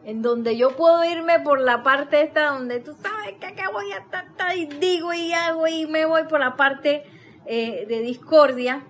En 0.04 0.20
donde 0.20 0.56
yo 0.56 0.76
puedo 0.76 1.04
irme 1.04 1.40
por 1.40 1.60
la 1.60 1.82
parte 1.82 2.22
esta 2.22 2.50
donde 2.50 2.80
tú 2.80 2.92
sabes 2.94 3.34
que 3.38 3.46
acá 3.46 3.70
voy 3.70 3.92
a 3.92 3.98
estar 3.98 4.26
y 4.56 4.66
digo 4.66 5.12
y 5.12 5.32
hago 5.32 5.66
y 5.66 5.86
me 5.86 6.04
voy 6.04 6.24
por 6.24 6.40
la 6.40 6.56
parte 6.56 7.04
eh, 7.46 7.86
de 7.86 8.00
discordia 8.00 8.84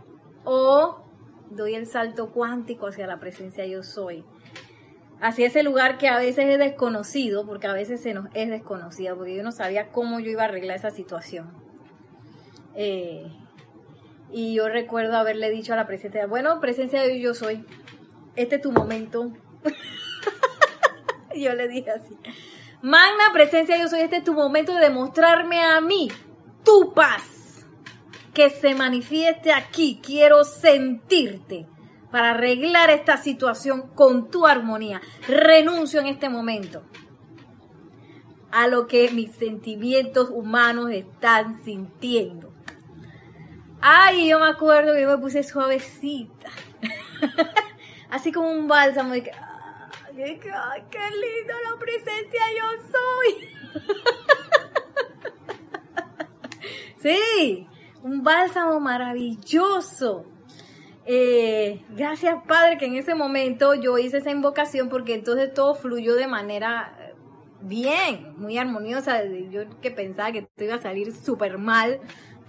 o 0.44 1.04
doy 1.50 1.74
el 1.74 1.86
salto 1.86 2.30
cuántico 2.30 2.86
hacia 2.86 3.06
la 3.06 3.20
presencia 3.20 3.66
yo 3.66 3.82
soy. 3.82 4.24
Hacia 5.20 5.46
ese 5.46 5.62
lugar 5.62 5.98
que 5.98 6.08
a 6.08 6.18
veces 6.18 6.46
es 6.46 6.58
desconocido, 6.58 7.46
porque 7.46 7.68
a 7.68 7.72
veces 7.72 8.02
se 8.02 8.12
nos 8.12 8.26
es 8.34 8.50
desconocido, 8.50 9.16
porque 9.16 9.36
yo 9.36 9.44
no 9.44 9.52
sabía 9.52 9.90
cómo 9.90 10.18
yo 10.18 10.30
iba 10.30 10.42
a 10.42 10.46
arreglar 10.46 10.76
esa 10.76 10.90
situación. 10.90 11.52
Eh, 12.74 13.30
y 14.32 14.54
yo 14.54 14.68
recuerdo 14.68 15.16
haberle 15.16 15.50
dicho 15.50 15.74
a 15.74 15.76
la 15.76 15.86
presencia, 15.86 16.26
bueno, 16.26 16.60
presencia 16.60 17.02
de 17.02 17.20
yo 17.20 17.34
soy, 17.34 17.64
este 18.34 18.56
es 18.56 18.62
tu 18.62 18.72
momento. 18.72 19.30
yo 21.36 21.54
le 21.54 21.68
dije 21.68 21.90
así, 21.90 22.16
magna 22.80 23.32
presencia 23.32 23.78
yo 23.78 23.88
soy, 23.88 24.00
este 24.00 24.16
es 24.16 24.24
tu 24.24 24.34
momento 24.34 24.74
de 24.74 24.80
demostrarme 24.80 25.62
a 25.62 25.80
mí 25.80 26.08
tu 26.64 26.92
paz. 26.94 27.66
Que 28.34 28.48
se 28.48 28.74
manifieste 28.74 29.52
aquí, 29.52 30.00
quiero 30.02 30.42
sentirte 30.44 31.66
para 32.10 32.30
arreglar 32.30 32.88
esta 32.88 33.18
situación 33.18 33.90
con 33.94 34.30
tu 34.30 34.46
armonía. 34.46 35.02
Renuncio 35.28 36.00
en 36.00 36.06
este 36.06 36.30
momento 36.30 36.82
a 38.52 38.68
lo 38.68 38.86
que 38.86 39.10
mis 39.10 39.32
sentimientos 39.32 40.30
humanos 40.30 40.90
están 40.92 41.62
sintiendo. 41.64 42.52
Ay, 43.80 44.28
yo 44.28 44.38
me 44.38 44.46
acuerdo 44.46 44.94
que 44.94 45.02
yo 45.02 45.08
me 45.08 45.18
puse 45.18 45.42
suavecita. 45.42 46.50
Así 48.10 48.30
como 48.30 48.50
un 48.50 48.68
bálsamo. 48.68 49.12
De 49.12 49.24
que, 49.24 49.32
ay, 50.18 50.84
qué 50.90 50.98
lindo 51.10 51.54
la 51.70 51.78
presencia 51.78 52.40
yo 52.58 52.66
soy. 52.92 53.28
sí, 56.98 57.66
un 58.02 58.22
bálsamo 58.22 58.80
maravilloso. 58.80 60.26
Eh, 61.04 61.84
gracias 61.90 62.36
Padre 62.46 62.78
que 62.78 62.86
en 62.86 62.94
ese 62.94 63.16
momento 63.16 63.74
yo 63.74 63.98
hice 63.98 64.18
esa 64.18 64.30
invocación 64.30 64.88
porque 64.88 65.14
entonces 65.14 65.52
todo 65.52 65.74
fluyó 65.74 66.14
de 66.14 66.28
manera 66.28 67.14
bien, 67.60 68.34
muy 68.36 68.58
armoniosa. 68.58 69.24
Yo 69.24 69.62
que 69.80 69.90
pensaba 69.90 70.32
que 70.32 70.38
esto 70.40 70.64
iba 70.64 70.74
a 70.76 70.82
salir 70.82 71.12
súper 71.12 71.58
mal 71.58 72.00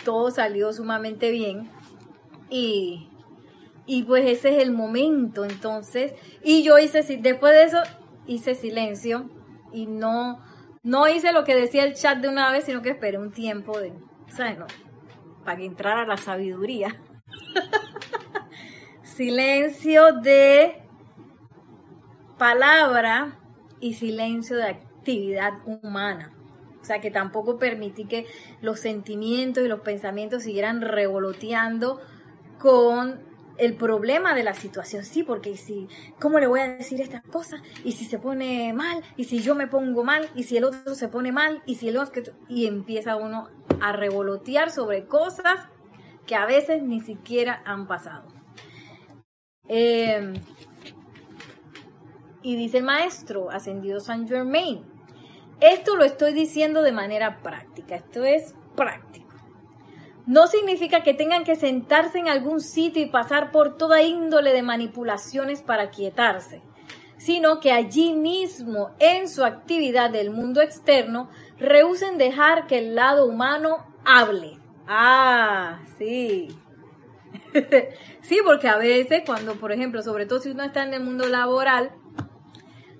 todo 0.03 0.32
salió 0.32 0.72
sumamente 0.74 1.32
bien. 1.32 1.70
Y, 2.49 3.07
y 3.86 4.04
pues 4.04 4.26
ese 4.26 4.56
es 4.56 4.64
el 4.64 4.72
momento, 4.72 5.44
entonces. 5.44 6.14
Y 6.42 6.64
yo 6.64 6.78
hice, 6.78 7.04
después 7.18 7.54
de 7.54 7.64
eso, 7.64 7.78
hice 8.26 8.56
silencio 8.56 9.30
y 9.72 9.88
no, 9.88 10.44
no 10.84 11.08
hice 11.08 11.34
lo 11.34 11.44
que 11.44 11.56
decía 11.56 11.84
el 11.84 11.94
chat 11.94 12.20
de 12.20 12.30
una 12.30 12.52
vez, 12.52 12.66
sino 12.66 12.82
que 12.82 12.90
esperé 12.90 13.18
un 13.18 13.32
tiempo 13.32 13.80
de, 13.80 13.94
¿sabes? 14.28 14.58
No, 14.58 14.68
para 15.44 15.58
que 15.58 15.66
entrara 15.66 16.06
la 16.06 16.18
sabiduría. 16.18 16.96
silencio 19.04 20.14
de 20.14 20.82
palabra 22.38 23.38
y 23.80 23.94
silencio 23.94 24.56
de 24.58 24.70
actividad 24.70 25.54
humana. 25.66 26.34
O 26.82 26.86
sea, 26.86 27.00
que 27.00 27.12
tampoco 27.12 27.58
permití 27.58 28.06
que 28.06 28.26
los 28.62 28.80
sentimientos 28.80 29.64
y 29.64 29.68
los 29.68 29.82
pensamientos 29.82 30.44
siguieran 30.44 30.82
revoloteando 30.82 32.02
con 32.60 33.33
el 33.58 33.76
problema 33.76 34.34
de 34.34 34.43
la 34.43 34.54
situación. 34.54 35.04
Sí, 35.04 35.24
porque 35.24 35.58
si, 35.58 35.88
¿cómo 36.20 36.39
le 36.39 36.47
voy 36.47 36.62
a 36.62 36.68
decir 36.68 37.01
estas 37.01 37.24
cosas? 37.24 37.62
Y 37.84 37.93
si 37.93 38.06
se 38.06 38.20
pone 38.20 38.74
mal, 38.74 39.04
y 39.18 39.26
si 39.26 39.39
yo 39.39 39.56
me 39.56 39.68
pongo 39.68 40.04
mal, 40.04 40.30
y 40.36 40.43
si 40.43 40.58
el 40.58 40.64
otro 40.64 40.95
se 40.95 41.08
pone 41.08 41.32
mal, 41.32 41.62
y 41.66 41.76
si 41.76 41.89
el 41.89 41.97
otro... 41.97 42.24
Y 42.49 42.68
empieza 42.68 43.16
uno 43.16 43.49
a 43.82 43.91
revolotear 43.91 44.72
sobre 44.72 45.06
cosas 45.06 45.68
que 46.26 46.36
a 46.36 46.45
veces 46.45 46.84
ni 46.84 47.01
siquiera 47.01 47.62
han 47.66 47.88
pasado. 47.88 48.28
Eh, 49.68 50.34
y 52.41 52.56
dice 52.58 52.80
el 52.80 52.84
maestro 52.84 53.49
ascendido 53.49 53.99
San 53.99 54.28
Germain, 54.28 54.84
esto 55.62 55.95
lo 55.95 56.04
estoy 56.04 56.34
diciendo 56.34 56.82
de 56.82 56.91
manera 56.91 57.41
práctica, 57.41 57.95
esto 57.95 58.26
es 58.26 58.54
práctico. 58.76 59.22
No 60.26 60.47
significa 60.47 61.03
que 61.03 61.13
tengan 61.13 61.43
que 61.43 61.55
sentarse 61.55 62.17
en 62.17 62.30
algún 62.30 62.61
sitio 62.61 63.01
y 63.01 63.07
pasar 63.07 63.51
por 63.51 63.78
toda 63.78 64.01
índole 64.01 64.53
de 64.53 64.61
manipulaciones 64.61 65.61
para 65.61 65.89
quietarse, 65.89 66.61
sino 67.17 67.59
que 67.59 67.74
allí 67.74 68.13
mismo, 68.13 68.91
en 68.99 69.28
su 69.28 69.43
actividad 69.43 70.11
del 70.11 70.32
mundo 70.32 70.61
externo, 70.61 71.30
rehúsen 71.57 72.17
dejar 72.17 72.67
que 72.67 72.78
el 72.78 72.95
lado 72.95 73.26
humano 73.26 73.86
hable. 74.05 74.57
Ah, 74.88 75.82
sí. 75.97 76.47
sí, 78.21 78.39
porque 78.45 78.69
a 78.69 78.78
veces 78.78 79.24
cuando, 79.26 79.55
por 79.55 79.71
ejemplo, 79.71 80.01
sobre 80.01 80.26
todo 80.26 80.39
si 80.39 80.49
uno 80.49 80.63
está 80.63 80.84
en 80.84 80.93
el 80.93 81.03
mundo 81.03 81.28
laboral 81.28 81.91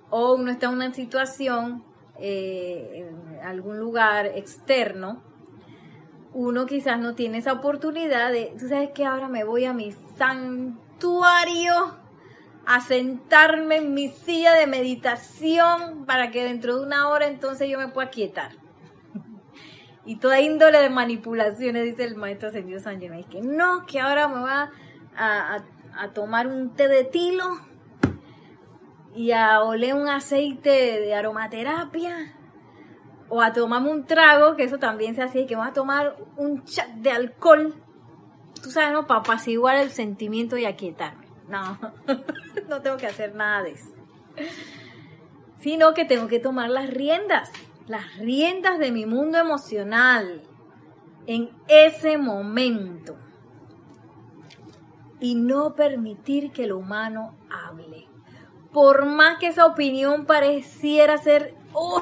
o 0.10 0.36
uno 0.36 0.52
está 0.52 0.68
en 0.68 0.74
una 0.74 0.94
situación 0.94 1.84
eh, 2.20 3.08
en 3.08 3.40
algún 3.46 3.80
lugar 3.80 4.26
externo, 4.28 5.24
uno 6.34 6.66
quizás 6.66 7.00
no 7.00 7.16
tiene 7.16 7.38
esa 7.38 7.54
oportunidad 7.54 8.32
de, 8.32 8.54
tú 8.60 8.68
sabes 8.68 8.90
que 8.92 9.06
ahora 9.06 9.28
me 9.28 9.44
voy 9.44 9.66
a 9.66 9.74
mi 9.74 9.94
santuario 10.18 11.98
a 12.66 12.82
sentarme 12.82 13.78
en 13.78 13.94
mi 13.94 14.10
silla 14.10 14.54
de 14.54 14.68
meditación 14.68 16.06
para 16.06 16.32
que 16.32 16.44
dentro 16.44 16.78
de 16.78 16.86
una 16.86 17.10
hora 17.10 17.28
entonces 17.28 17.70
yo 17.70 17.78
me 17.78 17.90
pueda 17.90 18.10
quietar. 18.10 18.52
y 20.06 20.16
toda 20.16 20.40
índole 20.40 20.80
de 20.80 20.90
manipulaciones, 20.90 21.84
dice 21.84 22.06
el 22.06 22.16
maestro 22.16 22.50
ascendido 22.50 22.80
San 22.80 23.00
que 23.00 23.42
no, 23.42 23.86
que 23.86 24.00
ahora 24.00 24.28
me 24.28 24.42
va 24.42 24.72
a, 25.16 25.64
a 25.96 26.14
tomar 26.14 26.48
un 26.48 26.74
té 26.74 26.88
de 26.88 27.04
tilo 27.04 27.60
y 29.16 29.32
a 29.32 29.62
oler 29.62 29.94
un 29.94 30.08
aceite 30.08 31.00
de 31.00 31.14
aromaterapia 31.14 32.34
o 33.30 33.42
a 33.42 33.54
tomarme 33.54 33.92
un 33.92 34.06
trago, 34.06 34.56
que 34.56 34.64
eso 34.64 34.78
también 34.78 35.16
se 35.16 35.24
hace, 35.24 35.46
que 35.46 35.56
vamos 35.56 35.72
a 35.72 35.74
tomar 35.74 36.18
un 36.38 36.64
chat 36.64 36.90
de 36.90 37.12
alcohol, 37.12 37.76
tú 38.62 38.70
sabes, 38.70 38.92
¿no? 38.92 39.08
Para 39.08 39.22
apaciguar 39.22 39.76
el 39.78 39.92
sentimiento 39.92 40.58
y 40.58 40.66
aquietarme. 40.66 41.28
No, 41.48 41.80
no 42.70 42.82
tengo 42.82 42.98
que 42.98 43.08
hacer 43.08 43.36
nada 43.36 43.64
de 43.64 43.72
eso. 43.72 43.94
Sino 45.60 45.94
que 45.94 46.06
tengo 46.06 46.28
que 46.28 46.40
tomar 46.40 46.70
las 46.70 46.90
riendas, 46.90 47.52
las 47.88 48.18
riendas 48.18 48.80
de 48.80 48.92
mi 48.92 49.06
mundo 49.06 49.38
emocional 49.38 50.42
en 51.28 51.50
ese 51.68 52.18
momento. 52.18 53.18
Y 55.20 55.36
no 55.36 55.74
permitir 55.74 56.52
que 56.52 56.66
el 56.66 56.74
humano 56.74 57.36
hable 57.50 58.08
por 58.74 59.06
más 59.06 59.38
que 59.38 59.48
esa 59.48 59.66
opinión 59.68 60.26
pareciera 60.26 61.18
ser 61.18 61.56
oh, 61.74 62.02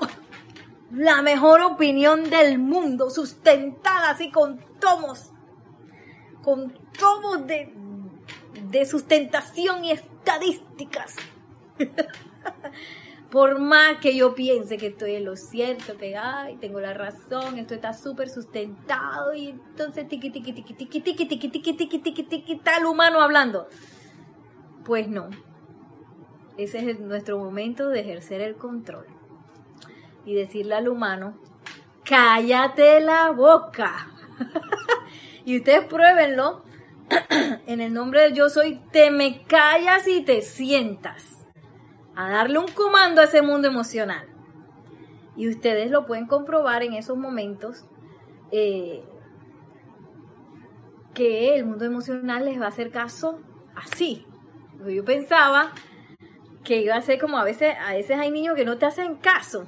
la 0.94 1.22
mejor 1.22 1.62
opinión 1.62 2.30
del 2.30 2.60
mundo, 2.60 3.10
sustentada 3.10 4.10
así 4.12 4.30
con 4.30 4.60
tomos, 4.80 5.32
con 6.44 6.74
tomos 7.00 7.48
de, 7.48 7.74
de 8.70 8.86
sustentación 8.86 9.86
y 9.86 9.92
estadísticas. 9.92 11.16
por 13.32 13.60
más 13.60 14.00
que 14.02 14.16
yo 14.16 14.36
piense 14.36 14.78
que 14.78 14.88
estoy 14.88 15.16
en 15.16 15.26
lo 15.26 15.38
cierto, 15.38 15.96
que 15.98 16.18
ay, 16.18 16.58
tengo 16.58 16.82
la 16.82 16.94
razón, 16.94 17.58
esto 17.58 17.74
está 17.74 17.94
súper 17.94 18.30
sustentado 18.30 19.34
y 19.34 19.48
entonces 19.48 20.08
tiqui 20.10 20.30
tiqui 20.30 20.52
tiqui 20.52 20.74
tiqui 20.74 21.02
tiqui 21.02 21.26
tiqui 21.26 21.50
tiqui 21.50 21.74
tiqui 21.74 22.00
tiqui 22.00 22.24
tiqui 22.24 22.60
tal 22.60 22.86
humano 22.86 23.22
hablando. 23.22 23.70
Pues 24.84 25.08
no, 25.08 25.30
ese 26.58 26.92
es 26.92 27.00
nuestro 27.00 27.38
momento 27.38 27.88
de 27.88 28.02
ejercer 28.02 28.42
el 28.42 28.56
control 28.56 29.21
y 30.26 30.36
decirle 30.36 30.76
al 30.76 30.88
humano, 30.88 31.38
cállate 32.04 33.00
la 33.00 33.32
boca. 33.32 34.08
y 35.46 35.58
ustedes 35.58 35.86
pruébenlo 35.86 36.64
en 37.68 37.82
el 37.82 37.94
nombre 37.94 38.22
de 38.22 38.34
yo 38.34 38.50
soy, 38.50 38.82
te 38.92 39.12
me 39.12 39.44
callas 39.44 40.08
y 40.08 40.22
te 40.22 40.42
sientas 40.42 41.46
a 42.16 42.30
darle 42.30 42.60
un 42.60 42.68
comando 42.68 43.22
a 43.22 43.26
ese 43.26 43.42
mundo 43.42 43.68
emocional. 43.68 44.28
Y 45.36 45.48
ustedes 45.48 45.90
lo 45.90 46.06
pueden 46.06 46.28
comprobar 46.28 46.84
en 46.84 46.94
esos 46.94 47.18
momentos 47.18 47.86
eh, 48.52 49.04
que 51.14 51.56
el 51.56 51.66
mundo 51.66 51.86
emocional 51.86 52.46
les 52.46 52.60
va 52.60 52.66
a 52.66 52.70
hacer 52.70 52.92
caso 52.92 53.40
así. 53.76 54.26
Yo 54.86 55.06
pensaba 55.06 55.72
que 56.64 56.82
iba 56.82 56.96
a 56.96 57.02
ser 57.02 57.20
como 57.20 57.38
a 57.38 57.44
veces, 57.44 57.76
a 57.86 57.94
veces 57.94 58.18
hay 58.18 58.32
niños 58.32 58.56
que 58.56 58.66
no 58.66 58.78
te 58.78 58.86
hacen 58.86 59.16
caso. 59.16 59.68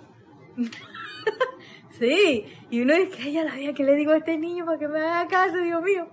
sí, 2.00 2.46
y 2.70 2.82
uno 2.82 2.96
dice, 2.96 3.22
ay, 3.22 3.34
la 3.34 3.56
vida, 3.56 3.74
¿qué 3.74 3.84
le 3.84 3.96
digo 3.96 4.12
a 4.12 4.18
este 4.18 4.38
niño 4.38 4.66
para 4.66 4.78
que 4.78 4.88
me 4.88 5.00
haga 5.00 5.28
caso, 5.28 5.58
Dios 5.58 5.82
mío? 5.82 6.08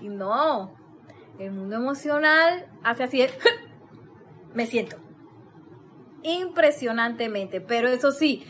Y 0.00 0.08
no, 0.08 0.74
el 1.38 1.52
mundo 1.52 1.76
emocional 1.76 2.66
hace 2.82 3.04
así, 3.04 3.24
me 4.54 4.66
siento. 4.66 4.96
Impresionantemente, 6.22 7.60
pero 7.60 7.88
eso 7.88 8.10
sí, 8.10 8.46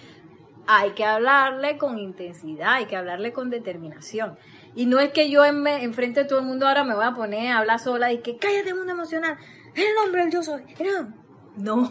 hay 0.66 0.90
que 0.90 1.04
hablarle 1.04 1.76
con 1.76 1.98
intensidad, 1.98 2.74
hay 2.74 2.86
que 2.86 2.96
hablarle 2.96 3.32
con 3.32 3.50
determinación. 3.50 4.38
Y 4.74 4.86
no 4.86 4.98
es 4.98 5.12
que 5.12 5.30
yo 5.30 5.44
en, 5.44 5.66
enfrente 5.66 6.20
de 6.22 6.28
todo 6.28 6.40
el 6.40 6.46
mundo 6.46 6.66
ahora 6.66 6.84
me 6.84 6.94
voy 6.94 7.04
a 7.04 7.14
poner 7.14 7.52
a 7.52 7.58
hablar 7.58 7.78
sola 7.78 8.12
y 8.12 8.18
que 8.18 8.36
cállate 8.36 8.74
mundo 8.74 8.92
emocional, 8.92 9.36
el 9.74 9.94
nombre 10.02 10.22
del 10.22 10.32
yo 10.32 10.42
soy. 10.42 10.62
No, 11.56 11.88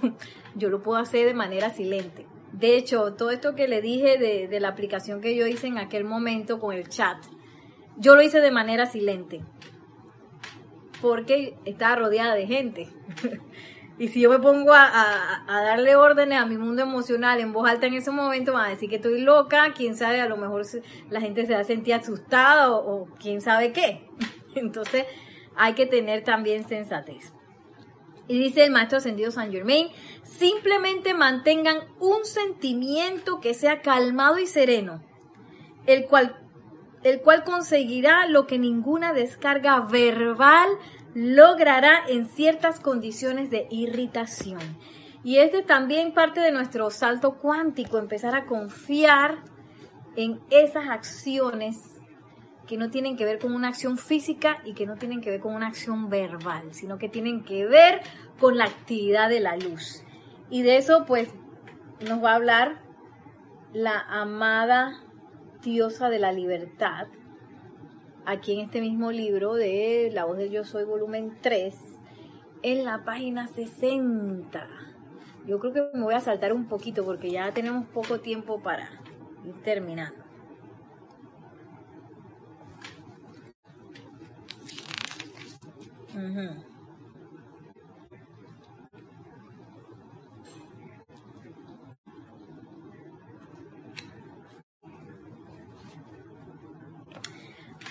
yo 0.56 0.68
lo 0.68 0.84
puedo 0.84 1.00
hacer 1.00 1.26
de 1.26 1.34
manera 1.34 1.70
silente. 1.70 2.28
De 2.54 2.78
hecho, 2.78 3.14
todo 3.14 3.32
esto 3.32 3.56
que 3.56 3.68
le 3.68 3.82
dije 3.82 4.18
de, 4.18 4.48
de 4.48 4.60
la 4.60 4.70
aplicación 4.70 5.22
que 5.22 5.36
yo 5.36 5.46
hice 5.48 5.68
en 5.68 5.78
aquel 5.78 6.06
momento 6.06 6.60
con 6.60 6.74
el 6.74 6.88
chat, 6.88 7.18
yo 7.98 8.16
lo 8.16 8.22
hice 8.22 8.40
de 8.40 8.52
manera 8.52 8.86
silente. 8.86 9.42
Porque 11.02 11.58
estaba 11.66 11.98
rodeada 11.98 12.36
de 12.36 12.48
gente. 12.48 12.90
Y 14.00 14.08
si 14.08 14.22
yo 14.22 14.30
me 14.30 14.40
pongo 14.40 14.74
a, 14.74 15.44
darle 15.48 15.96
órdenes 15.96 16.40
a 16.40 16.46
mi 16.46 16.58
mundo 16.58 16.82
emocional 16.82 17.40
en 17.40 17.54
voz 17.54 17.70
alta 17.70 17.86
en 17.86 17.94
ese 17.94 18.10
momento, 18.10 18.54
van 18.54 18.66
a 18.66 18.70
decir 18.70 18.90
que 18.90 18.96
estoy 18.96 19.22
loca, 19.22 19.72
quién 19.76 19.96
sabe, 19.96 20.20
a 20.20 20.28
lo 20.28 20.36
mejor 20.36 20.66
la 21.10 21.22
gente 21.22 21.46
se 21.46 21.54
va 21.54 21.60
a 21.60 21.64
sentir 21.64 21.94
asustada 21.94 22.72
o, 22.72 23.06
quién 23.20 23.42
sabe 23.42 23.72
qué. 23.72 24.08
Entonces 24.56 25.06
hay 25.56 25.74
que 25.74 25.86
tener 25.86 26.24
también 26.24 26.68
sensatez. 26.68 27.33
Y 28.28 28.40
dice 28.40 28.64
el 28.64 28.72
maestro 28.72 29.00
ascendido 29.00 29.32
San 29.32 29.52
Germain, 29.52 29.90
simplemente 30.24 31.14
mantengan 31.14 31.80
un 32.00 32.24
sentimiento 32.26 33.40
que 33.42 33.54
sea 33.54 33.82
calmado 33.82 34.40
y 34.40 34.48
sereno, 34.48 35.04
el 35.86 36.06
cual, 36.06 36.38
el 37.04 37.22
cual 37.22 37.44
conseguirá 37.44 38.28
lo 38.28 38.48
que 38.48 38.60
ninguna 38.60 39.14
descarga 39.14 39.82
verbal 39.82 40.70
logrará 41.14 42.04
en 42.08 42.28
ciertas 42.28 42.80
condiciones 42.80 43.50
de 43.50 43.68
irritación. 43.70 44.62
Y 45.24 45.38
este 45.38 45.62
también 45.62 46.14
parte 46.14 46.42
de 46.42 46.52
nuestro 46.52 46.90
salto 46.90 47.38
cuántico, 47.38 47.98
empezar 47.98 48.36
a 48.36 48.46
confiar 48.46 49.44
en 50.16 50.40
esas 50.50 50.90
acciones 50.90 51.93
que 52.68 52.78
no 52.78 52.90
tienen 52.90 53.18
que 53.18 53.26
ver 53.26 53.40
con 53.40 53.54
una 53.54 53.68
acción 53.68 53.98
física 53.98 54.62
y 54.64 54.74
que 54.74 54.86
no 54.86 54.96
tienen 54.96 55.22
que 55.22 55.30
ver 55.30 55.40
con 55.40 55.54
una 55.54 55.68
acción 55.68 56.10
verbal, 56.10 56.74
sino 56.74 56.98
que 56.98 57.10
tienen 57.10 57.44
que 57.44 57.66
ver 57.66 58.02
con 58.40 58.58
la 58.58 58.66
actividad 58.66 59.30
de 59.30 59.40
la 59.40 59.58
luz. 59.58 60.04
Y 60.50 60.62
de 60.62 60.78
eso 60.78 61.06
pues 61.06 61.30
nos 62.08 62.24
va 62.24 62.32
a 62.32 62.36
hablar 62.36 62.82
la 63.74 64.00
amada 64.00 65.02
diosa 65.64 66.10
de 66.10 66.20
la 66.20 66.32
libertad, 66.32 67.08
aquí 68.26 68.54
en 68.54 68.60
este 68.62 68.82
mismo 68.82 69.12
libro 69.12 69.56
de 69.56 70.12
La 70.14 70.26
voz 70.26 70.38
del 70.38 70.52
yo 70.52 70.64
soy 70.64 70.84
volumen 70.84 71.38
3, 71.42 71.76
en 72.62 72.86
la 72.86 73.04
página 73.04 73.48
60. 73.48 74.68
Yo 75.46 75.60
creo 75.60 75.74
que 75.74 75.98
me 75.98 76.04
voy 76.04 76.14
a 76.14 76.22
saltar 76.22 76.54
un 76.54 76.68
poquito 76.68 77.04
porque 77.04 77.30
ya 77.30 77.52
tenemos 77.54 77.86
poco 77.88 78.20
tiempo 78.20 78.62
para 78.62 78.90
ir 79.46 79.62
terminando. 79.64 80.23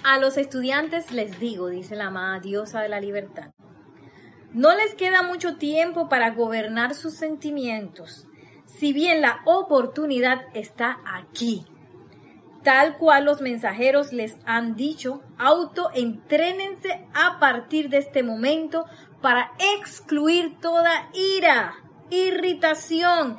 A 0.04 0.18
los 0.18 0.36
estudiantes 0.36 1.10
les 1.10 1.40
digo, 1.40 1.68
dice 1.68 1.96
la 1.96 2.06
amada 2.06 2.38
diosa 2.38 2.80
de 2.80 2.88
la 2.88 3.00
libertad, 3.00 3.52
no 4.52 4.74
les 4.74 4.94
queda 4.94 5.22
mucho 5.22 5.56
tiempo 5.56 6.08
para 6.08 6.30
gobernar 6.30 6.94
sus 6.94 7.14
sentimientos, 7.14 8.28
si 8.66 8.92
bien 8.92 9.20
la 9.20 9.40
oportunidad 9.46 10.42
está 10.54 11.00
aquí. 11.04 11.64
Tal 12.62 12.96
cual 12.96 13.24
los 13.24 13.40
mensajeros 13.40 14.12
les 14.12 14.36
han 14.44 14.76
dicho, 14.76 15.22
autoentrénense 15.38 17.06
a 17.12 17.40
partir 17.40 17.88
de 17.88 17.98
este 17.98 18.22
momento 18.22 18.84
para 19.20 19.52
excluir 19.76 20.58
toda 20.60 21.10
ira, 21.12 21.74
irritación 22.10 23.38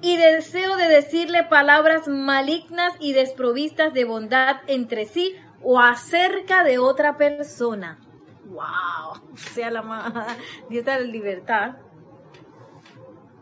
y 0.00 0.16
deseo 0.16 0.76
de 0.76 0.88
decirle 0.88 1.44
palabras 1.44 2.08
malignas 2.08 2.94
y 2.98 3.12
desprovistas 3.12 3.92
de 3.92 4.04
bondad 4.04 4.56
entre 4.66 5.06
sí 5.06 5.34
o 5.62 5.78
acerca 5.78 6.64
de 6.64 6.78
otra 6.78 7.16
persona. 7.16 8.00
¡Wow! 8.46 9.34
Sea 9.36 9.70
la 9.70 9.82
Dios 10.70 10.84
de 10.84 10.92
la 10.92 11.00
libertad. 11.00 11.76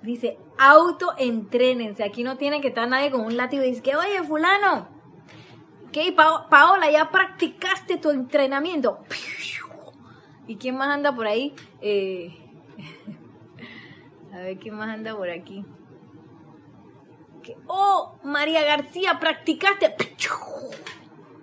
Dice, 0.02 0.38
autoentrénense. 0.58 2.04
Aquí 2.04 2.24
no 2.24 2.36
tiene 2.36 2.60
que 2.60 2.68
estar 2.68 2.88
nadie 2.88 3.10
con 3.10 3.20
un 3.20 3.36
látigo 3.36 3.62
y 3.62 3.68
dice 3.68 3.82
que, 3.82 3.96
oye, 3.96 4.22
fulano, 4.22 4.99
¿qué? 5.92 6.12
Paola, 6.12 6.90
ya 6.90 7.10
practicaste 7.10 7.96
tu 7.98 8.10
entrenamiento. 8.10 8.98
¿Y 10.46 10.56
quién 10.56 10.76
más 10.76 10.88
anda 10.88 11.14
por 11.14 11.26
ahí? 11.26 11.54
Eh, 11.80 12.36
a 14.32 14.38
ver, 14.38 14.58
¿quién 14.58 14.74
más 14.74 14.88
anda 14.88 15.16
por 15.16 15.30
aquí? 15.30 15.64
oh, 17.66 18.18
María 18.22 18.62
García, 18.64 19.18
practicaste. 19.18 19.94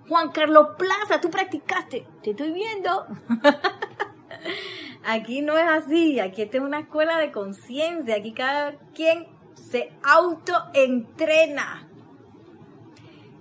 Juan 0.07 0.31
Carlos 0.31 0.69
Plaza, 0.77 1.19
tú 1.19 1.29
practicaste. 1.29 2.07
Te 2.23 2.31
estoy 2.31 2.51
viendo. 2.53 3.07
aquí 5.05 5.41
no 5.41 5.57
es 5.57 5.67
así. 5.67 6.19
Aquí 6.19 6.43
esta 6.43 6.57
es 6.57 6.63
una 6.63 6.79
escuela 6.79 7.17
de 7.17 7.31
conciencia. 7.31 8.15
Aquí 8.15 8.33
cada 8.33 8.77
quien 8.93 9.27
se 9.55 9.91
autoentrena 10.03 11.87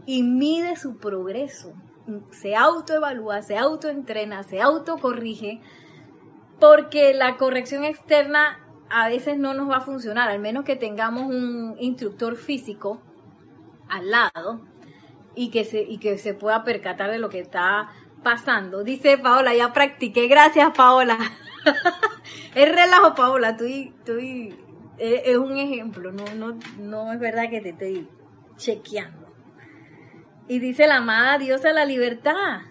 y 0.07 0.23
mide 0.23 0.77
su 0.77 0.97
progreso. 0.97 1.75
Se 2.31 2.55
autoevalúa, 2.55 3.43
se 3.43 3.59
autoentrena, 3.59 4.45
se 4.45 4.63
autocorrige. 4.63 5.61
Porque 6.61 7.13
la 7.13 7.37
corrección 7.37 7.85
externa 7.85 8.61
a 8.89 9.09
veces 9.09 9.37
no 9.37 9.53
nos 9.53 9.69
va 9.69 9.79
a 9.79 9.81
funcionar, 9.81 10.31
al 10.31 10.39
menos 10.39 10.65
que 10.65 10.77
tengamos 10.77 11.25
un 11.25 11.77
instructor 11.79 12.37
físico 12.37 13.03
al 13.89 14.11
lado 14.11 14.61
y 15.35 15.51
que 15.51 15.65
se, 15.65 15.83
y 15.83 15.99
que 15.99 16.17
se 16.19 16.35
pueda 16.35 16.65
percatar 16.65 17.11
de 17.11 17.19
lo 17.19 17.29
que 17.29 17.41
está 17.41 17.91
pasando. 18.23 18.85
Dice 18.85 19.19
Paola, 19.19 19.55
ya 19.55 19.73
practiqué. 19.73 20.29
Gracias, 20.29 20.73
Paola. 20.77 21.19
es 22.55 22.75
relajo, 22.75 23.15
Paola. 23.15 23.51
Estoy, 23.51 24.57
es 24.99 25.37
un 25.37 25.57
ejemplo. 25.57 26.13
No, 26.13 26.25
no, 26.35 26.59
no 26.79 27.13
es 27.13 27.21
verdad 27.21 27.51
que 27.51 27.61
te 27.61 27.71
estoy 27.71 28.09
chequeando. 28.57 29.26
Y 30.49 30.59
dice 30.61 30.87
la 30.87 30.97
amada 30.97 31.39
diosa 31.39 31.73
la 31.73 31.85
libertad. 31.85 32.63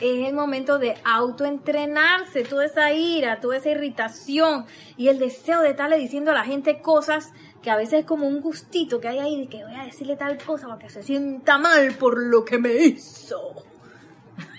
Es 0.00 0.28
el 0.28 0.34
momento 0.34 0.78
de 0.78 0.94
autoentrenarse, 1.04 2.42
toda 2.42 2.66
esa 2.66 2.92
ira, 2.92 3.40
toda 3.40 3.56
esa 3.56 3.70
irritación 3.70 4.66
y 4.98 5.08
el 5.08 5.18
deseo 5.18 5.62
de 5.62 5.70
estarle 5.70 5.96
diciendo 5.96 6.32
a 6.32 6.34
la 6.34 6.44
gente 6.44 6.80
cosas 6.82 7.32
que 7.62 7.70
a 7.70 7.76
veces 7.76 8.00
es 8.00 8.04
como 8.04 8.26
un 8.26 8.42
gustito 8.42 9.00
que 9.00 9.08
hay 9.08 9.18
ahí 9.18 9.40
de 9.40 9.48
que 9.48 9.64
voy 9.64 9.74
a 9.74 9.84
decirle 9.84 10.16
tal 10.16 10.36
cosa 10.36 10.66
para 10.68 10.78
que 10.78 10.90
se 10.90 11.02
sienta 11.02 11.56
mal 11.56 11.94
por 11.94 12.18
lo 12.18 12.44
que 12.44 12.58
me 12.58 12.74
hizo. 12.74 13.64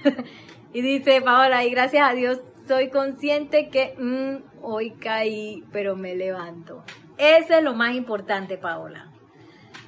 y 0.74 0.82
dice 0.82 1.22
Paola, 1.22 1.64
y 1.64 1.70
gracias 1.70 2.10
a 2.10 2.14
Dios 2.14 2.40
soy 2.68 2.90
consciente 2.90 3.70
que 3.70 3.96
mm, 3.98 4.64
hoy 4.64 4.92
caí, 4.92 5.64
pero 5.72 5.96
me 5.96 6.16
levanto. 6.16 6.84
Eso 7.18 7.54
es 7.54 7.64
lo 7.64 7.74
más 7.74 7.96
importante, 7.96 8.58
Paola. 8.58 9.12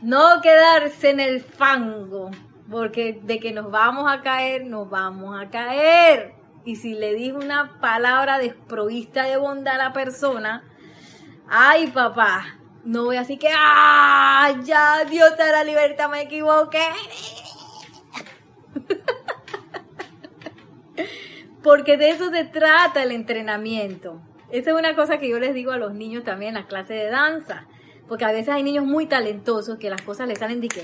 No 0.01 0.41
quedarse 0.41 1.09
en 1.09 1.19
el 1.19 1.41
fango, 1.41 2.31
porque 2.69 3.19
de 3.21 3.39
que 3.39 3.51
nos 3.51 3.69
vamos 3.69 4.11
a 4.11 4.21
caer, 4.21 4.65
nos 4.65 4.89
vamos 4.89 5.39
a 5.39 5.49
caer. 5.49 6.35
Y 6.63 6.77
si 6.77 6.93
le 6.93 7.13
digo 7.13 7.39
una 7.39 7.79
palabra 7.81 8.37
desprovista 8.37 9.23
de 9.23 9.37
bondad 9.37 9.75
a 9.75 9.85
la 9.85 9.93
persona, 9.93 10.63
ay 11.49 11.87
papá, 11.87 12.59
no 12.83 13.05
voy 13.05 13.17
así 13.17 13.37
que, 13.37 13.49
¡ah! 13.53 14.55
Ya, 14.63 15.05
Dios 15.05 15.35
te 15.35 15.51
la 15.51 15.63
libertad, 15.63 16.09
me 16.09 16.21
equivoqué. 16.21 16.85
Porque 21.63 21.97
de 21.97 22.11
eso 22.11 22.31
se 22.31 22.45
trata 22.45 23.03
el 23.03 23.11
entrenamiento. 23.11 24.21
Esa 24.49 24.71
es 24.71 24.75
una 24.75 24.95
cosa 24.95 25.17
que 25.17 25.29
yo 25.29 25.39
les 25.39 25.53
digo 25.53 25.71
a 25.71 25.77
los 25.77 25.93
niños 25.93 26.23
también 26.23 26.49
en 26.49 26.61
las 26.61 26.67
clases 26.67 26.97
de 26.97 27.09
danza. 27.09 27.67
Porque 28.09 28.25
a 28.25 28.31
veces 28.31 28.49
hay 28.49 28.63
niños 28.63 28.85
muy 28.85 29.05
talentosos 29.05 29.77
que 29.77 29.89
las 29.89 30.01
cosas 30.01 30.27
les 30.27 30.39
salen 30.39 30.59
de 30.59 30.67
que, 30.67 30.81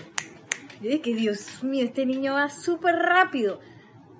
yo 0.79 0.89
dije, 0.89 1.15
Dios 1.15 1.63
mío, 1.63 1.83
este 1.83 2.05
niño 2.05 2.35
va 2.35 2.49
súper 2.49 2.95
rápido. 2.95 3.59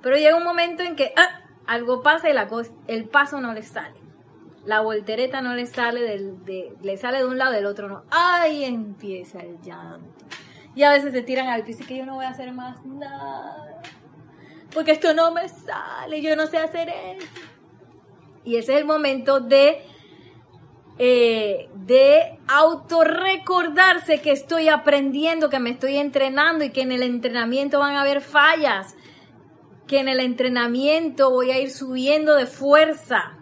Pero 0.01 0.17
llega 0.17 0.35
un 0.35 0.43
momento 0.43 0.83
en 0.83 0.95
que 0.95 1.13
ah, 1.15 1.43
algo 1.67 2.01
pasa 2.01 2.29
y 2.29 2.33
la 2.33 2.49
el 2.87 3.07
paso 3.07 3.39
no 3.39 3.53
le 3.53 3.61
sale. 3.61 3.99
La 4.65 4.81
voltereta 4.81 5.41
no 5.41 5.53
le 5.53 5.67
sale, 5.67 6.01
del, 6.01 6.43
de, 6.43 6.75
le 6.81 6.97
sale 6.97 7.19
de 7.19 7.25
un 7.25 7.37
lado 7.37 7.53
del 7.53 7.67
otro, 7.67 7.87
no. 7.87 8.03
Ahí 8.09 8.63
empieza 8.63 9.39
el 9.39 9.61
llanto. 9.61 10.25
Y 10.73 10.81
a 10.81 10.91
veces 10.91 11.13
se 11.13 11.21
tiran 11.21 11.47
al 11.47 11.63
piso 11.63 11.83
y 11.83 11.85
que 11.85 11.97
yo 11.97 12.05
no 12.05 12.15
voy 12.15 12.25
a 12.25 12.29
hacer 12.29 12.51
más 12.53 12.83
nada. 12.85 13.81
Porque 14.73 14.91
esto 14.91 15.13
no 15.13 15.31
me 15.31 15.47
sale, 15.47 16.21
yo 16.23 16.35
no 16.35 16.47
sé 16.47 16.57
hacer 16.57 16.89
eso. 16.89 17.27
Y 18.43 18.57
ese 18.57 18.73
es 18.73 18.79
el 18.79 18.85
momento 18.85 19.39
de, 19.39 19.85
eh, 20.97 21.69
de 21.75 22.39
autorrecordarse 22.47 24.21
que 24.21 24.31
estoy 24.31 24.69
aprendiendo, 24.69 25.49
que 25.49 25.59
me 25.59 25.71
estoy 25.71 25.97
entrenando 25.97 26.63
y 26.63 26.69
que 26.69 26.81
en 26.81 26.91
el 26.91 27.03
entrenamiento 27.03 27.79
van 27.79 27.95
a 27.95 28.01
haber 28.01 28.21
fallas. 28.21 28.95
Que 29.87 29.99
en 29.99 30.07
el 30.07 30.19
entrenamiento 30.19 31.29
voy 31.29 31.51
a 31.51 31.59
ir 31.59 31.69
subiendo 31.69 32.35
de 32.35 32.45
fuerza. 32.47 33.35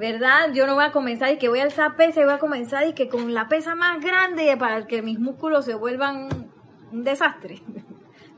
¿verdad? 0.00 0.54
Yo 0.54 0.66
no 0.66 0.76
voy 0.76 0.84
a 0.84 0.92
comenzar 0.92 1.30
y 1.30 1.36
que 1.36 1.50
voy 1.50 1.58
a 1.58 1.64
alzar 1.64 1.94
pesa 1.94 2.22
y 2.22 2.24
voy 2.24 2.32
a 2.32 2.38
comenzar 2.38 2.88
y 2.88 2.94
que 2.94 3.10
con 3.10 3.34
la 3.34 3.48
pesa 3.48 3.74
más 3.74 4.00
grande 4.00 4.56
para 4.56 4.86
que 4.86 5.02
mis 5.02 5.18
músculos 5.18 5.66
se 5.66 5.74
vuelvan 5.74 6.50
un 6.90 7.04
desastre. 7.04 7.60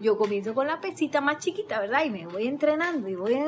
Yo 0.03 0.19
comienzo 0.19 0.53
con 0.53 0.67
la 0.67 0.81
pesita 0.81 1.21
más 1.21 1.39
chiquita, 1.39 1.81
¿verdad? 1.81 2.05
Y 2.05 2.11
me 2.11 2.27
voy 2.27 2.49
entrenando 2.49 3.09
y 3.09 3.15
voy 3.15 3.39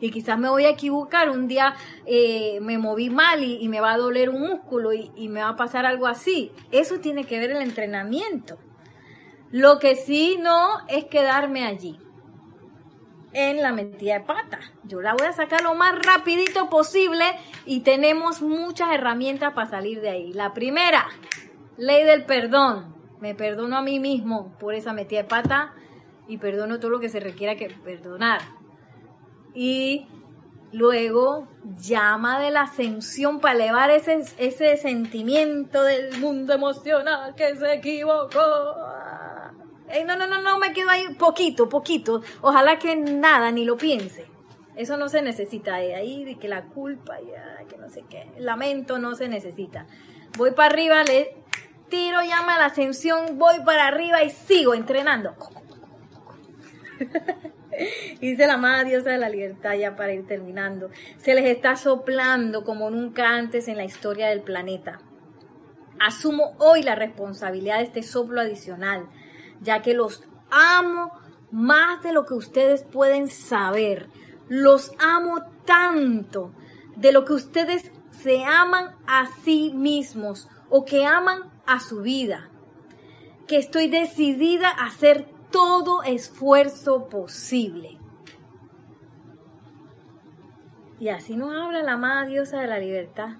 y 0.00 0.10
quizás 0.10 0.38
me 0.38 0.50
voy 0.50 0.66
a 0.66 0.68
equivocar. 0.68 1.30
Un 1.30 1.48
día 1.48 1.74
eh, 2.04 2.58
me 2.60 2.76
moví 2.78 3.08
mal 3.08 3.42
y, 3.42 3.66
me 3.68 3.80
va 3.80 3.94
a 3.94 3.96
doler 3.96 4.28
un 4.28 4.42
músculo 4.42 4.92
y, 4.92 5.10
y 5.16 5.28
me 5.28 5.40
va 5.40 5.48
a 5.48 5.56
pasar 5.56 5.86
algo 5.86 6.06
así. 6.06 6.52
Eso 6.70 7.00
tiene 7.00 7.24
que 7.24 7.38
ver 7.38 7.50
el 7.50 7.62
entrenamiento. 7.62 8.58
Lo 9.50 9.78
que 9.78 9.96
sí 9.96 10.36
no 10.38 10.86
es 10.88 11.06
quedarme 11.06 11.64
allí 11.64 11.98
en 13.34 13.60
la 13.60 13.72
mentira 13.72 14.18
de 14.18 14.24
pata. 14.24 14.60
Yo 14.84 15.02
la 15.02 15.14
voy 15.14 15.26
a 15.26 15.32
sacar 15.32 15.62
lo 15.62 15.74
más 15.74 15.94
rapidito 16.04 16.70
posible 16.70 17.24
y 17.66 17.80
tenemos 17.80 18.42
muchas 18.42 18.92
herramientas 18.92 19.52
para 19.52 19.68
salir 19.68 20.00
de 20.00 20.10
ahí. 20.10 20.32
La 20.32 20.54
primera, 20.54 21.06
ley 21.76 22.04
del 22.04 22.24
perdón. 22.24 22.94
Me 23.20 23.34
perdono 23.34 23.78
a 23.78 23.82
mí 23.82 24.00
mismo 24.00 24.52
por 24.58 24.74
esa 24.74 24.92
metida 24.92 25.22
de 25.22 25.28
pata 25.28 25.72
y 26.28 26.38
perdono 26.38 26.78
todo 26.78 26.90
lo 26.90 27.00
que 27.00 27.08
se 27.08 27.20
requiera 27.20 27.56
que 27.56 27.68
perdonar. 27.68 28.40
Y 29.54 30.06
luego 30.72 31.48
llama 31.78 32.40
de 32.40 32.50
la 32.50 32.62
ascensión 32.62 33.40
para 33.40 33.54
elevar 33.54 33.90
ese, 33.90 34.24
ese 34.38 34.76
sentimiento 34.76 35.82
del 35.82 36.18
mundo 36.18 36.52
emocional 36.52 37.34
que 37.34 37.54
se 37.56 37.74
equivocó 37.74 38.40
no, 40.04 40.16
no, 40.16 40.26
no, 40.26 40.40
no, 40.40 40.58
me 40.58 40.72
quedo 40.72 40.90
ahí 40.90 41.14
poquito, 41.14 41.68
poquito. 41.68 42.22
Ojalá 42.40 42.78
que 42.78 42.96
nada, 42.96 43.52
ni 43.52 43.64
lo 43.64 43.76
piense. 43.76 44.26
Eso 44.74 44.96
no 44.96 45.08
se 45.08 45.22
necesita 45.22 45.76
de 45.76 45.94
ahí, 45.94 46.24
de 46.24 46.36
que 46.36 46.48
la 46.48 46.64
culpa, 46.64 47.18
ya, 47.20 47.64
que 47.68 47.76
no 47.76 47.88
sé 47.88 48.04
qué. 48.10 48.32
Lamento 48.38 48.98
no 48.98 49.14
se 49.14 49.28
necesita. 49.28 49.86
Voy 50.36 50.50
para 50.50 50.70
arriba, 50.72 51.04
le 51.04 51.36
tiro, 51.88 52.22
llama 52.22 52.56
a 52.56 52.58
la 52.58 52.66
ascensión, 52.66 53.38
voy 53.38 53.60
para 53.64 53.86
arriba 53.86 54.24
y 54.24 54.30
sigo 54.30 54.74
entrenando. 54.74 55.36
Dice 58.20 58.46
la 58.46 58.54
amada 58.54 58.84
diosa 58.84 59.10
de 59.10 59.18
la 59.18 59.28
libertad 59.28 59.74
ya 59.74 59.96
para 59.96 60.12
ir 60.12 60.26
terminando. 60.26 60.90
Se 61.18 61.34
les 61.34 61.46
está 61.46 61.76
soplando 61.76 62.64
como 62.64 62.90
nunca 62.90 63.30
antes 63.30 63.68
en 63.68 63.76
la 63.76 63.84
historia 63.84 64.28
del 64.28 64.42
planeta. 64.42 65.00
Asumo 66.00 66.54
hoy 66.58 66.82
la 66.82 66.94
responsabilidad 66.94 67.78
de 67.78 67.84
este 67.84 68.02
soplo 68.02 68.40
adicional 68.40 69.08
ya 69.64 69.82
que 69.82 69.94
los 69.94 70.22
amo 70.50 71.12
más 71.50 72.02
de 72.02 72.12
lo 72.12 72.26
que 72.26 72.34
ustedes 72.34 72.84
pueden 72.84 73.28
saber. 73.28 74.08
Los 74.48 74.92
amo 74.98 75.42
tanto 75.64 76.52
de 76.96 77.12
lo 77.12 77.24
que 77.24 77.32
ustedes 77.32 77.90
se 78.10 78.44
aman 78.44 78.94
a 79.06 79.26
sí 79.44 79.72
mismos 79.74 80.48
o 80.68 80.84
que 80.84 81.06
aman 81.06 81.50
a 81.66 81.80
su 81.80 82.02
vida, 82.02 82.50
que 83.46 83.56
estoy 83.56 83.88
decidida 83.88 84.68
a 84.68 84.86
hacer 84.86 85.26
todo 85.54 86.02
esfuerzo 86.02 87.06
posible. 87.06 88.00
Y 90.98 91.10
así 91.10 91.36
nos 91.36 91.54
habla 91.54 91.84
la 91.84 91.92
amada 91.92 92.26
diosa 92.26 92.60
de 92.60 92.66
la 92.66 92.80
libertad. 92.80 93.36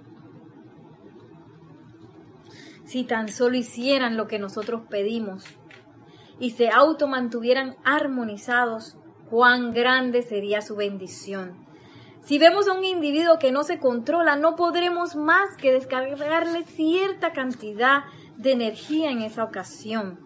Si 2.84 3.02
tan 3.02 3.28
solo 3.28 3.56
hicieran 3.56 4.16
lo 4.16 4.28
que 4.28 4.38
nosotros 4.38 4.82
pedimos, 4.88 5.44
y 6.38 6.50
se 6.50 6.68
automantuvieran 6.68 7.74
armonizados, 7.82 8.96
cuán 9.28 9.72
grande 9.72 10.22
sería 10.22 10.62
su 10.62 10.76
bendición. 10.76 11.66
Si 12.22 12.38
vemos 12.38 12.68
a 12.68 12.74
un 12.74 12.84
individuo 12.84 13.40
que 13.40 13.50
no 13.50 13.64
se 13.64 13.80
controla, 13.80 14.36
no 14.36 14.54
podremos 14.54 15.16
más 15.16 15.56
que 15.56 15.72
descargarle 15.72 16.62
cierta 16.62 17.32
cantidad 17.32 18.04
de 18.36 18.52
energía 18.52 19.10
en 19.10 19.22
esa 19.22 19.42
ocasión, 19.42 20.20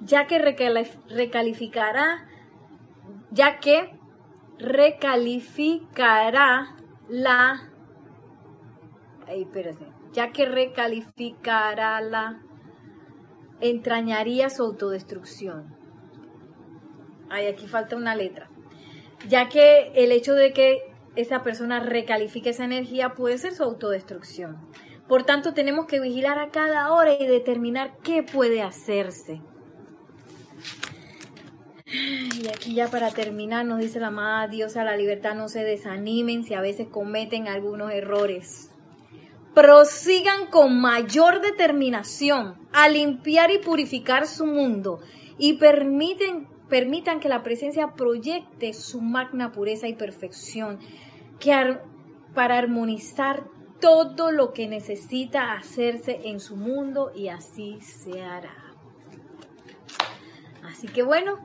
ya 0.00 0.26
que 0.26 0.38
recalificará, 0.38 2.26
ya 3.30 3.58
que 3.58 3.98
recalificará 4.58 6.76
la, 7.08 7.70
ay, 9.26 9.46
ya 10.12 10.32
que 10.32 10.46
recalificará 10.46 12.00
la 12.00 12.42
entrañaría 13.60 14.50
su 14.50 14.62
autodestrucción. 14.62 15.76
Ay, 17.30 17.46
aquí 17.46 17.66
falta 17.66 17.96
una 17.96 18.14
letra. 18.14 18.48
Ya 19.28 19.48
que 19.48 19.92
el 19.94 20.12
hecho 20.12 20.34
de 20.34 20.52
que 20.52 20.82
esa 21.16 21.42
persona 21.42 21.80
recalifique 21.80 22.50
esa 22.50 22.64
energía 22.64 23.14
puede 23.14 23.38
ser 23.38 23.52
su 23.52 23.64
autodestrucción. 23.64 24.58
Por 25.08 25.24
tanto, 25.24 25.54
tenemos 25.54 25.86
que 25.86 26.00
vigilar 26.00 26.38
a 26.38 26.50
cada 26.50 26.92
hora 26.92 27.14
y 27.14 27.26
determinar 27.26 27.96
qué 28.02 28.22
puede 28.22 28.62
hacerse. 28.62 29.40
Y 31.90 32.48
aquí 32.48 32.74
ya 32.74 32.88
para 32.88 33.10
terminar 33.10 33.64
nos 33.64 33.78
dice 33.80 34.00
la 34.00 34.08
amada 34.08 34.46
diosa 34.48 34.84
la 34.84 34.96
libertad, 34.96 35.34
no 35.34 35.48
se 35.48 35.64
desanimen 35.64 36.44
si 36.44 36.54
a 36.54 36.60
veces 36.60 36.88
cometen 36.88 37.48
algunos 37.48 37.92
errores 37.92 38.70
prosigan 39.58 40.46
con 40.46 40.80
mayor 40.80 41.40
determinación 41.40 42.54
a 42.72 42.88
limpiar 42.88 43.50
y 43.50 43.58
purificar 43.58 44.28
su 44.28 44.46
mundo 44.46 45.00
y 45.36 45.54
permiten, 45.54 46.46
permitan 46.68 47.18
que 47.18 47.28
la 47.28 47.42
presencia 47.42 47.94
proyecte 47.96 48.72
su 48.72 49.00
magna 49.00 49.50
pureza 49.50 49.88
y 49.88 49.94
perfección 49.94 50.78
que 51.40 51.52
para 52.34 52.56
armonizar 52.56 53.48
todo 53.80 54.30
lo 54.30 54.52
que 54.52 54.68
necesita 54.68 55.54
hacerse 55.54 56.20
en 56.24 56.38
su 56.38 56.54
mundo 56.54 57.10
y 57.12 57.26
así 57.26 57.80
se 57.80 58.22
hará. 58.22 58.54
Así 60.62 60.86
que 60.86 61.02
bueno, 61.02 61.38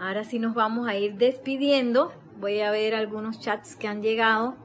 ahora 0.00 0.24
sí 0.24 0.38
nos 0.38 0.54
vamos 0.54 0.88
a 0.88 0.96
ir 0.96 1.14
despidiendo. 1.14 2.12
Voy 2.38 2.60
a 2.60 2.70
ver 2.70 2.94
algunos 2.94 3.38
chats 3.38 3.76
que 3.76 3.86
han 3.86 4.02
llegado. 4.02 4.56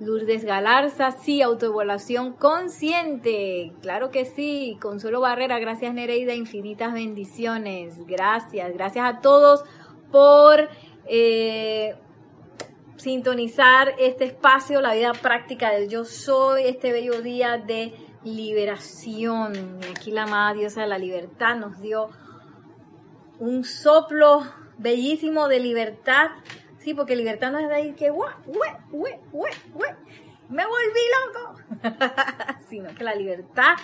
Lourdes 0.00 0.44
Galarza, 0.44 1.10
sí, 1.10 1.42
autoevaluación 1.42 2.32
consciente. 2.32 3.72
Claro 3.82 4.10
que 4.10 4.24
sí. 4.24 4.78
Consuelo 4.80 5.20
Barrera, 5.20 5.58
gracias 5.58 5.92
Nereida, 5.92 6.34
infinitas 6.34 6.92
bendiciones. 6.92 8.06
Gracias, 8.06 8.72
gracias 8.72 9.04
a 9.04 9.20
todos 9.20 9.64
por 10.10 10.68
eh, 11.06 11.96
sintonizar 12.96 13.94
este 13.98 14.24
espacio, 14.24 14.80
la 14.80 14.94
vida 14.94 15.12
práctica 15.12 15.72
del 15.72 15.88
yo 15.88 16.04
soy, 16.04 16.62
este 16.64 16.92
bello 16.92 17.20
día 17.20 17.58
de 17.58 17.92
liberación. 18.24 19.80
Aquí 19.90 20.10
la 20.10 20.24
amada 20.24 20.54
diosa 20.54 20.82
de 20.82 20.88
la 20.88 20.98
libertad 20.98 21.56
nos 21.56 21.80
dio 21.80 22.10
un 23.38 23.64
soplo 23.64 24.42
bellísimo 24.78 25.48
de 25.48 25.60
libertad 25.60 26.30
Sí, 26.78 26.94
porque 26.94 27.16
libertad 27.16 27.52
no 27.52 27.58
es 27.58 27.68
de 27.68 27.74
ahí 27.74 27.92
que, 27.92 28.10
me 28.10 28.16
volví 30.64 31.04
loco. 31.18 31.56
Sino 32.70 32.94
que 32.94 33.04
la 33.04 33.14
libertad 33.14 33.74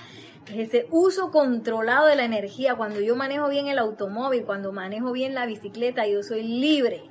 es 0.47 0.69
ese 0.69 0.87
uso 0.91 1.31
controlado 1.31 2.07
de 2.07 2.17
la 2.17 2.25
energía. 2.25 2.77
Cuando 2.77 3.01
yo 3.01 3.17
manejo 3.17 3.49
bien 3.49 3.67
el 3.67 3.79
automóvil, 3.79 4.45
cuando 4.45 4.73
manejo 4.73 5.13
bien 5.13 5.35
la 5.35 5.45
bicicleta, 5.45 6.07
yo 6.07 6.23
soy 6.23 6.45
libre. 6.45 7.11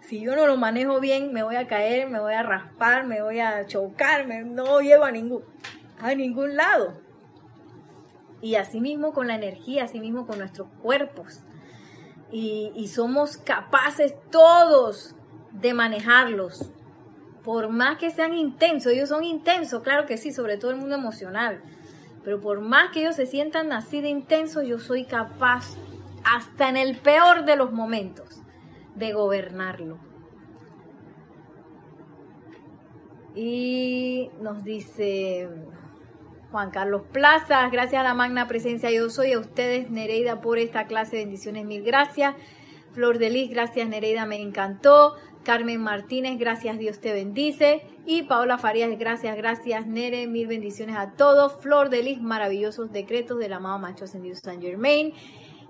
Si 0.00 0.20
yo 0.20 0.34
no 0.34 0.46
lo 0.46 0.56
manejo 0.56 0.98
bien, 0.98 1.32
me 1.32 1.42
voy 1.42 1.56
a 1.56 1.68
caer, 1.68 2.08
me 2.08 2.18
voy 2.18 2.32
a 2.32 2.42
raspar, 2.42 3.06
me 3.06 3.22
voy 3.22 3.40
a 3.40 3.66
chocar, 3.66 4.26
no 4.26 4.80
llevo 4.80 5.04
a 5.04 5.12
ningún, 5.12 5.44
a 6.00 6.14
ningún 6.14 6.56
lado. 6.56 7.00
Y 8.40 8.54
así 8.54 8.80
mismo 8.80 9.12
con 9.12 9.26
la 9.26 9.34
energía, 9.34 9.84
así 9.84 10.00
mismo 10.00 10.26
con 10.26 10.38
nuestros 10.38 10.68
cuerpos 10.82 11.42
y, 12.30 12.88
somos 12.88 13.36
capaces 13.36 14.14
todos 14.30 15.14
de 15.52 15.74
manejarlos. 15.74 16.70
por 17.44 17.70
más 17.70 17.96
que 17.96 18.10
sean 18.10 18.34
intensos, 18.34 18.92
ellos 18.92 19.08
son 19.08 19.24
intensos, 19.24 19.82
claro 19.82 20.04
que 20.04 20.18
sí, 20.18 20.32
sobre 20.32 20.58
todo 20.58 20.70
el 20.70 20.76
mundo 20.76 20.96
emocional, 20.96 21.62
pero 22.22 22.40
por 22.40 22.60
más 22.60 22.90
que 22.90 23.00
ellos 23.00 23.16
se 23.16 23.24
sientan 23.24 23.72
así 23.72 24.02
de 24.02 24.10
intensos, 24.10 24.66
yo 24.66 24.78
soy 24.78 25.04
capaz, 25.04 25.76
hasta 26.24 26.68
en 26.68 26.76
el 26.76 26.98
peor 26.98 27.46
de 27.46 27.56
los 27.56 27.72
momentos, 27.72 28.42
de 28.96 29.14
gobernarlo. 29.14 29.96
Y 33.34 34.30
nos 34.42 34.62
dice 34.62 35.48
Juan 36.50 36.70
Carlos 36.70 37.02
Plaza, 37.12 37.68
gracias 37.68 38.00
a 38.00 38.04
la 38.04 38.14
magna 38.14 38.48
presencia 38.48 38.90
yo 38.90 39.10
soy, 39.10 39.32
a 39.32 39.38
ustedes 39.38 39.90
Nereida 39.90 40.40
por 40.40 40.58
esta 40.58 40.86
clase, 40.86 41.16
bendiciones, 41.16 41.66
mil 41.66 41.82
gracias. 41.82 42.34
Flor 42.92 43.18
de 43.18 43.30
Lis, 43.30 43.50
gracias 43.50 43.88
Nereida, 43.88 44.24
me 44.24 44.40
encantó. 44.40 45.16
Carmen 45.44 45.80
Martínez, 45.80 46.38
gracias 46.38 46.78
Dios 46.78 47.00
te 47.00 47.12
bendice. 47.12 47.82
Y 48.06 48.22
Paola 48.22 48.58
Farías, 48.58 48.98
gracias, 48.98 49.36
gracias 49.36 49.86
Nere, 49.86 50.26
mil 50.26 50.46
bendiciones 50.46 50.96
a 50.96 51.12
todos. 51.12 51.52
Flor 51.60 51.90
de 51.90 52.02
Lis, 52.02 52.20
maravillosos 52.20 52.92
decretos 52.92 53.38
del 53.38 53.52
amado 53.52 53.78
Macho 53.78 54.04
Ascendido 54.04 54.34
San 54.36 54.60
Germain. 54.60 55.12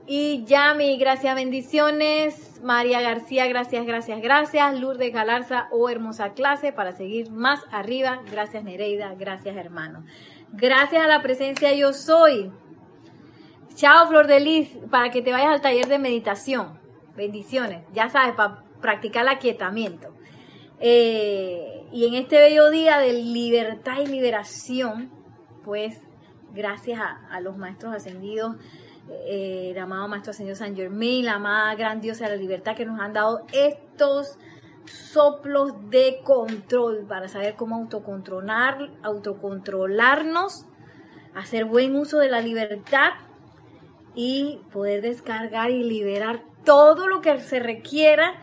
Y 0.07 0.45
Yami, 0.47 0.97
gracias, 0.97 1.35
bendiciones. 1.35 2.61
María 2.63 3.01
García, 3.01 3.47
gracias, 3.47 3.85
gracias, 3.85 4.23
gracias. 4.23 4.81
Lourdes 4.81 5.13
Galarza, 5.13 5.69
oh 5.71 5.91
hermosa 5.91 6.33
clase, 6.33 6.73
para 6.73 6.93
seguir 6.93 7.31
más 7.31 7.61
arriba. 7.71 8.23
Gracias 8.31 8.65
Nereida, 8.65 9.15
gracias 9.17 9.57
hermano. 9.57 10.05
Gracias 10.53 11.03
a 11.03 11.07
la 11.07 11.23
presencia 11.23 11.75
yo 11.75 11.93
soy. 11.93 12.51
Chao 13.75 14.09
Flor 14.09 14.27
de 14.27 14.41
Lis, 14.41 14.71
para 14.91 15.11
que 15.11 15.23
te 15.23 15.31
vayas 15.31 15.51
al 15.51 15.61
taller 15.61 15.87
de 15.87 15.99
meditación. 15.99 16.81
Bendiciones, 17.17 17.85
ya 17.93 18.09
sabes, 18.09 18.35
para 18.35 18.65
practicar 18.81 19.23
el 19.23 19.29
aquietamiento. 19.29 20.15
Eh, 20.81 21.87
y 21.93 22.07
en 22.07 22.15
este 22.15 22.39
bello 22.39 22.71
día 22.71 22.99
de 22.99 23.13
libertad 23.13 24.01
y 24.01 24.07
liberación, 24.07 25.11
pues 25.65 26.01
gracias 26.55 27.01
a, 27.01 27.41
los 27.41 27.57
maestros 27.57 27.95
ascendidos, 27.95 28.57
eh, 29.27 29.71
el 29.73 29.79
amado 29.79 30.09
Maestro 30.09 30.31
Ascendido 30.31 30.57
San 30.57 30.75
Germain, 30.75 31.25
la 31.25 31.35
amada 31.35 31.75
gran 31.75 32.01
diosa 32.01 32.25
de 32.25 32.37
la 32.37 32.41
libertad 32.41 32.75
que 32.75 32.87
nos 32.87 33.01
han 33.01 33.13
dado 33.13 33.45
estos 33.53 34.39
soplos 34.89 35.73
de 35.91 36.21
control 36.25 37.07
para 37.09 37.29
saber 37.29 37.55
cómo 37.57 37.77
autocontrolar, 37.77 38.91
autocontrolarnos, 39.03 40.67
hacer 41.35 41.65
buen 41.65 41.97
uso 41.97 42.19
de 42.19 42.29
la 42.29 42.41
libertad 42.41 43.11
y 44.15 44.61
poder 44.73 45.03
descargar 45.03 45.71
y 45.71 45.83
liberar 45.83 46.43
todo 46.65 47.07
lo 47.07 47.21
que 47.21 47.39
se 47.41 47.61
requiera 47.61 48.43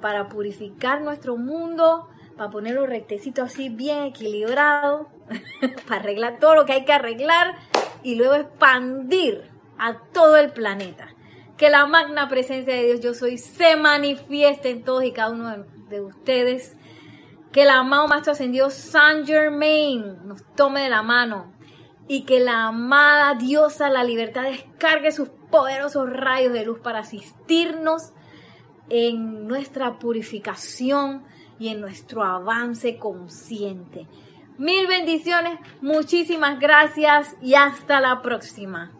para 0.00 0.28
purificar 0.28 1.02
nuestro 1.02 1.36
mundo, 1.36 2.08
para 2.36 2.50
ponerlo 2.50 2.86
rectecito 2.86 3.42
así 3.42 3.68
bien 3.68 4.02
equilibrado, 4.02 5.08
para 5.88 6.00
arreglar 6.00 6.38
todo 6.38 6.54
lo 6.54 6.66
que 6.66 6.72
hay 6.72 6.84
que 6.84 6.92
arreglar 6.92 7.54
y 8.02 8.14
luego 8.14 8.34
expandir 8.34 9.50
a 9.78 9.98
todo 10.12 10.36
el 10.36 10.50
planeta 10.50 11.14
que 11.58 11.70
la 11.70 11.86
magna 11.86 12.28
presencia 12.28 12.72
de 12.72 12.84
Dios 12.84 13.00
yo 13.00 13.14
soy 13.14 13.36
se 13.36 13.76
manifieste 13.76 14.70
en 14.70 14.84
todos 14.84 15.04
y 15.04 15.12
cada 15.12 15.30
uno 15.32 15.64
de 15.90 16.00
ustedes. 16.00 16.76
Que 17.52 17.64
el 17.64 17.70
amado 17.70 18.06
Maestro 18.06 18.32
Ascendido 18.32 18.70
Saint 18.70 19.26
Germain 19.26 20.26
nos 20.26 20.44
tome 20.54 20.82
de 20.82 20.88
la 20.88 21.02
mano 21.02 21.52
y 22.06 22.24
que 22.24 22.40
la 22.40 22.68
amada 22.68 23.34
diosa 23.34 23.90
la 23.90 24.04
libertad 24.04 24.44
descargue 24.44 25.10
sus 25.10 25.30
poderosos 25.50 26.08
rayos 26.10 26.52
de 26.52 26.64
luz 26.64 26.78
para 26.78 27.00
asistirnos 27.00 28.12
en 28.88 29.48
nuestra 29.48 29.98
purificación 29.98 31.24
y 31.58 31.68
en 31.68 31.80
nuestro 31.80 32.22
avance 32.22 32.98
consciente. 32.98 34.06
Mil 34.58 34.86
bendiciones, 34.86 35.58
muchísimas 35.80 36.60
gracias 36.60 37.34
y 37.42 37.54
hasta 37.54 38.00
la 38.00 38.22
próxima. 38.22 38.97